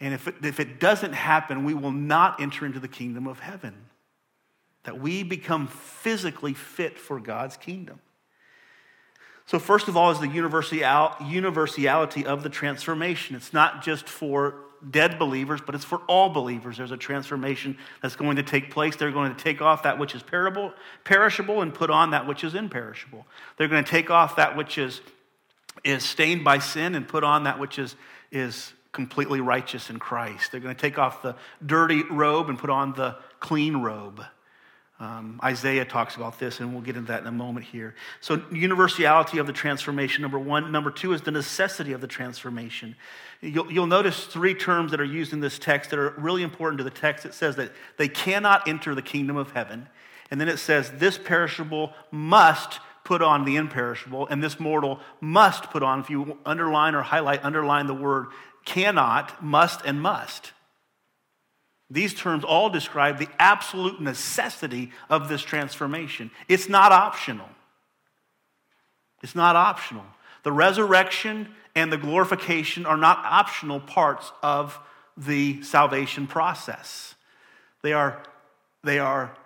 And 0.00 0.14
if 0.14 0.26
it, 0.26 0.36
if 0.42 0.58
it 0.58 0.80
doesn't 0.80 1.12
happen, 1.12 1.64
we 1.64 1.74
will 1.74 1.92
not 1.92 2.40
enter 2.40 2.66
into 2.66 2.80
the 2.80 2.88
kingdom 2.88 3.26
of 3.26 3.38
heaven 3.40 3.74
that 4.84 5.00
we 5.00 5.22
become 5.22 5.68
physically 5.68 6.54
fit 6.54 6.98
for 6.98 7.20
God's 7.20 7.56
kingdom. 7.56 8.00
So, 9.46 9.58
first 9.58 9.88
of 9.88 9.96
all, 9.96 10.10
is 10.10 10.18
the 10.18 10.28
universality 10.28 12.26
of 12.26 12.42
the 12.42 12.48
transformation. 12.48 13.36
It's 13.36 13.52
not 13.52 13.82
just 13.82 14.08
for 14.08 14.54
dead 14.90 15.18
believers, 15.18 15.60
but 15.64 15.74
it's 15.74 15.84
for 15.84 15.98
all 16.08 16.30
believers. 16.30 16.78
There's 16.78 16.90
a 16.90 16.96
transformation 16.96 17.76
that's 18.00 18.16
going 18.16 18.36
to 18.36 18.42
take 18.42 18.70
place. 18.70 18.96
They're 18.96 19.12
going 19.12 19.34
to 19.34 19.42
take 19.42 19.60
off 19.60 19.82
that 19.84 19.98
which 19.98 20.14
is 20.14 20.22
perishable 20.22 21.62
and 21.62 21.74
put 21.74 21.90
on 21.90 22.10
that 22.10 22.26
which 22.26 22.44
is 22.44 22.54
imperishable. 22.54 23.26
They're 23.56 23.68
going 23.68 23.84
to 23.84 23.90
take 23.90 24.10
off 24.10 24.36
that 24.36 24.56
which 24.56 24.78
is, 24.78 25.00
is 25.84 26.04
stained 26.04 26.44
by 26.44 26.58
sin 26.58 26.94
and 26.94 27.06
put 27.06 27.24
on 27.24 27.44
that 27.44 27.58
which 27.58 27.78
is, 27.78 27.96
is 28.30 28.72
completely 28.92 29.40
righteous 29.40 29.90
in 29.90 29.98
Christ. 29.98 30.52
They're 30.52 30.60
going 30.60 30.74
to 30.74 30.80
take 30.80 30.98
off 30.98 31.22
the 31.22 31.36
dirty 31.64 32.02
robe 32.04 32.48
and 32.48 32.58
put 32.58 32.70
on 32.70 32.92
the 32.92 33.16
clean 33.40 33.78
robe. 33.78 34.22
Um, 35.00 35.40
Isaiah 35.42 35.84
talks 35.84 36.14
about 36.14 36.38
this, 36.38 36.60
and 36.60 36.72
we'll 36.72 36.82
get 36.82 36.96
into 36.96 37.08
that 37.08 37.22
in 37.22 37.26
a 37.26 37.32
moment 37.32 37.66
here. 37.66 37.96
So, 38.20 38.40
universality 38.52 39.38
of 39.38 39.48
the 39.48 39.52
transformation, 39.52 40.22
number 40.22 40.38
one. 40.38 40.70
Number 40.70 40.92
two 40.92 41.12
is 41.12 41.22
the 41.22 41.32
necessity 41.32 41.92
of 41.92 42.00
the 42.00 42.06
transformation. 42.06 42.94
You'll, 43.40 43.72
you'll, 43.72 43.88
notice 43.88 44.26
three 44.26 44.54
terms 44.54 44.92
that 44.92 45.00
are 45.00 45.04
used 45.04 45.32
in 45.32 45.40
this 45.40 45.58
text 45.58 45.90
that 45.90 45.98
are 45.98 46.10
really 46.10 46.44
important 46.44 46.78
to 46.78 46.84
the 46.84 46.90
text. 46.90 47.26
It 47.26 47.34
says 47.34 47.56
that 47.56 47.72
they 47.96 48.06
cannot 48.06 48.68
enter 48.68 48.94
the 48.94 49.02
kingdom 49.02 49.36
of 49.36 49.50
heaven. 49.50 49.88
And 50.30 50.40
then 50.40 50.48
it 50.48 50.58
says, 50.58 50.92
this 50.92 51.18
perishable 51.18 51.92
must 52.12 52.78
put 53.12 53.20
on 53.20 53.44
the 53.44 53.56
imperishable, 53.56 54.26
and 54.28 54.42
this 54.42 54.58
mortal 54.58 54.98
must 55.20 55.64
put 55.64 55.82
on. 55.82 56.00
If 56.00 56.08
you 56.08 56.38
underline 56.46 56.94
or 56.94 57.02
highlight, 57.02 57.44
underline 57.44 57.86
the 57.86 57.92
word 57.92 58.28
cannot, 58.64 59.44
must, 59.44 59.82
and 59.84 60.00
must. 60.00 60.52
These 61.90 62.14
terms 62.14 62.42
all 62.42 62.70
describe 62.70 63.18
the 63.18 63.28
absolute 63.38 64.00
necessity 64.00 64.92
of 65.10 65.28
this 65.28 65.42
transformation. 65.42 66.30
It's 66.48 66.70
not 66.70 66.90
optional. 66.90 67.50
It's 69.22 69.34
not 69.34 69.56
optional. 69.56 70.06
The 70.42 70.52
resurrection 70.52 71.48
and 71.74 71.92
the 71.92 71.98
glorification 71.98 72.86
are 72.86 72.96
not 72.96 73.18
optional 73.18 73.80
parts 73.80 74.32
of 74.42 74.78
the 75.18 75.62
salvation 75.62 76.26
process. 76.26 77.14
They 77.82 77.92
are, 77.92 78.22
they 78.82 78.98
are 78.98 79.36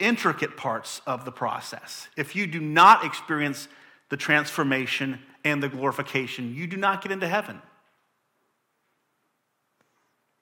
intricate 0.00 0.56
parts 0.56 1.00
of 1.06 1.24
the 1.24 1.30
process. 1.30 2.08
If 2.16 2.34
you 2.34 2.46
do 2.46 2.60
not 2.60 3.04
experience 3.04 3.68
the 4.08 4.16
transformation 4.16 5.20
and 5.44 5.62
the 5.62 5.68
glorification, 5.68 6.54
you 6.54 6.66
do 6.66 6.76
not 6.76 7.02
get 7.02 7.12
into 7.12 7.28
heaven. 7.28 7.62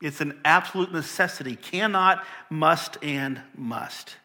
It's 0.01 0.21
an 0.21 0.41
absolute 0.45 0.93
necessity. 0.93 1.57
Cannot, 1.57 2.25
must, 2.51 2.99
and 3.03 3.41
must. 3.57 4.17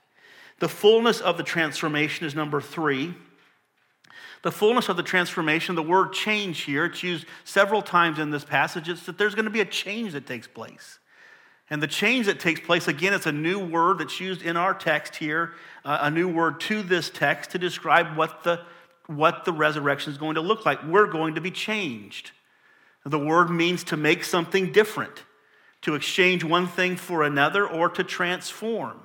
The 0.59 0.69
fullness 0.69 1.19
of 1.19 1.37
the 1.37 1.43
transformation 1.43 2.25
is 2.25 2.35
number 2.35 2.61
three. 2.61 3.15
The 4.43 4.51
fullness 4.51 4.89
of 4.89 4.97
the 4.97 5.03
transformation, 5.03 5.75
the 5.75 5.81
word 5.81 6.13
change 6.13 6.61
here, 6.61 6.85
it's 6.85 7.01
used 7.01 7.25
several 7.43 7.81
times 7.81 8.19
in 8.19 8.29
this 8.29 8.43
passage. 8.43 8.89
It's 8.89 9.05
that 9.05 9.17
there's 9.17 9.35
going 9.35 9.45
to 9.45 9.51
be 9.51 9.61
a 9.61 9.65
change 9.65 10.13
that 10.13 10.27
takes 10.27 10.47
place. 10.47 10.99
And 11.73 11.81
the 11.81 11.87
change 11.87 12.27
that 12.27 12.39
takes 12.39 12.59
place, 12.59 12.87
again, 12.87 13.15
it's 13.15 13.25
a 13.25 13.31
new 13.31 13.57
word 13.57 13.97
that's 13.97 14.19
used 14.19 14.43
in 14.43 14.57
our 14.57 14.75
text 14.75 15.15
here, 15.15 15.53
uh, 15.83 15.97
a 16.01 16.11
new 16.11 16.27
word 16.27 16.59
to 16.59 16.83
this 16.83 17.09
text 17.09 17.49
to 17.49 17.57
describe 17.57 18.15
what 18.15 18.43
the, 18.43 18.59
what 19.07 19.43
the 19.43 19.51
resurrection 19.51 20.11
is 20.11 20.19
going 20.19 20.35
to 20.35 20.41
look 20.41 20.67
like. 20.67 20.83
We're 20.83 21.07
going 21.07 21.33
to 21.33 21.41
be 21.41 21.49
changed. 21.49 22.29
The 23.07 23.17
word 23.17 23.49
means 23.49 23.83
to 23.85 23.97
make 23.97 24.23
something 24.23 24.71
different 24.71 25.23
to 25.81 25.95
exchange 25.95 26.43
one 26.43 26.67
thing 26.67 26.95
for 26.95 27.23
another, 27.23 27.67
or 27.67 27.89
to 27.89 28.03
transform. 28.03 28.99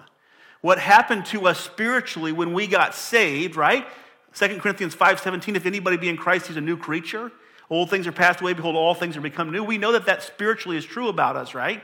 What 0.61 0.79
happened 0.79 1.25
to 1.27 1.47
us 1.47 1.59
spiritually 1.59 2.33
when 2.33 2.53
we 2.53 2.67
got 2.67 2.95
saved, 2.95 3.57
right? 3.57 3.87
2 4.35 4.61
Corinthians 4.61 4.95
5:17 4.95 5.57
if 5.57 5.65
anybody 5.65 5.97
be 5.97 6.11
in 6.11 6.19
Christ 6.19 6.49
he's 6.49 6.59
a 6.59 6.61
new 6.61 6.77
creature. 6.77 7.33
Old 7.71 7.89
things 7.89 8.07
are 8.07 8.13
passed 8.13 8.43
away 8.43 8.53
behold 8.53 8.77
all 8.77 8.95
things 8.95 9.17
are 9.17 9.23
become 9.23 9.51
new. 9.51 9.65
We 9.65 9.79
know 9.79 9.93
that 9.93 10.05
that 10.05 10.23
spiritually 10.23 10.77
is 10.77 10.85
true 10.85 11.09
about 11.09 11.35
us, 11.35 11.55
right? 11.55 11.83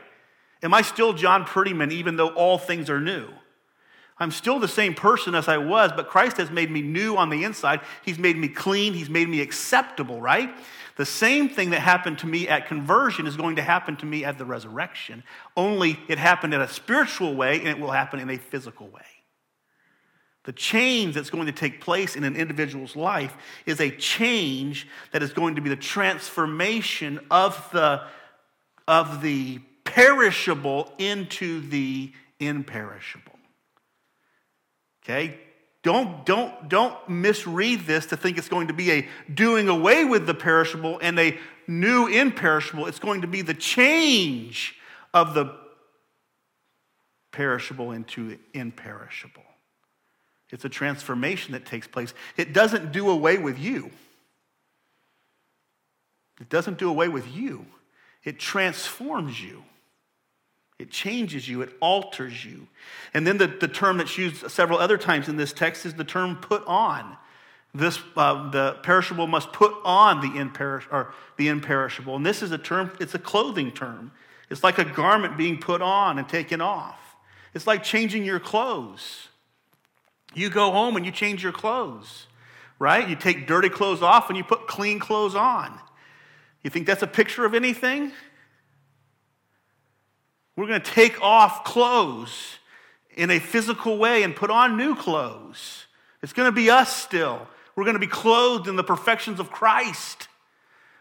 Am 0.65 0.73
I 0.73 0.81
still 0.81 1.13
John 1.13 1.45
Prettyman 1.45 1.93
even 1.93 2.17
though 2.17 2.31
all 2.31 2.57
things 2.57 2.89
are 2.89 3.01
new? 3.01 3.29
I'm 4.17 4.31
still 4.31 4.59
the 4.59 4.69
same 4.69 4.95
person 4.95 5.35
as 5.35 5.47
I 5.47 5.59
was, 5.59 5.93
but 5.95 6.09
Christ 6.09 6.39
has 6.39 6.51
made 6.51 6.71
me 6.71 6.81
new 6.81 7.17
on 7.17 7.29
the 7.29 7.45
inside. 7.45 7.81
He's 8.05 8.19
made 8.19 8.37
me 8.37 8.49
clean. 8.49 8.95
He's 8.95 9.11
made 9.11 9.29
me 9.29 9.41
acceptable, 9.41 10.21
right? 10.21 10.55
The 10.97 11.05
same 11.05 11.49
thing 11.49 11.71
that 11.71 11.81
happened 11.81 12.21
to 12.21 12.27
me 12.27 12.49
at 12.49 12.67
conversion 12.67 13.27
is 13.27 13.37
going 13.37 13.57
to 13.57 13.63
happen 13.63 13.97
to 13.97 14.07
me 14.07 14.25
at 14.25 14.39
the 14.39 14.45
resurrection. 14.45 15.25
Only 15.57 15.99
it 16.09 16.19
happened 16.19 16.55
in 16.55 16.61
a 16.61 16.69
spiritual 16.69 17.35
way 17.35 17.59
and 17.59 17.69
it 17.69 17.79
will 17.79 17.91
happen 17.91 18.21
in 18.21 18.31
a 18.31 18.39
physical 18.39 18.87
way. 18.89 19.03
The 20.45 20.53
change 20.53 21.15
that's 21.15 21.31
going 21.31 21.47
to 21.47 21.53
take 21.53 21.81
place 21.81 22.17
in 22.17 22.23
an 22.23 22.37
individual's 22.37 22.95
life 22.95 23.37
is 23.67 23.81
a 23.81 23.91
change 23.91 24.87
that 25.11 25.23
is 25.23 25.33
going 25.33 25.57
to 25.57 25.61
be 25.61 25.71
the 25.71 25.77
transformation 25.77 27.19
of 27.31 27.69
the, 27.73 28.03
of 28.87 29.21
the 29.21 29.61
perishable 29.85 30.93
into 30.99 31.61
the 31.61 32.13
imperishable. 32.41 33.39
Okay? 35.05 35.39
Don't, 35.83 36.25
don't, 36.25 36.69
don't 36.69 37.09
misread 37.09 37.81
this 37.81 38.07
to 38.07 38.17
think 38.17 38.39
it's 38.39 38.49
going 38.49 38.69
to 38.69 38.73
be 38.73 38.91
a 38.91 39.09
doing 39.33 39.69
away 39.69 40.05
with 40.05 40.27
the 40.27 40.35
perishable 40.35 40.99
and 41.01 41.19
a 41.19 41.39
new 41.67 42.07
imperishable. 42.07 42.87
It's 42.87 42.99
going 42.99 43.21
to 43.21 43.27
be 43.27 43.43
the 43.43 43.55
change 43.55 44.77
of 45.13 45.35
the 45.35 45.55
perishable 47.33 47.93
into 47.93 48.39
imperishable. 48.55 49.43
It's 50.51 50.65
a 50.65 50.69
transformation 50.71 51.53
that 51.53 51.67
takes 51.67 51.87
place. 51.87 52.15
It 52.37 52.53
doesn't 52.53 52.93
do 52.93 53.11
away 53.11 53.39
with 53.39 53.59
you. 53.59 53.91
It 56.41 56.49
doesn't 56.49 56.79
do 56.79 56.89
away 56.89 57.09
with 57.09 57.29
you. 57.29 57.67
It 58.25 58.39
transforms 58.39 59.43
you. 59.43 59.65
It 60.79 60.91
changes 60.91 61.49
you. 61.49 61.63
It 61.63 61.71
alters 61.81 62.45
you. 62.45 62.67
And 63.13 63.27
then 63.27 63.39
the, 63.39 63.47
the 63.47 63.69
term 63.69 63.99
that's 63.99 64.19
used 64.19 64.51
several 64.51 64.79
other 64.79 64.99
times 64.99 65.29
in 65.29 65.37
this 65.37 65.53
text 65.53 65.87
is 65.87 65.95
the 65.95 66.05
term 66.05 66.37
put 66.37 66.67
on. 66.67 67.17
This, 67.75 67.99
uh, 68.17 68.51
the 68.51 68.79
perishable 68.83 69.27
must 69.27 69.53
put 69.53 69.73
on 69.85 70.21
the, 70.21 70.39
imperish, 70.39 70.85
or 70.93 71.13
the 71.37 71.49
imperishable. 71.49 72.17
And 72.17 72.25
this 72.25 72.43
is 72.43 72.53
a 72.53 72.59
term, 72.59 72.93
it's 73.01 73.15
a 73.15 73.19
clothing 73.19 73.73
term. 73.73 74.13
It's 74.51 74.63
like 74.63 74.79
a 74.79 74.85
garment 74.85 75.37
being 75.37 75.59
put 75.59 75.83
on 75.83 76.19
and 76.19 76.29
taken 76.29 76.61
off. 76.61 77.01
It's 77.55 77.67
like 77.67 77.83
changing 77.83 78.25
your 78.25 78.41
clothes. 78.41 79.29
You 80.35 80.51
go 80.51 80.71
home 80.71 80.97
and 80.97 81.07
you 81.07 81.13
change 81.13 81.43
your 81.43 81.53
clothes, 81.53 82.27
right? 82.79 83.09
You 83.09 83.17
take 83.17 83.47
dirty 83.47 83.69
clothes 83.69 84.03
off 84.03 84.29
and 84.29 84.37
you 84.37 84.45
put 84.45 84.67
clean 84.67 84.99
clothes 84.99 85.35
on. 85.35 85.79
You 86.63 86.71
think 86.71 86.87
that's 86.87 87.03
a 87.03 87.09
picture 87.09 87.45
of 87.45 87.55
anything? 87.55 88.13
We're 90.57 90.67
going 90.67 90.81
to 90.81 90.91
take 90.91 91.21
off 91.21 91.65
clothes 91.65 92.59
in 93.17 93.31
a 93.31 93.39
physical 93.39 93.99
way 93.99 94.23
and 94.23 94.35
put 94.35 94.51
on 94.51 94.77
new 94.77 94.95
clothes. 94.95 95.87
It's 96.23 96.33
going 96.33 96.49
to 96.49 96.53
be 96.53 96.71
us 96.71 96.95
still. 96.95 97.47
We're 97.77 97.85
going 97.85 97.95
to 97.95 98.01
be 98.01 98.07
clothed 98.07 98.69
in 98.69 98.77
the 98.77 98.85
perfections 98.85 99.41
of 99.41 99.51
Christ. 99.51 100.29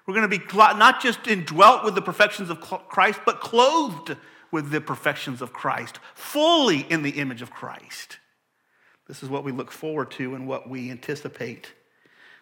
We're 0.06 0.16
going 0.16 0.30
to 0.30 0.38
be 0.38 0.43
not 0.54 1.01
just 1.01 1.28
indwelt 1.28 1.86
with 1.86 1.95
the 1.95 2.01
perfections 2.01 2.49
of 2.49 2.60
Christ, 2.60 3.22
but 3.26 3.39
clothed 3.39 4.18
with 4.51 4.70
the 4.70 4.82
perfections 4.82 5.41
of 5.41 5.54
Christ, 5.54 5.99
fully 6.14 6.80
in 6.82 7.04
the 7.04 7.12
image 7.12 7.41
of 7.41 7.51
Christ. 7.51 8.18
This 9.08 9.24
is 9.24 9.30
what 9.30 9.43
we 9.43 9.51
look 9.51 9.72
forward 9.72 10.12
to 10.12 10.36
and 10.36 10.47
what 10.47 10.68
we 10.68 10.89
anticipate. 10.91 11.72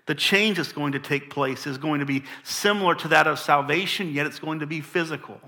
The 0.07 0.15
change 0.15 0.57
that's 0.57 0.71
going 0.71 0.93
to 0.93 0.99
take 0.99 1.29
place 1.29 1.67
is 1.67 1.77
going 1.77 1.99
to 1.99 2.05
be 2.05 2.23
similar 2.43 2.95
to 2.95 3.09
that 3.09 3.27
of 3.27 3.37
salvation, 3.37 4.11
yet 4.11 4.25
it's 4.25 4.39
going 4.39 4.59
to 4.59 4.67
be 4.67 4.81
physical. 4.81 5.39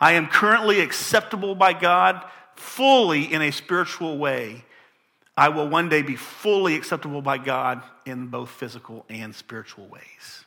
I 0.00 0.12
am 0.12 0.28
currently 0.28 0.80
acceptable 0.80 1.54
by 1.54 1.74
God 1.74 2.24
fully 2.54 3.32
in 3.32 3.42
a 3.42 3.50
spiritual 3.50 4.18
way. 4.18 4.64
I 5.36 5.48
will 5.48 5.68
one 5.68 5.88
day 5.88 6.02
be 6.02 6.16
fully 6.16 6.74
acceptable 6.74 7.22
by 7.22 7.38
God 7.38 7.82
in 8.06 8.28
both 8.28 8.50
physical 8.50 9.04
and 9.08 9.34
spiritual 9.34 9.86
ways. 9.86 10.44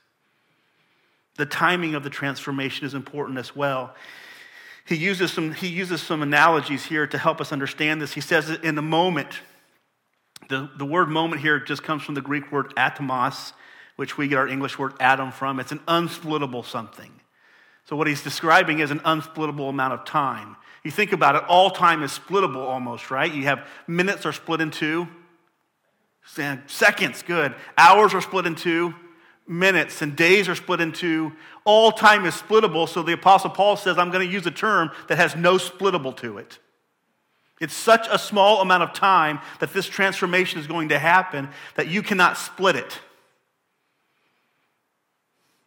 The 1.36 1.46
timing 1.46 1.96
of 1.96 2.04
the 2.04 2.10
transformation 2.10 2.86
is 2.86 2.94
important 2.94 3.40
as 3.40 3.56
well. 3.56 3.96
He 4.86 4.96
uses 4.96 5.32
some, 5.32 5.54
he 5.54 5.68
uses 5.68 6.02
some 6.02 6.22
analogies 6.22 6.86
here 6.86 7.08
to 7.08 7.18
help 7.18 7.40
us 7.40 7.52
understand 7.52 8.02
this. 8.02 8.14
He 8.14 8.22
says 8.22 8.50
in 8.50 8.76
the 8.76 8.82
moment, 8.82 9.40
the, 10.50 10.70
the 10.78 10.86
word 10.86 11.10
moment 11.10 11.42
here 11.42 11.60
just 11.60 11.84
comes 11.84 12.04
from 12.04 12.16
the 12.16 12.22
Greek 12.22 12.52
word 12.52 12.74
atomos, 12.76 13.54
which 13.96 14.18
we 14.18 14.28
get 14.28 14.38
our 14.38 14.48
English 14.48 14.78
word 14.78 14.94
atom 15.00 15.32
from. 15.32 15.60
It's 15.60 15.72
an 15.72 15.80
unsplittable 15.88 16.66
something. 16.66 17.12
So, 17.86 17.96
what 17.96 18.08
he's 18.08 18.24
describing 18.24 18.80
is 18.80 18.92
an 18.92 19.00
unsplittable 19.00 19.70
amount 19.70 19.94
of 19.94 20.06
time. 20.06 20.56
You 20.84 20.92
think 20.92 21.12
about 21.12 21.36
it, 21.36 21.44
all 21.48 21.70
time 21.70 22.04
is 22.04 22.12
splittable 22.12 22.58
almost, 22.58 23.12
right? 23.12 23.34
You 23.34 23.44
have 23.44 23.68
minutes 23.88 24.26
are 24.26 24.34
split 24.34 24.62
in 24.62 24.72
two, 24.72 25.08
seconds, 26.68 27.24
good. 27.24 27.56
Hours 27.78 28.14
are 28.14 28.22
split 28.22 28.46
in 28.46 28.56
two, 28.56 28.94
minutes 29.48 30.02
and 30.02 30.16
days 30.16 30.48
are 30.50 30.56
split 30.56 30.82
in 30.82 30.92
two. 30.92 31.34
All 31.66 31.92
time 31.92 32.26
is 32.26 32.34
splittable, 32.34 32.88
so 32.88 33.04
the 33.04 33.14
Apostle 33.14 33.50
Paul 33.50 33.78
says, 33.78 33.98
I'm 33.98 34.12
going 34.12 34.26
to 34.26 34.34
use 34.34 34.46
a 34.46 34.52
term 34.52 34.92
that 35.08 35.18
has 35.18 35.36
no 35.36 35.56
splittable 35.56 36.16
to 36.18 36.38
it. 36.38 36.60
It's 37.62 37.74
such 37.74 38.08
a 38.10 38.20
small 38.20 38.62
amount 38.62 38.84
of 38.84 38.94
time 38.94 39.40
that 39.60 39.74
this 39.74 39.86
transformation 39.86 40.60
is 40.60 40.68
going 40.68 40.90
to 40.90 41.00
happen 41.00 41.50
that 41.76 41.88
you 41.88 42.02
cannot 42.02 42.38
split 42.38 42.76
it. 42.76 43.00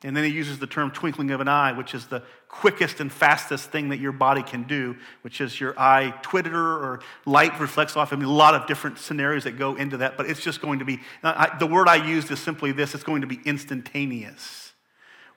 And 0.07 0.17
then 0.17 0.23
he 0.23 0.31
uses 0.31 0.61
the 0.61 0.69
term 0.69 0.93
twinkling 0.93 1.33
of 1.33 1.41
an 1.41 1.49
eye, 1.49 1.73
which 1.73 1.93
is 1.93 2.07
the 2.07 2.23
quickest 2.47 3.01
and 3.01 3.11
fastest 3.11 3.73
thing 3.73 3.89
that 3.89 3.99
your 3.99 4.13
body 4.13 4.41
can 4.41 4.63
do, 4.63 4.95
which 5.23 5.41
is 5.41 5.59
your 5.59 5.77
eye 5.77 6.15
twitter 6.23 6.55
or 6.55 7.01
light 7.25 7.59
reflects 7.59 7.97
off. 7.97 8.13
I 8.13 8.17
mean, 8.17 8.27
a 8.27 8.33
lot 8.33 8.55
of 8.55 8.69
different 8.69 8.99
scenarios 8.99 9.43
that 9.45 9.59
go 9.59 9.75
into 9.75 9.97
that, 9.97 10.17
but 10.17 10.31
it's 10.31 10.41
just 10.41 10.61
going 10.61 10.79
to 10.79 10.85
be, 10.85 11.01
uh, 11.25 11.49
I, 11.51 11.59
the 11.59 11.67
word 11.67 11.89
I 11.89 11.97
used 11.97 12.31
is 12.31 12.39
simply 12.39 12.71
this 12.71 12.95
it's 12.95 13.03
going 13.03 13.23
to 13.23 13.27
be 13.27 13.41
instantaneous. 13.45 14.75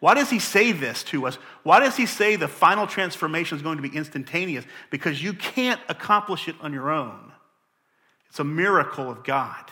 Why 0.01 0.13
does 0.13 0.29
he 0.29 0.37
say 0.37 0.71
this 0.71 1.01
to 1.05 1.25
us? 1.25 1.39
Why 1.63 1.79
does 1.79 1.97
he 1.97 2.05
say 2.05 2.35
the 2.35 2.47
final 2.47 2.85
transformation 2.85 3.57
is 3.57 3.63
going 3.63 3.77
to 3.77 3.81
be 3.81 3.97
instantaneous? 3.97 4.65
Because 4.91 5.21
you 5.23 5.33
can't 5.33 5.81
accomplish 5.89 6.47
it 6.47 6.55
on 6.61 6.73
your 6.73 6.91
own. 6.91 7.31
It's 8.29 8.39
a 8.39 8.43
miracle 8.43 9.09
of 9.09 9.23
God. 9.23 9.71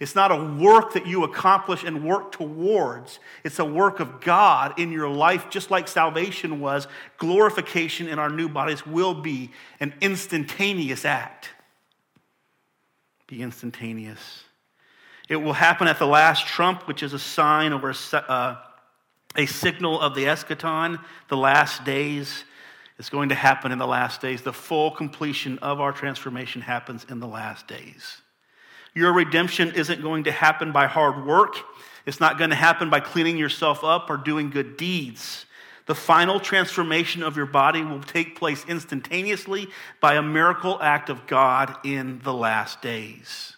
It's 0.00 0.14
not 0.14 0.32
a 0.32 0.42
work 0.42 0.94
that 0.94 1.06
you 1.06 1.24
accomplish 1.24 1.84
and 1.84 2.02
work 2.02 2.32
towards. 2.32 3.20
It's 3.44 3.58
a 3.58 3.64
work 3.66 4.00
of 4.00 4.22
God 4.22 4.80
in 4.80 4.90
your 4.90 5.10
life, 5.10 5.50
just 5.50 5.70
like 5.70 5.86
salvation 5.88 6.58
was. 6.58 6.88
Glorification 7.18 8.08
in 8.08 8.18
our 8.18 8.30
new 8.30 8.48
bodies 8.48 8.86
will 8.86 9.12
be 9.12 9.50
an 9.78 9.92
instantaneous 10.00 11.04
act. 11.04 11.50
Be 13.26 13.42
instantaneous. 13.42 14.44
It 15.28 15.36
will 15.36 15.52
happen 15.52 15.86
at 15.86 15.98
the 15.98 16.06
last 16.06 16.46
trump, 16.46 16.88
which 16.88 17.02
is 17.02 17.12
a 17.12 17.18
sign 17.18 17.74
or 17.74 17.90
a, 17.90 18.16
uh, 18.16 18.56
a 19.36 19.44
signal 19.44 20.00
of 20.00 20.14
the 20.14 20.24
eschaton, 20.24 20.98
the 21.28 21.36
last 21.36 21.84
days. 21.84 22.44
It's 22.98 23.10
going 23.10 23.28
to 23.28 23.34
happen 23.34 23.70
in 23.70 23.78
the 23.78 23.86
last 23.86 24.22
days. 24.22 24.40
The 24.40 24.52
full 24.52 24.92
completion 24.92 25.58
of 25.58 25.78
our 25.78 25.92
transformation 25.92 26.62
happens 26.62 27.04
in 27.10 27.20
the 27.20 27.28
last 27.28 27.68
days. 27.68 28.22
Your 28.94 29.12
redemption 29.12 29.72
isn't 29.74 30.02
going 30.02 30.24
to 30.24 30.32
happen 30.32 30.72
by 30.72 30.86
hard 30.86 31.24
work. 31.24 31.56
It's 32.06 32.20
not 32.20 32.38
going 32.38 32.50
to 32.50 32.56
happen 32.56 32.90
by 32.90 33.00
cleaning 33.00 33.36
yourself 33.36 33.84
up 33.84 34.10
or 34.10 34.16
doing 34.16 34.50
good 34.50 34.76
deeds. 34.76 35.46
The 35.86 35.94
final 35.94 36.38
transformation 36.38 37.22
of 37.22 37.36
your 37.36 37.46
body 37.46 37.82
will 37.82 38.02
take 38.02 38.38
place 38.38 38.64
instantaneously 38.68 39.68
by 40.00 40.14
a 40.14 40.22
miracle 40.22 40.78
act 40.80 41.08
of 41.08 41.26
God 41.26 41.76
in 41.84 42.20
the 42.22 42.32
last 42.32 42.80
days. 42.80 43.56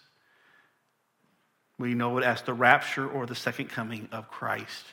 We 1.77 1.93
know 1.93 2.17
it 2.17 2.23
as 2.23 2.41
the 2.41 2.53
rapture 2.53 3.07
or 3.07 3.25
the 3.25 3.35
second 3.35 3.69
coming 3.69 4.07
of 4.11 4.29
Christ. 4.29 4.85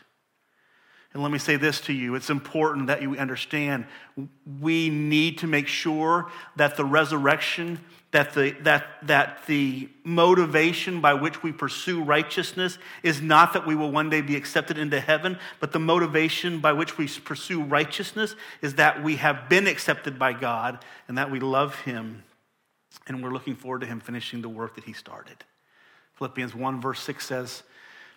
And 1.13 1.23
let 1.23 1.33
me 1.33 1.39
say 1.39 1.57
this 1.57 1.81
to 1.83 1.93
you 1.93 2.15
it's 2.15 2.31
important 2.31 2.87
that 2.87 3.03
you 3.03 3.17
understand 3.17 3.87
we 4.61 4.91
need 4.91 5.39
to 5.39 5.47
make 5.47 5.67
sure 5.67 6.31
that 6.57 6.77
the 6.77 6.85
resurrection, 6.85 7.81
that 8.13 8.35
the, 8.35 8.51
that, 8.63 8.87
that 9.03 9.47
the 9.47 9.89
motivation 10.03 11.01
by 11.01 11.15
which 11.15 11.43
we 11.43 11.53
pursue 11.53 12.03
righteousness 12.03 12.79
is 13.03 13.23
not 13.23 13.53
that 13.53 13.67
we 13.67 13.75
will 13.77 13.93
one 13.93 14.11
day 14.11 14.21
be 14.21 14.35
accepted 14.35 14.79
into 14.79 14.99
heaven, 14.99 15.39
but 15.61 15.73
the 15.73 15.79
motivation 15.79 16.59
by 16.59 16.73
which 16.73 16.99
we 16.99 17.07
pursue 17.07 17.63
righteousness 17.63 18.35
is 18.63 18.75
that 18.75 19.03
we 19.03 19.17
have 19.17 19.49
been 19.49 19.67
accepted 19.67 20.19
by 20.19 20.33
God 20.33 20.85
and 21.07 21.19
that 21.19 21.31
we 21.31 21.39
love 21.39 21.77
Him 21.81 22.25
and 23.07 23.23
we're 23.23 23.33
looking 23.33 23.55
forward 23.55 23.83
to 23.83 23.87
Him 23.87 24.01
finishing 24.01 24.43
the 24.43 24.49
work 24.49 24.75
that 24.75 24.85
He 24.85 24.93
started. 24.93 25.45
Philippians 26.15 26.55
1, 26.55 26.81
verse 26.81 27.01
6 27.01 27.25
says, 27.25 27.63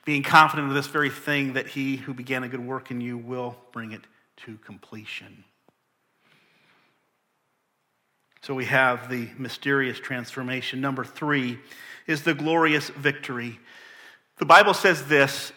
being 0.05 0.23
confident 0.23 0.67
of 0.67 0.73
this 0.73 0.87
very 0.87 1.09
thing 1.09 1.53
that 1.53 1.67
he 1.67 1.95
who 1.95 2.13
began 2.13 2.43
a 2.43 2.49
good 2.49 2.65
work 2.65 2.91
in 2.91 2.99
you 2.99 3.17
will 3.17 3.55
bring 3.71 3.91
it 3.91 4.01
to 4.45 4.57
completion. 4.57 5.45
So 8.43 8.53
we 8.53 8.65
have 8.65 9.09
the 9.09 9.29
mysterious 9.37 9.97
transformation. 9.97 10.81
Number 10.81 11.05
three 11.05 11.59
is 12.07 12.23
the 12.23 12.33
glorious 12.33 12.89
victory. 12.89 13.57
The 14.37 14.45
Bible 14.45 14.73
says 14.73 15.05
this 15.05 15.53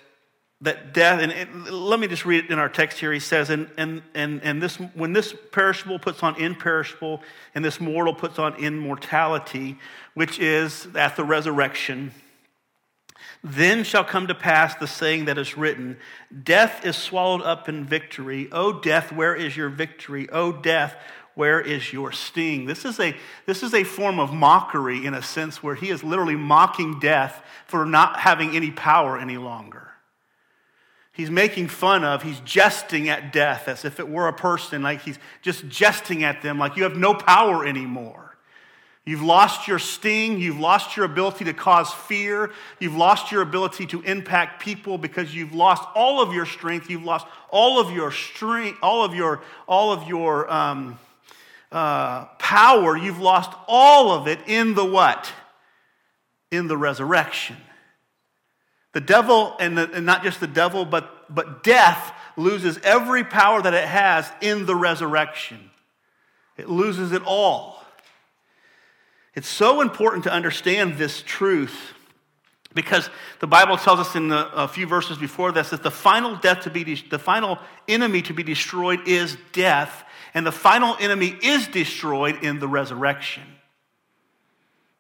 that 0.61 0.95
death, 0.95 1.21
and 1.21 1.33
it, 1.33 1.53
let 1.73 1.99
me 1.99 2.07
just 2.07 2.25
read 2.25 2.45
it 2.45 2.51
in 2.51 2.61
our 2.61 2.69
text 2.69 3.01
here. 3.01 3.13
He 3.13 3.19
says, 3.19 3.51
and, 3.51 3.69
and, 3.77 4.03
and, 4.15 4.41
and 4.43 4.63
this, 4.63 4.77
when 4.95 5.13
this 5.13 5.35
perishable 5.51 5.99
puts 5.99 6.23
on 6.23 6.41
imperishable, 6.41 7.23
and 7.57 7.65
this 7.65 7.81
mortal 7.81 8.15
puts 8.15 8.39
on 8.39 8.55
immortality, 8.55 9.79
which 10.15 10.39
is 10.39 10.87
at 10.95 11.17
the 11.17 11.25
resurrection, 11.25 12.13
then 13.43 13.85
shall 13.85 14.05
come 14.05 14.29
to 14.29 14.35
pass 14.35 14.77
the 14.77 14.87
saying 14.87 15.25
that 15.25 15.39
is 15.39 15.59
written 15.59 15.97
Death 16.45 16.87
is 16.87 16.97
swallowed 16.97 17.43
up 17.43 17.69
in 17.69 17.85
victory. 17.85 18.49
O 18.53 18.81
death, 18.81 19.13
where 19.13 19.35
is 19.35 19.57
your 19.57 19.69
victory? 19.69 20.29
O 20.31 20.53
death, 20.53 20.97
where 21.37 21.61
is 21.61 21.93
your 21.93 22.13
sting? 22.13 22.65
This 22.65 22.87
is, 22.87 22.99
a, 22.99 23.15
this 23.45 23.63
is 23.63 23.75
a 23.75 23.85
form 23.85 24.19
of 24.19 24.33
mockery 24.33 25.05
in 25.05 25.13
a 25.13 25.23
sense 25.23 25.63
where 25.63 25.75
he 25.75 25.91
is 25.91 26.03
literally 26.03 26.35
mocking 26.35 26.99
death 26.99 27.45
for 27.67 27.85
not 27.85 28.19
having 28.19 28.57
any 28.57 28.71
power 28.71 29.19
any 29.19 29.37
longer. 29.37 29.93
He's 31.13 31.31
making 31.31 31.69
fun 31.69 32.05
of, 32.05 32.23
he's 32.23 32.41
jesting 32.41 33.11
at 33.11 33.35
death 33.35 33.69
as 33.69 33.85
if 33.85 34.01
it 34.01 34.09
were 34.09 34.29
a 34.29 34.33
person, 34.33 34.83
like 34.83 35.03
he's 35.03 35.19
just 35.43 35.69
jesting 35.69 36.25
at 36.25 36.41
them, 36.41 36.59
like 36.59 36.75
you 36.77 36.85
have 36.85 36.97
no 36.97 37.13
power 37.13 37.67
anymore. 37.67 38.27
You've 39.05 39.23
lost 39.23 39.69
your 39.69 39.79
sting. 39.79 40.41
You've 40.41 40.59
lost 40.59 40.97
your 40.97 41.07
ability 41.07 41.45
to 41.45 41.53
cause 41.53 41.93
fear. 41.93 42.51
You've 42.81 42.97
lost 42.97 43.31
your 43.31 43.43
ability 43.43 43.87
to 43.89 44.03
impact 44.03 44.61
people 44.61 44.99
because 44.99 45.33
you've 45.33 45.55
lost 45.55 45.87
all 45.95 46.21
of 46.21 46.33
your 46.33 46.45
strength. 46.45 46.91
You've 46.91 47.05
lost 47.05 47.27
all 47.51 47.79
of 47.79 47.93
your 47.93 48.11
strength, 48.11 48.79
all 48.83 49.05
of 49.05 49.15
your, 49.15 49.43
all 49.69 49.93
of 49.93 50.09
your 50.09 50.51
um, 50.53 50.99
uh, 51.77 52.25
power. 52.39 52.97
You've 52.97 53.21
lost 53.21 53.53
all 53.69 54.11
of 54.13 54.27
it 54.27 54.41
in 54.47 54.73
the 54.73 54.85
what? 54.85 55.31
In 56.51 56.69
the 56.69 56.77
resurrection. 56.77 57.59
The 58.95 59.03
devil, 59.03 59.55
and, 59.61 59.77
the, 59.77 59.93
and 59.93 60.07
not 60.07 60.23
just 60.23 60.41
the 60.41 60.47
devil, 60.47 60.87
but, 60.87 61.33
but 61.33 61.63
death 61.63 62.15
loses 62.35 62.79
every 62.83 63.25
power 63.25 63.61
that 63.61 63.75
it 63.75 63.85
has 63.85 64.27
in 64.41 64.65
the 64.65 64.75
resurrection. 64.75 65.71
It 66.57 66.71
loses 66.71 67.13
it 67.13 67.23
all. 67.27 67.85
It's 69.35 69.49
so 69.49 69.83
important 69.83 70.25
to 70.25 70.33
understand 70.33 70.97
this 70.97 71.23
truth 71.27 71.93
because 72.73 73.11
the 73.41 73.47
Bible 73.47 73.77
tells 73.77 74.01
us 74.01 74.17
in 74.17 74.29
the, 74.29 74.51
a 74.55 74.67
few 74.67 74.87
verses 74.87 75.19
before 75.19 75.53
this 75.53 75.71
that 75.71 75.83
the 75.83 75.91
final 75.91 76.37
death 76.37 76.63
to 76.63 76.71
be 76.71 76.85
de- 76.85 77.09
the 77.11 77.19
final 77.19 77.59
enemy 77.87 78.23
to 78.23 78.33
be 78.33 78.43
destroyed 78.43 79.07
is 79.07 79.37
death, 79.53 80.05
and 80.37 80.47
the 80.47 80.53
final 80.53 80.95
enemy 81.01 81.35
is 81.43 81.67
destroyed 81.67 82.45
in 82.45 82.59
the 82.59 82.69
resurrection. 82.69 83.43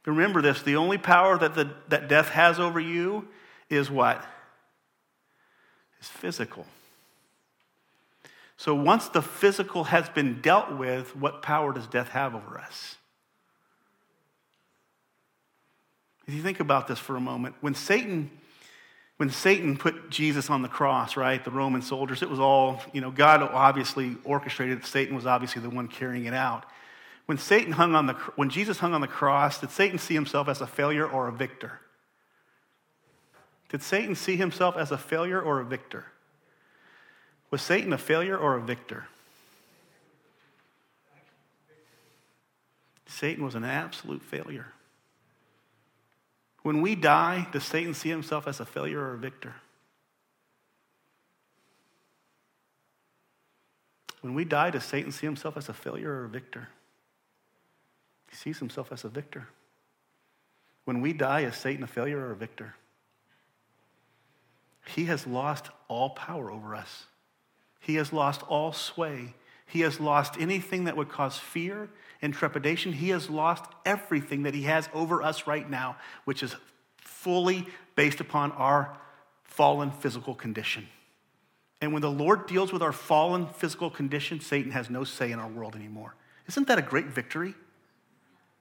Remember 0.06 0.40
this: 0.40 0.62
the 0.62 0.76
only 0.76 0.96
power 0.96 1.36
that, 1.36 1.54
the, 1.54 1.74
that 1.88 2.08
death 2.08 2.30
has 2.30 2.58
over 2.58 2.80
you 2.80 3.28
is 3.68 3.90
what? 3.90 4.24
Is 6.00 6.08
physical. 6.08 6.64
So 8.56 8.74
once 8.74 9.08
the 9.10 9.20
physical 9.20 9.84
has 9.84 10.08
been 10.08 10.40
dealt 10.40 10.72
with, 10.72 11.14
what 11.14 11.42
power 11.42 11.74
does 11.74 11.86
death 11.86 12.08
have 12.08 12.34
over 12.34 12.58
us? 12.58 12.96
If 16.26 16.32
you 16.32 16.42
think 16.42 16.60
about 16.60 16.88
this 16.88 16.98
for 16.98 17.14
a 17.14 17.20
moment, 17.20 17.56
when 17.60 17.74
Satan 17.74 18.30
when 19.16 19.30
Satan 19.30 19.76
put 19.78 20.10
Jesus 20.10 20.50
on 20.50 20.62
the 20.62 20.68
cross, 20.68 21.16
right, 21.16 21.42
the 21.42 21.50
Roman 21.50 21.80
soldiers, 21.80 22.22
it 22.22 22.28
was 22.28 22.38
all, 22.38 22.82
you 22.92 23.00
know, 23.00 23.10
God 23.10 23.42
obviously 23.42 24.16
orchestrated 24.24 24.78
it. 24.78 24.86
Satan 24.86 25.14
was 25.14 25.24
obviously 25.24 25.62
the 25.62 25.70
one 25.70 25.88
carrying 25.88 26.26
it 26.26 26.34
out. 26.34 26.66
When 27.24 27.38
Satan 27.38 27.72
hung 27.72 27.94
on 27.94 28.06
the 28.06 28.12
when 28.36 28.50
Jesus 28.50 28.78
hung 28.78 28.94
on 28.94 29.00
the 29.00 29.08
cross, 29.08 29.60
did 29.60 29.70
Satan 29.70 29.98
see 29.98 30.14
himself 30.14 30.48
as 30.48 30.60
a 30.60 30.66
failure 30.66 31.08
or 31.08 31.28
a 31.28 31.32
victor? 31.32 31.80
Did 33.68 33.82
Satan 33.82 34.14
see 34.14 34.36
himself 34.36 34.76
as 34.76 34.92
a 34.92 34.98
failure 34.98 35.40
or 35.40 35.60
a 35.60 35.64
victor? 35.64 36.04
Was 37.50 37.62
Satan 37.62 37.92
a 37.92 37.98
failure 37.98 38.36
or 38.36 38.56
a 38.56 38.60
victor? 38.60 39.06
Satan 43.06 43.44
was 43.44 43.54
an 43.54 43.64
absolute 43.64 44.22
failure. 44.22 44.72
When 46.66 46.80
we 46.80 46.96
die, 46.96 47.46
does 47.52 47.62
Satan 47.62 47.94
see 47.94 48.08
himself 48.08 48.48
as 48.48 48.58
a 48.58 48.64
failure 48.64 49.00
or 49.00 49.14
a 49.14 49.18
victor? 49.18 49.54
When 54.20 54.34
we 54.34 54.44
die, 54.44 54.70
does 54.70 54.82
Satan 54.82 55.12
see 55.12 55.28
himself 55.28 55.56
as 55.56 55.68
a 55.68 55.72
failure 55.72 56.10
or 56.10 56.24
a 56.24 56.28
victor? 56.28 56.66
He 58.28 58.34
sees 58.34 58.58
himself 58.58 58.90
as 58.90 59.04
a 59.04 59.08
victor. 59.08 59.46
When 60.86 61.00
we 61.02 61.12
die, 61.12 61.42
is 61.42 61.54
Satan 61.54 61.84
a 61.84 61.86
failure 61.86 62.18
or 62.18 62.32
a 62.32 62.36
victor? 62.36 62.74
He 64.86 65.04
has 65.04 65.24
lost 65.24 65.68
all 65.86 66.10
power 66.10 66.50
over 66.50 66.74
us. 66.74 67.06
He 67.78 67.94
has 67.94 68.12
lost 68.12 68.42
all 68.42 68.72
sway. 68.72 69.34
He 69.66 69.82
has 69.82 70.00
lost 70.00 70.34
anything 70.40 70.86
that 70.86 70.96
would 70.96 71.10
cause 71.10 71.38
fear 71.38 71.90
and 72.22 72.32
trepidation. 72.32 72.92
He 72.92 73.10
has 73.10 73.28
lost 73.30 73.64
everything 73.84 74.44
that 74.44 74.54
he 74.54 74.62
has 74.62 74.88
over 74.94 75.22
us 75.22 75.46
right 75.46 75.68
now, 75.68 75.96
which 76.24 76.42
is 76.42 76.54
fully 76.98 77.66
based 77.94 78.20
upon 78.20 78.52
our 78.52 78.96
fallen 79.44 79.90
physical 79.90 80.34
condition. 80.34 80.86
And 81.80 81.92
when 81.92 82.02
the 82.02 82.10
Lord 82.10 82.46
deals 82.46 82.72
with 82.72 82.82
our 82.82 82.92
fallen 82.92 83.46
physical 83.48 83.90
condition, 83.90 84.40
Satan 84.40 84.72
has 84.72 84.88
no 84.88 85.04
say 85.04 85.30
in 85.30 85.38
our 85.38 85.48
world 85.48 85.76
anymore. 85.76 86.14
Isn't 86.48 86.68
that 86.68 86.78
a 86.78 86.82
great 86.82 87.06
victory? 87.06 87.54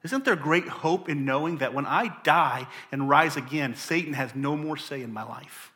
Isn't 0.03 0.25
there 0.25 0.35
great 0.35 0.67
hope 0.67 1.09
in 1.09 1.25
knowing 1.25 1.57
that 1.57 1.73
when 1.73 1.85
I 1.85 2.15
die 2.23 2.67
and 2.91 3.09
rise 3.09 3.37
again, 3.37 3.75
Satan 3.75 4.13
has 4.13 4.35
no 4.35 4.55
more 4.55 4.77
say 4.77 5.01
in 5.01 5.11
my 5.11 5.23
life? 5.23 5.71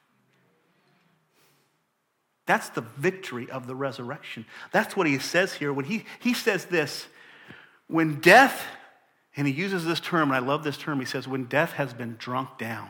That's 2.46 2.70
the 2.70 2.82
victory 2.82 3.50
of 3.50 3.68
the 3.68 3.76
resurrection. 3.76 4.46
That's 4.72 4.98
what 4.98 5.08
he 5.08 5.20
says 5.20 5.54
here. 5.54 5.72
When 5.72 5.86
he, 5.86 6.06
he 6.20 6.34
says 6.34 6.66
this, 6.66 7.08
when 7.90 8.20
death, 8.22 8.66
and 9.36 9.48
he 9.48 9.54
uses 9.54 9.84
this 9.84 10.00
term, 10.00 10.30
and 10.32 10.36
I 10.36 10.48
love 10.48 10.64
this 10.64 10.78
term, 10.78 11.00
he 11.00 11.06
says, 11.06 11.28
when 11.28 11.46
death 11.46 11.74
has 11.74 11.94
been 11.94 12.16
drunk 12.18 12.58
down, 12.58 12.90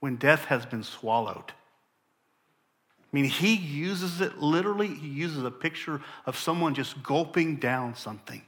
when 0.00 0.16
death 0.16 0.46
has 0.46 0.64
been 0.64 0.82
swallowed. 0.82 1.52
I 1.52 3.12
mean, 3.12 3.26
he 3.26 3.54
uses 3.54 4.20
it 4.22 4.38
literally, 4.38 4.88
he 4.88 5.08
uses 5.08 5.44
a 5.44 5.50
picture 5.50 6.00
of 6.24 6.38
someone 6.38 6.74
just 6.74 7.02
gulping 7.02 7.56
down 7.56 7.94
something. 7.94 8.42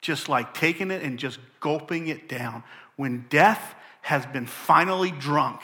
Just 0.00 0.28
like 0.28 0.54
taking 0.54 0.90
it 0.90 1.02
and 1.02 1.18
just 1.18 1.40
gulping 1.58 2.08
it 2.08 2.28
down. 2.28 2.62
When 2.96 3.26
death 3.28 3.74
has 4.02 4.24
been 4.26 4.46
finally 4.46 5.10
drunk, 5.10 5.62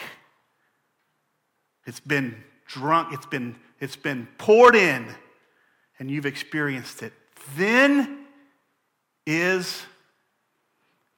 it's 1.87 2.01
been 2.01 2.43
drunk, 2.67 3.13
it's 3.13 3.27
been, 3.27 3.55
it's 3.81 3.97
been 3.97 4.27
poured 4.39 4.75
in, 4.75 5.07
and 5.99 6.11
you've 6.11 6.27
experienced 6.27 7.03
it. 7.03 7.13
Then 7.57 8.27
is 9.27 9.83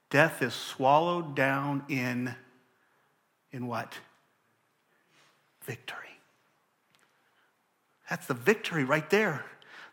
death 0.09 0.41
is 0.41 0.53
swallowed 0.53 1.35
down 1.35 1.83
in 1.89 2.35
in 3.51 3.67
what? 3.67 3.93
Victory. 5.63 5.97
That's 8.09 8.27
the 8.27 8.33
victory 8.33 8.83
right 8.83 9.07
there. 9.09 9.45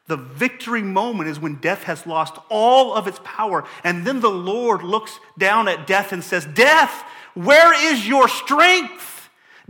The 0.06 0.16
victory 0.16 0.82
moment 0.82 1.28
is 1.28 1.40
when 1.40 1.56
death 1.56 1.82
has 1.84 2.06
lost 2.06 2.38
all 2.48 2.94
of 2.94 3.08
its 3.08 3.18
power. 3.24 3.64
And 3.82 4.06
then 4.06 4.20
the 4.20 4.30
Lord 4.30 4.82
looks 4.82 5.18
down 5.36 5.68
at 5.68 5.86
death 5.86 6.12
and 6.12 6.22
says, 6.22 6.46
Death, 6.46 7.04
where 7.34 7.74
is 7.92 8.06
your 8.06 8.28
strength? 8.28 9.15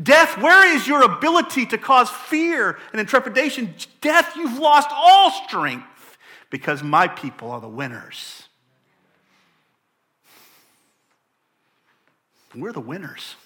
Death, 0.03 0.37
where 0.39 0.75
is 0.75 0.87
your 0.87 1.03
ability 1.03 1.67
to 1.67 1.79
cause 1.79 2.11
fear 2.11 2.79
and 2.93 3.01
intrepidation? 3.01 3.75
Death, 4.01 4.37
you've 4.37 4.59
lost 4.59 4.89
all 4.93 5.31
strength 5.47 6.19
because 6.51 6.83
my 6.83 7.09
people 7.09 7.51
are 7.51 7.61
the 7.61 7.69
winners. 7.69 8.43
We're 12.55 12.73
the 12.73 12.81
winners. 12.81 13.37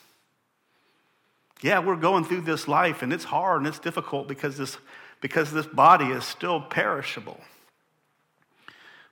Yeah, 1.63 1.81
we're 1.81 1.97
going 1.97 2.25
through 2.25 2.43
this 2.43 2.67
life 2.67 3.03
and 3.03 3.13
it's 3.13 3.25
hard 3.25 3.59
and 3.59 3.67
it's 3.67 3.79
difficult 3.79 4.29
because 4.29 4.57
this, 4.57 4.77
because 5.21 5.53
this 5.53 5.67
body 5.67 6.07
is 6.07 6.25
still 6.25 6.61
perishable. 6.61 7.41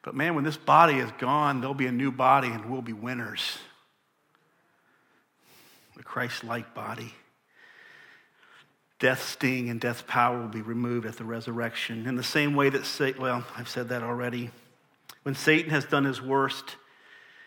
But 0.03 0.15
man, 0.15 0.35
when 0.35 0.45
this 0.45 0.57
body 0.57 0.95
is 0.99 1.11
gone, 1.19 1.61
there'll 1.61 1.75
be 1.75 1.87
a 1.87 1.93
new 1.93 2.11
body 2.11 2.49
and 2.49 2.71
we'll 2.71 2.83
be 2.83 2.93
winners. 2.93 3.59
The 5.97 6.03
Christ 6.03 6.45
like 6.45 6.75
body. 6.75 7.13
Death's 8.99 9.25
sting 9.25 9.71
and 9.71 9.81
death's 9.81 10.03
power 10.07 10.41
will 10.41 10.49
be 10.49 10.63
removed 10.63 11.07
at 11.07 11.17
the 11.17 11.25
resurrection. 11.25 12.07
In 12.07 12.17
the 12.17 12.23
same 12.23 12.55
way 12.55 12.69
that 12.69 12.85
Satan, 12.85 13.23
well, 13.23 13.45
I've 13.57 13.69
said 13.69 13.91
that 13.91 14.03
already. 14.03 14.51
When 15.23 15.35
Satan 15.35 15.71
has 15.71 15.85
done 15.85 16.05
his 16.05 16.21
worst, 16.21 16.77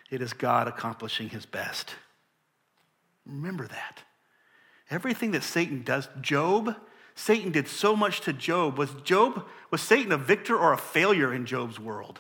it 0.09 0.21
is 0.21 0.33
God 0.33 0.67
accomplishing 0.67 1.29
his 1.29 1.45
best. 1.45 1.95
Remember 3.25 3.67
that. 3.67 4.03
Everything 4.89 5.31
that 5.31 5.43
Satan 5.43 5.83
does, 5.83 6.07
Job, 6.21 6.75
Satan 7.15 7.51
did 7.51 7.67
so 7.67 7.95
much 7.95 8.21
to 8.21 8.33
Job. 8.33 8.77
Was 8.77 8.93
Job, 9.03 9.45
was 9.69 9.81
Satan 9.81 10.11
a 10.11 10.17
victor 10.17 10.57
or 10.57 10.73
a 10.73 10.77
failure 10.77 11.33
in 11.33 11.45
Job's 11.45 11.79
world? 11.79 12.19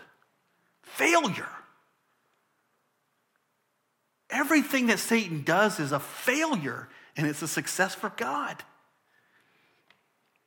Failure. 0.83 1.47
Everything 4.29 4.87
that 4.87 4.99
Satan 4.99 5.43
does 5.43 5.79
is 5.79 5.91
a 5.91 5.99
failure, 5.99 6.87
and 7.17 7.27
it's 7.27 7.41
a 7.41 7.47
success 7.47 7.95
for 7.95 8.09
God. 8.15 8.63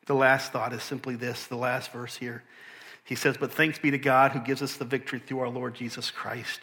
The 0.07 0.14
last 0.14 0.52
thought 0.52 0.72
is 0.72 0.82
simply 0.82 1.16
this 1.16 1.46
the 1.46 1.57
last 1.57 1.92
verse 1.92 2.16
here. 2.16 2.42
He 3.05 3.14
says, 3.14 3.36
But 3.36 3.52
thanks 3.52 3.78
be 3.78 3.90
to 3.90 3.98
God 3.98 4.32
who 4.32 4.40
gives 4.40 4.62
us 4.62 4.76
the 4.76 4.84
victory 4.84 5.18
through 5.18 5.40
our 5.40 5.48
Lord 5.48 5.74
Jesus 5.74 6.11
Christ. 6.11 6.61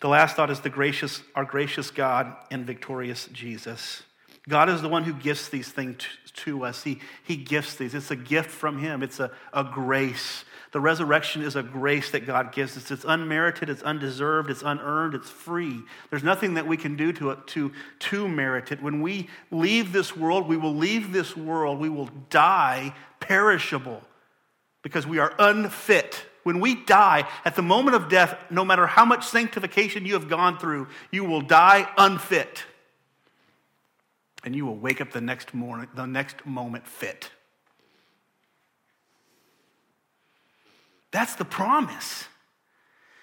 The 0.00 0.08
last 0.08 0.34
thought 0.36 0.50
is 0.50 0.60
the 0.60 0.70
gracious, 0.70 1.22
our 1.36 1.44
gracious 1.44 1.90
God 1.90 2.34
and 2.50 2.66
victorious 2.66 3.28
Jesus. 3.32 4.02
God 4.48 4.68
is 4.68 4.82
the 4.82 4.88
one 4.88 5.04
who 5.04 5.12
gifts 5.12 5.48
these 5.48 5.70
things 5.70 6.02
to 6.34 6.64
us. 6.64 6.82
He, 6.82 6.98
he 7.22 7.36
gifts 7.36 7.76
these. 7.76 7.94
It's 7.94 8.10
a 8.10 8.16
gift 8.16 8.50
from 8.50 8.78
Him, 8.78 9.02
it's 9.02 9.20
a, 9.20 9.30
a 9.52 9.62
grace. 9.62 10.44
The 10.72 10.80
resurrection 10.80 11.42
is 11.42 11.54
a 11.54 11.62
grace 11.62 12.10
that 12.12 12.26
God 12.26 12.50
gives 12.50 12.78
us. 12.78 12.90
It's 12.90 13.04
unmerited, 13.04 13.68
it's 13.68 13.82
undeserved, 13.82 14.50
it's 14.50 14.62
unearned, 14.62 15.14
it's 15.14 15.28
free. 15.28 15.82
There's 16.08 16.24
nothing 16.24 16.54
that 16.54 16.66
we 16.66 16.78
can 16.78 16.96
do 16.96 17.12
to, 17.12 17.36
to, 17.36 17.72
to 18.00 18.28
merit 18.28 18.72
it. 18.72 18.82
When 18.82 19.02
we 19.02 19.28
leave 19.50 19.92
this 19.92 20.16
world, 20.16 20.48
we 20.48 20.56
will 20.56 20.74
leave 20.74 21.12
this 21.12 21.36
world, 21.36 21.78
we 21.78 21.90
will 21.90 22.08
die 22.30 22.94
perishable 23.20 24.02
because 24.80 25.06
we 25.06 25.18
are 25.18 25.34
unfit. 25.38 26.24
When 26.42 26.58
we 26.58 26.74
die, 26.74 27.28
at 27.44 27.54
the 27.54 27.62
moment 27.62 27.94
of 27.94 28.08
death, 28.08 28.36
no 28.50 28.64
matter 28.64 28.86
how 28.86 29.04
much 29.04 29.26
sanctification 29.26 30.06
you 30.06 30.14
have 30.14 30.28
gone 30.28 30.58
through, 30.58 30.88
you 31.10 31.24
will 31.24 31.42
die 31.42 31.86
unfit. 31.98 32.64
And 34.42 34.56
you 34.56 34.64
will 34.64 34.76
wake 34.76 35.02
up 35.02 35.12
the 35.12 35.20
next 35.20 35.52
morning, 35.52 35.88
the 35.94 36.06
next 36.06 36.46
moment 36.46 36.88
fit. 36.88 37.30
That's 41.12 41.36
the 41.36 41.44
promise. 41.44 42.26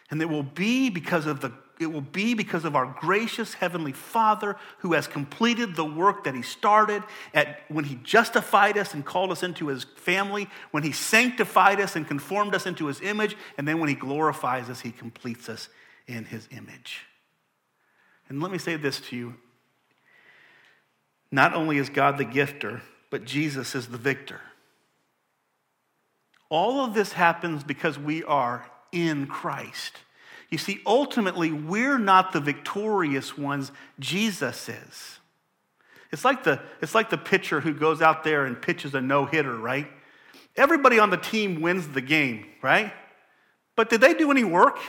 And 0.09 0.21
it 0.21 0.29
will 0.29 0.43
be 0.43 0.89
because 0.89 1.25
of 1.25 1.41
the 1.41 1.51
it 1.79 1.87
will 1.87 2.01
be 2.01 2.33
because 2.33 2.65
of 2.65 2.75
our 2.75 2.93
gracious 2.99 3.53
heavenly 3.53 3.93
Father 3.93 4.57
who 4.79 4.93
has 4.93 5.07
completed 5.07 5.77
the 5.77 5.85
work 5.85 6.25
that 6.25 6.35
he 6.35 6.41
started 6.41 7.01
at 7.33 7.61
when 7.69 7.85
he 7.85 7.95
justified 8.03 8.77
us 8.77 8.93
and 8.93 9.05
called 9.05 9.31
us 9.31 9.43
into 9.43 9.67
his 9.67 9.85
family, 9.95 10.49
when 10.71 10.83
he 10.83 10.91
sanctified 10.91 11.79
us 11.79 11.95
and 11.95 12.05
conformed 12.05 12.53
us 12.53 12.65
into 12.65 12.87
his 12.87 12.99
image, 12.99 13.37
and 13.57 13.65
then 13.65 13.79
when 13.79 13.87
he 13.87 13.95
glorifies 13.95 14.69
us, 14.69 14.81
he 14.81 14.91
completes 14.91 15.47
us 15.47 15.69
in 16.05 16.25
his 16.25 16.49
image. 16.51 17.05
And 18.27 18.41
let 18.41 18.51
me 18.51 18.57
say 18.57 18.75
this 18.75 18.99
to 18.99 19.15
you. 19.15 19.35
Not 21.31 21.53
only 21.53 21.77
is 21.77 21.89
God 21.89 22.17
the 22.17 22.25
gifter, 22.25 22.81
but 23.09 23.23
Jesus 23.23 23.73
is 23.73 23.87
the 23.87 23.97
victor. 23.97 24.41
All 26.49 26.83
of 26.83 26.93
this 26.93 27.13
happens 27.13 27.63
because 27.63 27.97
we 27.97 28.23
are 28.23 28.65
in 28.91 29.27
Christ. 29.27 29.97
You 30.49 30.57
see, 30.57 30.81
ultimately, 30.85 31.51
we're 31.51 31.99
not 31.99 32.33
the 32.33 32.39
victorious 32.39 33.37
ones, 33.37 33.71
Jesus 33.99 34.67
is. 34.67 35.19
It's 36.11 36.25
like 36.25 36.43
the, 36.43 36.59
it's 36.81 36.95
like 36.95 37.11
the 37.11 37.17
pitcher 37.17 37.61
who 37.61 37.73
goes 37.73 38.01
out 38.01 38.23
there 38.23 38.45
and 38.45 38.59
pitches 38.59 38.95
a 38.95 39.01
no 39.01 39.25
hitter, 39.25 39.55
right? 39.55 39.87
Everybody 40.55 40.97
on 40.97 41.11
the 41.11 41.17
team 41.17 41.61
wins 41.61 41.87
the 41.87 42.01
game, 42.01 42.47
right? 42.63 42.91
But 43.75 43.89
did 43.89 44.01
they 44.01 44.15
do 44.15 44.31
any 44.31 44.43
work? 44.43 44.79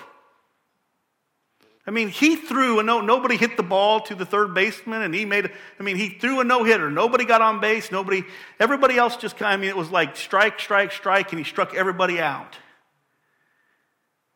I 1.87 1.91
mean, 1.91 2.09
he 2.09 2.37
threw 2.37 2.79
a 2.79 2.83
no, 2.83 3.01
nobody 3.01 3.37
hit 3.37 3.57
the 3.57 3.63
ball 3.63 4.01
to 4.03 4.15
the 4.15 4.27
third 4.27 4.55
baseman, 4.55 5.03
and 5.03 5.15
he 5.15 5.25
made, 5.25 5.51
I 5.79 5.83
mean, 5.83 5.97
he 5.97 6.11
threw 6.11 6.41
a 6.41 6.45
no 6.45 6.63
hitter. 6.63 6.91
Nobody 6.91 7.25
got 7.25 7.41
on 7.41 7.61
base. 7.61 7.91
Nobody, 7.91 8.23
everybody 8.59 8.99
else 8.99 9.17
just 9.17 9.37
kind 9.37 9.55
of, 9.55 9.59
I 9.59 9.61
mean, 9.61 9.71
it 9.71 9.77
was 9.77 9.91
like 9.91 10.17
strike, 10.17 10.61
strike, 10.61 10.93
strike, 10.93 11.33
and 11.33 11.39
he 11.39 11.45
struck 11.45 11.75
everybody 11.75 12.21
out. 12.21 12.57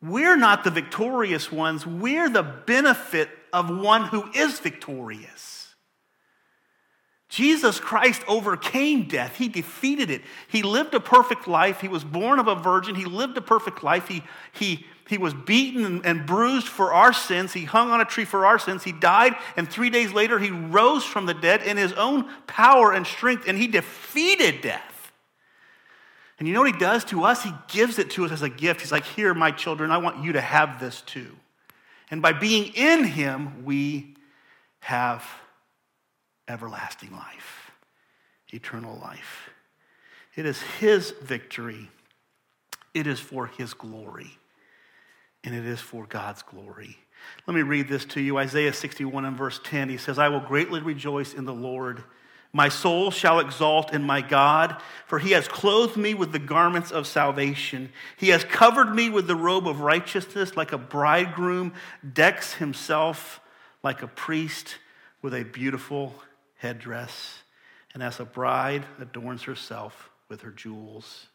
We're 0.01 0.37
not 0.37 0.63
the 0.63 0.71
victorious 0.71 1.51
ones, 1.51 1.85
we're 1.85 2.29
the 2.29 2.43
benefit 2.43 3.29
of 3.53 3.69
one 3.69 4.05
who 4.05 4.29
is 4.33 4.59
victorious. 4.59 5.55
Jesus 7.29 7.79
Christ 7.79 8.21
overcame 8.27 9.07
death. 9.07 9.35
He 9.35 9.49
defeated 9.49 10.09
it. 10.09 10.21
He 10.47 10.61
lived 10.61 10.93
a 10.93 10.99
perfect 10.99 11.47
life. 11.47 11.81
He 11.81 11.87
was 11.87 12.03
born 12.03 12.39
of 12.39 12.47
a 12.47 12.55
virgin. 12.55 12.95
He 12.95 13.05
lived 13.05 13.35
a 13.35 13.41
perfect 13.41 13.83
life. 13.83 14.07
He, 14.07 14.23
he, 14.53 14.85
he 15.07 15.17
was 15.17 15.33
beaten 15.33 16.01
and, 16.03 16.25
bruised 16.25 16.67
for 16.67 16.93
our 16.93 17.13
sins. 17.13 17.53
He 17.53 17.63
hung 17.63 17.91
on 17.91 18.01
a 18.01 18.05
tree 18.05 18.25
for 18.25 18.45
our 18.45 18.57
sins. 18.57 18.83
He 18.83 18.91
died, 18.91 19.35
and 19.55 19.69
three 19.69 19.89
days 19.89 20.11
later, 20.11 20.39
he 20.39 20.49
rose 20.49 21.03
from 21.03 21.27
the 21.27 21.33
dead 21.33 21.61
in 21.61 21.77
his 21.77 21.93
own 21.93 22.27
power 22.47 22.91
and 22.91 23.05
strength, 23.05 23.47
and 23.47 23.57
he 23.57 23.67
defeated 23.67 24.61
death. 24.61 25.11
And 26.39 26.47
you 26.47 26.53
know 26.53 26.61
what 26.61 26.73
he 26.73 26.79
does 26.79 27.05
to 27.05 27.23
us? 27.23 27.43
He 27.43 27.53
gives 27.67 27.99
it 27.99 28.09
to 28.11 28.25
us 28.25 28.31
as 28.31 28.41
a 28.41 28.49
gift. 28.49 28.81
He's 28.81 28.91
like, 28.91 29.05
Here, 29.05 29.33
my 29.33 29.51
children, 29.51 29.91
I 29.91 29.97
want 29.97 30.23
you 30.23 30.33
to 30.33 30.41
have 30.41 30.79
this 30.79 31.01
too. 31.01 31.35
And 32.11 32.21
by 32.21 32.33
being 32.33 32.73
in 32.75 33.03
him, 33.03 33.63
we 33.63 34.15
have 34.79 35.25
everlasting 36.47 37.11
life, 37.11 37.71
eternal 38.53 38.99
life. 38.99 39.49
It 40.35 40.45
is 40.45 40.61
his 40.61 41.11
victory, 41.21 41.89
it 42.93 43.07
is 43.07 43.19
for 43.19 43.47
his 43.47 43.73
glory, 43.73 44.37
and 45.45 45.55
it 45.55 45.65
is 45.65 45.79
for 45.79 46.05
God's 46.05 46.41
glory. 46.41 46.97
Let 47.47 47.55
me 47.55 47.61
read 47.61 47.87
this 47.87 48.05
to 48.05 48.21
you 48.21 48.37
Isaiah 48.37 48.73
61 48.73 49.25
and 49.25 49.37
verse 49.37 49.59
10. 49.63 49.89
He 49.89 49.97
says, 49.97 50.19
I 50.19 50.29
will 50.29 50.39
greatly 50.39 50.81
rejoice 50.81 51.33
in 51.33 51.45
the 51.45 51.53
Lord. 51.53 52.03
My 52.51 52.69
soul 52.69 53.11
shall 53.11 53.39
exalt 53.39 53.93
in 53.93 54.03
my 54.03 54.21
God, 54.21 54.81
for 55.07 55.19
he 55.19 55.31
has 55.31 55.47
clothed 55.47 55.97
me 55.97 56.13
with 56.13 56.31
the 56.31 56.39
garments 56.39 56.91
of 56.91 57.05
salvation. 57.05 57.89
He 58.17 58.29
has 58.29 58.43
covered 58.45 58.95
me 58.95 59.09
with 59.09 59.27
the 59.27 59.35
robe 59.35 59.67
of 59.67 59.81
righteousness, 59.81 60.55
like 60.55 60.71
a 60.71 60.77
bridegroom 60.77 61.73
decks 62.13 62.53
himself 62.53 63.41
like 63.83 64.01
a 64.01 64.07
priest 64.07 64.77
with 65.21 65.33
a 65.33 65.43
beautiful 65.43 66.15
headdress, 66.57 67.39
and 67.93 68.01
as 68.01 68.19
a 68.19 68.25
bride 68.25 68.85
adorns 68.99 69.43
herself 69.43 70.09
with 70.29 70.41
her 70.41 70.51
jewels. 70.51 71.27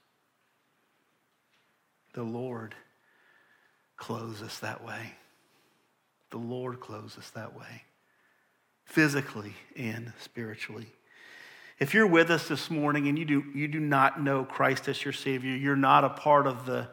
The 2.15 2.23
Lord 2.23 2.75
clothes 4.01 4.43
us 4.43 4.59
that 4.59 4.85
way. 4.85 5.13
The 6.31 6.39
Lord 6.39 6.81
clothes 6.81 7.17
us 7.17 7.31
that 7.31 7.57
way, 7.57 7.85
physically 8.85 9.55
and 9.77 10.13
spiritually. 10.21 10.87
If 11.79 11.95
you're 11.95 12.07
with 12.07 12.31
us 12.31 12.49
this 12.49 12.71
morning 12.71 13.07
and 13.07 13.19
you 13.19 13.25
do, 13.25 13.45
you 13.55 13.69
do 13.69 13.79
not 13.79 14.21
know 14.21 14.45
Christ 14.45 14.89
as 14.89 15.05
your 15.05 15.13
Savior, 15.13 15.55
you're 15.55 15.77
not 15.77 16.05
a 16.05 16.11
part 16.11 16.47
of 16.47 16.67
the 16.67 16.89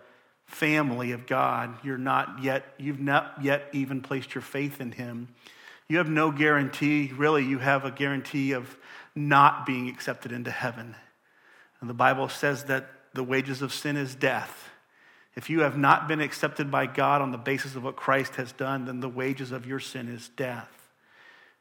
family 0.45 1.11
of 1.11 1.27
God. 1.27 1.77
You're 1.83 1.97
not 1.97 2.41
yet, 2.41 2.63
you've 2.77 2.99
not 2.99 3.33
yet 3.41 3.65
even 3.73 4.01
placed 4.01 4.33
your 4.33 4.41
faith 4.41 4.79
in 4.79 4.91
Him. 4.91 5.29
You 5.89 5.97
have 5.97 6.09
no 6.09 6.31
guarantee, 6.31 7.11
really, 7.15 7.45
you 7.45 7.59
have 7.59 7.85
a 7.85 7.91
guarantee 7.91 8.51
of 8.53 8.77
not 9.15 9.65
being 9.65 9.89
accepted 9.89 10.31
into 10.31 10.51
heaven. 10.51 10.95
And 11.79 11.89
the 11.89 11.93
Bible 11.93 12.29
says 12.29 12.65
that 12.65 12.89
the 13.13 13.23
wages 13.23 13.61
of 13.61 13.73
sin 13.73 13.97
is 13.97 14.15
death. 14.15 14.69
If 15.37 15.51
you 15.51 15.59
have 15.59 15.77
not 15.77 16.07
been 16.07 16.19
accepted 16.19 16.71
by 16.71 16.87
God 16.87 17.21
on 17.21 17.31
the 17.31 17.37
basis 17.37 17.75
of 17.75 17.83
what 17.83 17.95
Christ 17.95 18.37
has 18.37 18.51
done, 18.51 18.85
then 18.85 19.01
the 19.01 19.07
wages 19.07 19.51
of 19.51 19.67
your 19.67 19.79
sin 19.79 20.09
is 20.09 20.29
death. 20.29 20.89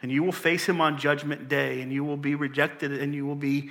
And 0.01 0.11
you 0.11 0.23
will 0.23 0.33
face 0.33 0.65
him 0.65 0.81
on 0.81 0.97
judgment 0.97 1.47
day, 1.47 1.83
and 1.83 1.93
you 1.93 2.03
will 2.03 2.17
be 2.17 2.35
rejected, 2.35 2.91
and 2.91 3.15
you 3.15 3.27
will 3.27 3.35
be 3.35 3.69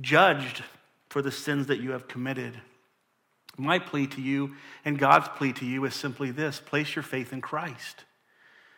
judged 0.00 0.64
for 1.10 1.22
the 1.22 1.30
sins 1.30 1.68
that 1.68 1.78
you 1.78 1.92
have 1.92 2.08
committed. 2.08 2.60
My 3.56 3.78
plea 3.78 4.08
to 4.08 4.20
you 4.20 4.56
and 4.84 4.98
God's 4.98 5.28
plea 5.28 5.52
to 5.52 5.64
you 5.64 5.84
is 5.84 5.94
simply 5.94 6.32
this 6.32 6.58
place 6.58 6.96
your 6.96 7.04
faith 7.04 7.32
in 7.32 7.40
Christ. 7.40 8.04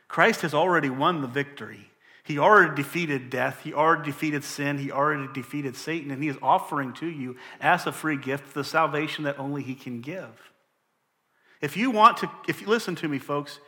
Christ 0.06 0.42
has 0.42 0.52
already 0.52 0.90
won 0.90 1.22
the 1.22 1.28
victory. 1.28 1.90
He 2.24 2.38
already 2.38 2.76
defeated 2.76 3.30
death. 3.30 3.62
He 3.64 3.72
already 3.72 4.04
defeated 4.04 4.44
sin. 4.44 4.76
He 4.76 4.92
already 4.92 5.32
defeated 5.32 5.76
Satan. 5.76 6.10
And 6.10 6.22
He 6.22 6.28
is 6.28 6.36
offering 6.42 6.92
to 6.94 7.06
you, 7.06 7.36
as 7.58 7.86
a 7.86 7.92
free 7.92 8.18
gift, 8.18 8.52
the 8.52 8.64
salvation 8.64 9.24
that 9.24 9.38
only 9.38 9.62
He 9.62 9.74
can 9.74 10.02
give. 10.02 10.52
If 11.60 11.76
you 11.76 11.90
want 11.90 12.18
to, 12.18 12.30
if 12.46 12.60
you 12.60 12.68
listen 12.68 12.94
to 12.96 13.08
me, 13.08 13.18
folks, 13.18 13.58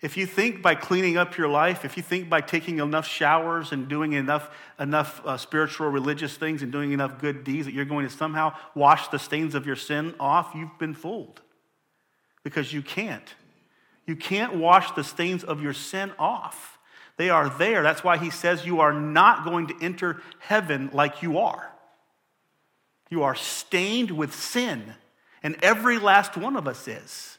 if 0.00 0.16
you 0.16 0.26
think 0.26 0.60
by 0.60 0.74
cleaning 0.74 1.16
up 1.16 1.38
your 1.38 1.48
life, 1.48 1.84
if 1.84 1.96
you 1.96 2.02
think 2.02 2.28
by 2.28 2.42
taking 2.42 2.78
enough 2.78 3.06
showers 3.06 3.72
and 3.72 3.88
doing 3.88 4.12
enough, 4.12 4.50
enough 4.78 5.24
uh, 5.24 5.36
spiritual 5.36 5.88
religious 5.88 6.36
things 6.36 6.62
and 6.62 6.70
doing 6.70 6.92
enough 6.92 7.20
good 7.20 7.42
deeds 7.42 7.64
that 7.64 7.72
you're 7.72 7.86
going 7.86 8.06
to 8.06 8.14
somehow 8.14 8.54
wash 8.74 9.08
the 9.08 9.18
stains 9.18 9.54
of 9.54 9.66
your 9.66 9.76
sin 9.76 10.14
off, 10.20 10.52
you've 10.54 10.78
been 10.78 10.94
fooled. 10.94 11.40
Because 12.42 12.72
you 12.72 12.82
can't. 12.82 13.34
You 14.06 14.16
can't 14.16 14.56
wash 14.56 14.90
the 14.90 15.04
stains 15.04 15.42
of 15.42 15.62
your 15.62 15.72
sin 15.72 16.12
off. 16.18 16.78
They 17.16 17.30
are 17.30 17.48
there. 17.48 17.82
That's 17.82 18.04
why 18.04 18.18
he 18.18 18.28
says 18.28 18.66
you 18.66 18.80
are 18.80 18.92
not 18.92 19.44
going 19.44 19.68
to 19.68 19.74
enter 19.80 20.20
heaven 20.40 20.90
like 20.92 21.22
you 21.22 21.38
are. 21.38 21.70
You 23.08 23.22
are 23.22 23.34
stained 23.34 24.10
with 24.10 24.34
sin, 24.34 24.94
and 25.42 25.56
every 25.62 25.98
last 25.98 26.36
one 26.36 26.56
of 26.56 26.66
us 26.66 26.86
is. 26.88 27.33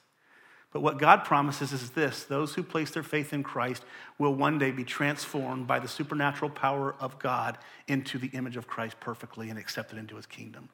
But 0.75 0.81
what 0.81 0.97
God 0.97 1.23
promises 1.23 1.71
is 1.71 1.91
this 1.91 2.25
those 2.25 2.53
who 2.53 2.61
place 2.61 2.91
their 2.91 3.01
faith 3.01 3.31
in 3.31 3.43
Christ 3.43 3.85
will 4.17 4.35
one 4.35 4.59
day 4.59 4.71
be 4.71 4.83
transformed 4.83 5.67
by 5.67 5.79
the 5.79 5.87
supernatural 5.87 6.51
power 6.51 6.93
of 6.99 7.17
God 7.17 7.57
into 7.87 8.17
the 8.17 8.27
image 8.33 8.57
of 8.57 8.67
Christ 8.67 8.99
perfectly 8.99 9.49
and 9.49 9.57
accepted 9.57 9.97
into 9.97 10.17
his 10.17 10.25
kingdom. 10.25 10.67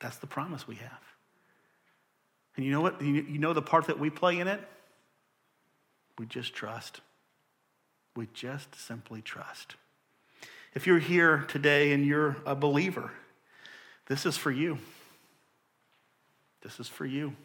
That's 0.00 0.16
the 0.16 0.26
promise 0.26 0.66
we 0.66 0.76
have. 0.76 1.02
And 2.56 2.64
you 2.64 2.72
know 2.72 2.80
what? 2.80 3.02
You 3.02 3.38
know 3.38 3.52
the 3.52 3.60
part 3.60 3.88
that 3.88 3.98
we 3.98 4.08
play 4.08 4.40
in 4.40 4.48
it? 4.48 4.66
We 6.16 6.24
just 6.24 6.54
trust. 6.54 7.02
We 8.16 8.28
just 8.32 8.74
simply 8.74 9.20
trust. 9.20 9.76
If 10.72 10.86
you're 10.86 10.98
here 10.98 11.44
today 11.48 11.92
and 11.92 12.06
you're 12.06 12.38
a 12.46 12.54
believer, 12.54 13.10
this 14.06 14.24
is 14.24 14.38
for 14.38 14.50
you. 14.50 14.78
This 16.62 16.80
is 16.80 16.88
for 16.88 17.04
you. 17.04 17.36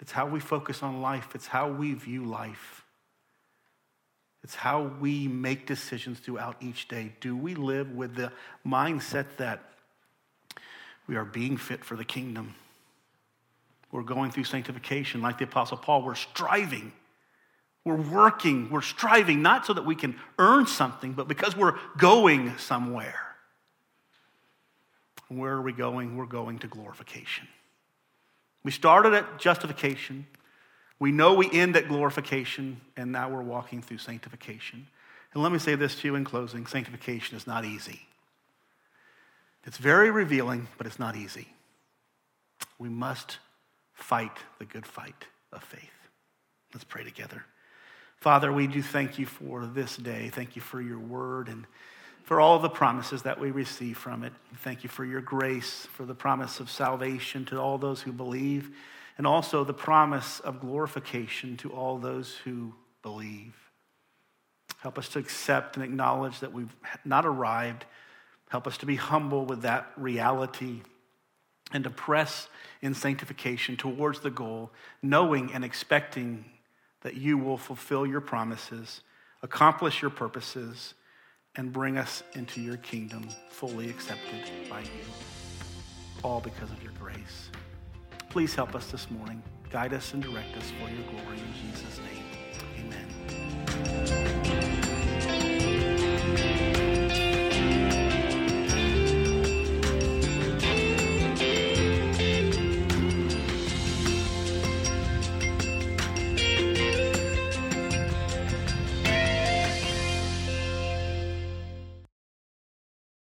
It's 0.00 0.12
how 0.12 0.26
we 0.26 0.40
focus 0.40 0.82
on 0.82 1.00
life, 1.00 1.34
it's 1.34 1.46
how 1.46 1.68
we 1.68 1.94
view 1.94 2.24
life. 2.24 2.84
It's 4.44 4.54
how 4.54 4.82
we 5.00 5.26
make 5.26 5.66
decisions 5.66 6.20
throughout 6.20 6.56
each 6.60 6.86
day. 6.86 7.12
Do 7.20 7.36
we 7.36 7.56
live 7.56 7.90
with 7.90 8.14
the 8.14 8.30
mindset 8.64 9.26
that 9.38 9.60
we 11.08 11.16
are 11.16 11.24
being 11.24 11.56
fit 11.56 11.84
for 11.84 11.96
the 11.96 12.04
kingdom? 12.04 12.54
We're 13.90 14.02
going 14.02 14.30
through 14.30 14.44
sanctification 14.44 15.20
like 15.20 15.38
the 15.38 15.44
Apostle 15.44 15.78
Paul. 15.78 16.02
We're 16.02 16.14
striving. 16.14 16.92
We're 17.84 17.96
working. 17.96 18.70
We're 18.70 18.82
striving, 18.82 19.42
not 19.42 19.66
so 19.66 19.72
that 19.72 19.84
we 19.84 19.96
can 19.96 20.16
earn 20.38 20.66
something, 20.66 21.12
but 21.12 21.26
because 21.26 21.56
we're 21.56 21.74
going 21.96 22.56
somewhere. 22.58 23.20
Where 25.28 25.54
are 25.54 25.62
we 25.62 25.72
going? 25.72 26.16
We're 26.16 26.26
going 26.26 26.60
to 26.60 26.68
glorification. 26.68 27.48
We 28.66 28.72
started 28.72 29.14
at 29.14 29.38
justification. 29.38 30.26
We 30.98 31.12
know 31.12 31.34
we 31.34 31.48
end 31.52 31.76
at 31.76 31.86
glorification, 31.86 32.80
and 32.96 33.12
now 33.12 33.28
we're 33.28 33.40
walking 33.40 33.80
through 33.80 33.98
sanctification. 33.98 34.88
And 35.32 35.40
let 35.40 35.52
me 35.52 35.60
say 35.60 35.76
this 35.76 35.94
to 36.00 36.08
you 36.08 36.16
in 36.16 36.24
closing 36.24 36.66
sanctification 36.66 37.36
is 37.36 37.46
not 37.46 37.64
easy. 37.64 38.00
It's 39.66 39.78
very 39.78 40.10
revealing, 40.10 40.66
but 40.78 40.88
it's 40.88 40.98
not 40.98 41.14
easy. 41.14 41.46
We 42.76 42.88
must 42.88 43.38
fight 43.94 44.36
the 44.58 44.64
good 44.64 44.84
fight 44.84 45.26
of 45.52 45.62
faith. 45.62 46.08
Let's 46.74 46.82
pray 46.82 47.04
together. 47.04 47.44
Father, 48.16 48.52
we 48.52 48.66
do 48.66 48.82
thank 48.82 49.16
you 49.16 49.26
for 49.26 49.64
this 49.64 49.96
day. 49.96 50.28
Thank 50.28 50.56
you 50.56 50.62
for 50.62 50.80
your 50.80 50.98
word 50.98 51.46
and 51.46 51.68
for 52.26 52.40
all 52.40 52.58
the 52.58 52.68
promises 52.68 53.22
that 53.22 53.38
we 53.38 53.52
receive 53.52 53.96
from 53.96 54.24
it. 54.24 54.32
Thank 54.56 54.82
you 54.82 54.90
for 54.90 55.04
your 55.04 55.20
grace, 55.20 55.86
for 55.92 56.04
the 56.04 56.14
promise 56.14 56.58
of 56.58 56.68
salvation 56.68 57.44
to 57.46 57.60
all 57.60 57.78
those 57.78 58.02
who 58.02 58.10
believe, 58.12 58.76
and 59.16 59.28
also 59.28 59.62
the 59.62 59.72
promise 59.72 60.40
of 60.40 60.58
glorification 60.58 61.56
to 61.58 61.70
all 61.70 61.98
those 61.98 62.34
who 62.42 62.74
believe. 63.02 63.54
Help 64.78 64.98
us 64.98 65.08
to 65.10 65.20
accept 65.20 65.76
and 65.76 65.84
acknowledge 65.84 66.40
that 66.40 66.52
we've 66.52 66.74
not 67.04 67.24
arrived. 67.24 67.84
Help 68.48 68.66
us 68.66 68.76
to 68.78 68.86
be 68.86 68.96
humble 68.96 69.44
with 69.44 69.62
that 69.62 69.92
reality 69.96 70.80
and 71.72 71.84
to 71.84 71.90
press 71.90 72.48
in 72.82 72.92
sanctification 72.92 73.76
towards 73.76 74.18
the 74.18 74.30
goal, 74.30 74.72
knowing 75.00 75.52
and 75.52 75.64
expecting 75.64 76.44
that 77.02 77.14
you 77.14 77.38
will 77.38 77.56
fulfill 77.56 78.04
your 78.04 78.20
promises, 78.20 79.02
accomplish 79.42 80.02
your 80.02 80.10
purposes 80.10 80.94
and 81.56 81.72
bring 81.72 81.96
us 81.98 82.22
into 82.34 82.60
your 82.60 82.76
kingdom 82.78 83.28
fully 83.48 83.88
accepted 83.88 84.50
by 84.68 84.80
you. 84.80 85.06
All 86.22 86.40
because 86.40 86.70
of 86.70 86.82
your 86.82 86.92
grace. 87.00 87.50
Please 88.28 88.54
help 88.54 88.74
us 88.74 88.90
this 88.90 89.10
morning. 89.10 89.42
Guide 89.70 89.94
us 89.94 90.12
and 90.12 90.22
direct 90.22 90.56
us 90.56 90.70
for 90.80 90.88
your 90.90 91.02
glory 91.10 91.38
in 91.38 91.70
Jesus' 91.70 91.98
name. 91.98 92.35